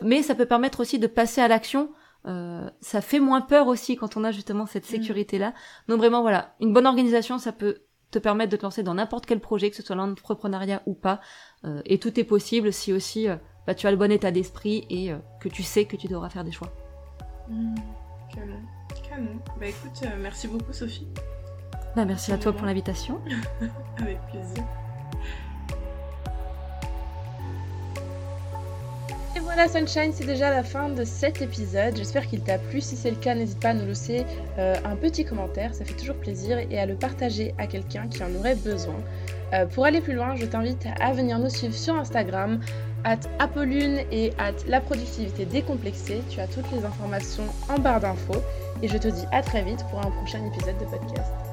mais 0.02 0.22
ça 0.22 0.34
peut 0.34 0.46
permettre 0.46 0.80
aussi 0.80 0.98
de 0.98 1.06
passer 1.06 1.40
à 1.40 1.48
l'action. 1.48 1.90
Euh, 2.26 2.68
ça 2.80 3.00
fait 3.00 3.20
moins 3.20 3.40
peur 3.40 3.68
aussi 3.68 3.96
quand 3.96 4.16
on 4.16 4.24
a 4.24 4.32
justement 4.32 4.66
cette 4.66 4.84
mm. 4.84 4.90
sécurité-là. 4.90 5.54
Donc 5.88 5.98
vraiment, 5.98 6.22
voilà, 6.22 6.54
une 6.60 6.72
bonne 6.72 6.86
organisation, 6.86 7.38
ça 7.38 7.52
peut 7.52 7.82
te 8.10 8.18
permettre 8.18 8.50
de 8.50 8.56
te 8.56 8.62
lancer 8.62 8.82
dans 8.82 8.94
n'importe 8.94 9.26
quel 9.26 9.40
projet, 9.40 9.70
que 9.70 9.76
ce 9.76 9.82
soit 9.82 9.96
l'entrepreneuriat 9.96 10.82
ou 10.86 10.94
pas. 10.94 11.20
Euh, 11.64 11.82
et 11.84 11.98
tout 11.98 12.18
est 12.18 12.24
possible 12.24 12.72
si 12.72 12.92
aussi 12.92 13.28
euh, 13.28 13.36
bah, 13.66 13.74
tu 13.74 13.86
as 13.86 13.90
le 13.90 13.96
bon 13.96 14.10
état 14.10 14.30
d'esprit 14.30 14.86
et 14.90 15.12
que 15.40 15.48
tu 15.48 15.62
sais 15.62 15.84
que 15.84 15.96
tu 15.96 16.08
devras 16.08 16.30
faire 16.30 16.44
des 16.44 16.52
choix. 16.52 16.72
Mmh, 17.48 17.74
canon, 18.34 18.60
canon. 19.08 19.40
Bah 19.58 19.66
écoute, 19.66 20.02
merci 20.20 20.48
beaucoup 20.48 20.72
Sophie. 20.72 21.08
Bah 21.96 22.04
merci 22.04 22.32
à 22.32 22.38
toi 22.38 22.52
pour 22.52 22.66
l'invitation. 22.66 23.20
Avec 23.98 24.18
plaisir. 24.30 24.64
Voilà 29.58 29.72
Sunshine, 29.72 30.12
c'est 30.12 30.24
déjà 30.24 30.50
la 30.50 30.62
fin 30.62 30.88
de 30.88 31.02
cet 31.02 31.42
épisode. 31.42 31.96
J'espère 31.96 32.28
qu'il 32.28 32.40
t'a 32.42 32.58
plu. 32.58 32.80
Si 32.80 32.94
c'est 32.94 33.10
le 33.10 33.16
cas, 33.16 33.34
n'hésite 33.34 33.58
pas 33.58 33.70
à 33.70 33.74
nous 33.74 33.86
laisser 33.86 34.24
euh, 34.56 34.76
un 34.84 34.94
petit 34.94 35.24
commentaire, 35.24 35.74
ça 35.74 35.84
fait 35.84 35.94
toujours 35.94 36.14
plaisir, 36.14 36.58
et 36.70 36.78
à 36.78 36.86
le 36.86 36.94
partager 36.94 37.56
à 37.58 37.66
quelqu'un 37.66 38.06
qui 38.06 38.22
en 38.22 38.32
aurait 38.36 38.54
besoin. 38.54 38.94
Euh, 39.52 39.66
pour 39.66 39.84
aller 39.84 40.00
plus 40.00 40.12
loin, 40.12 40.36
je 40.36 40.44
t'invite 40.44 40.86
à 41.00 41.12
venir 41.12 41.40
nous 41.40 41.50
suivre 41.50 41.74
sur 41.74 41.96
Instagram, 41.96 42.60
at 43.02 43.18
Apollune 43.40 43.98
et 44.12 44.32
at 44.38 44.54
la 44.68 44.80
productivité 44.80 45.44
décomplexée. 45.44 46.22
Tu 46.30 46.38
as 46.38 46.46
toutes 46.46 46.70
les 46.70 46.84
informations 46.84 47.46
en 47.68 47.80
barre 47.80 47.98
d'infos. 47.98 48.40
Et 48.80 48.86
je 48.86 48.96
te 48.96 49.08
dis 49.08 49.24
à 49.32 49.42
très 49.42 49.62
vite 49.62 49.84
pour 49.90 49.98
un 49.98 50.10
prochain 50.12 50.38
épisode 50.46 50.78
de 50.78 50.84
podcast. 50.84 51.47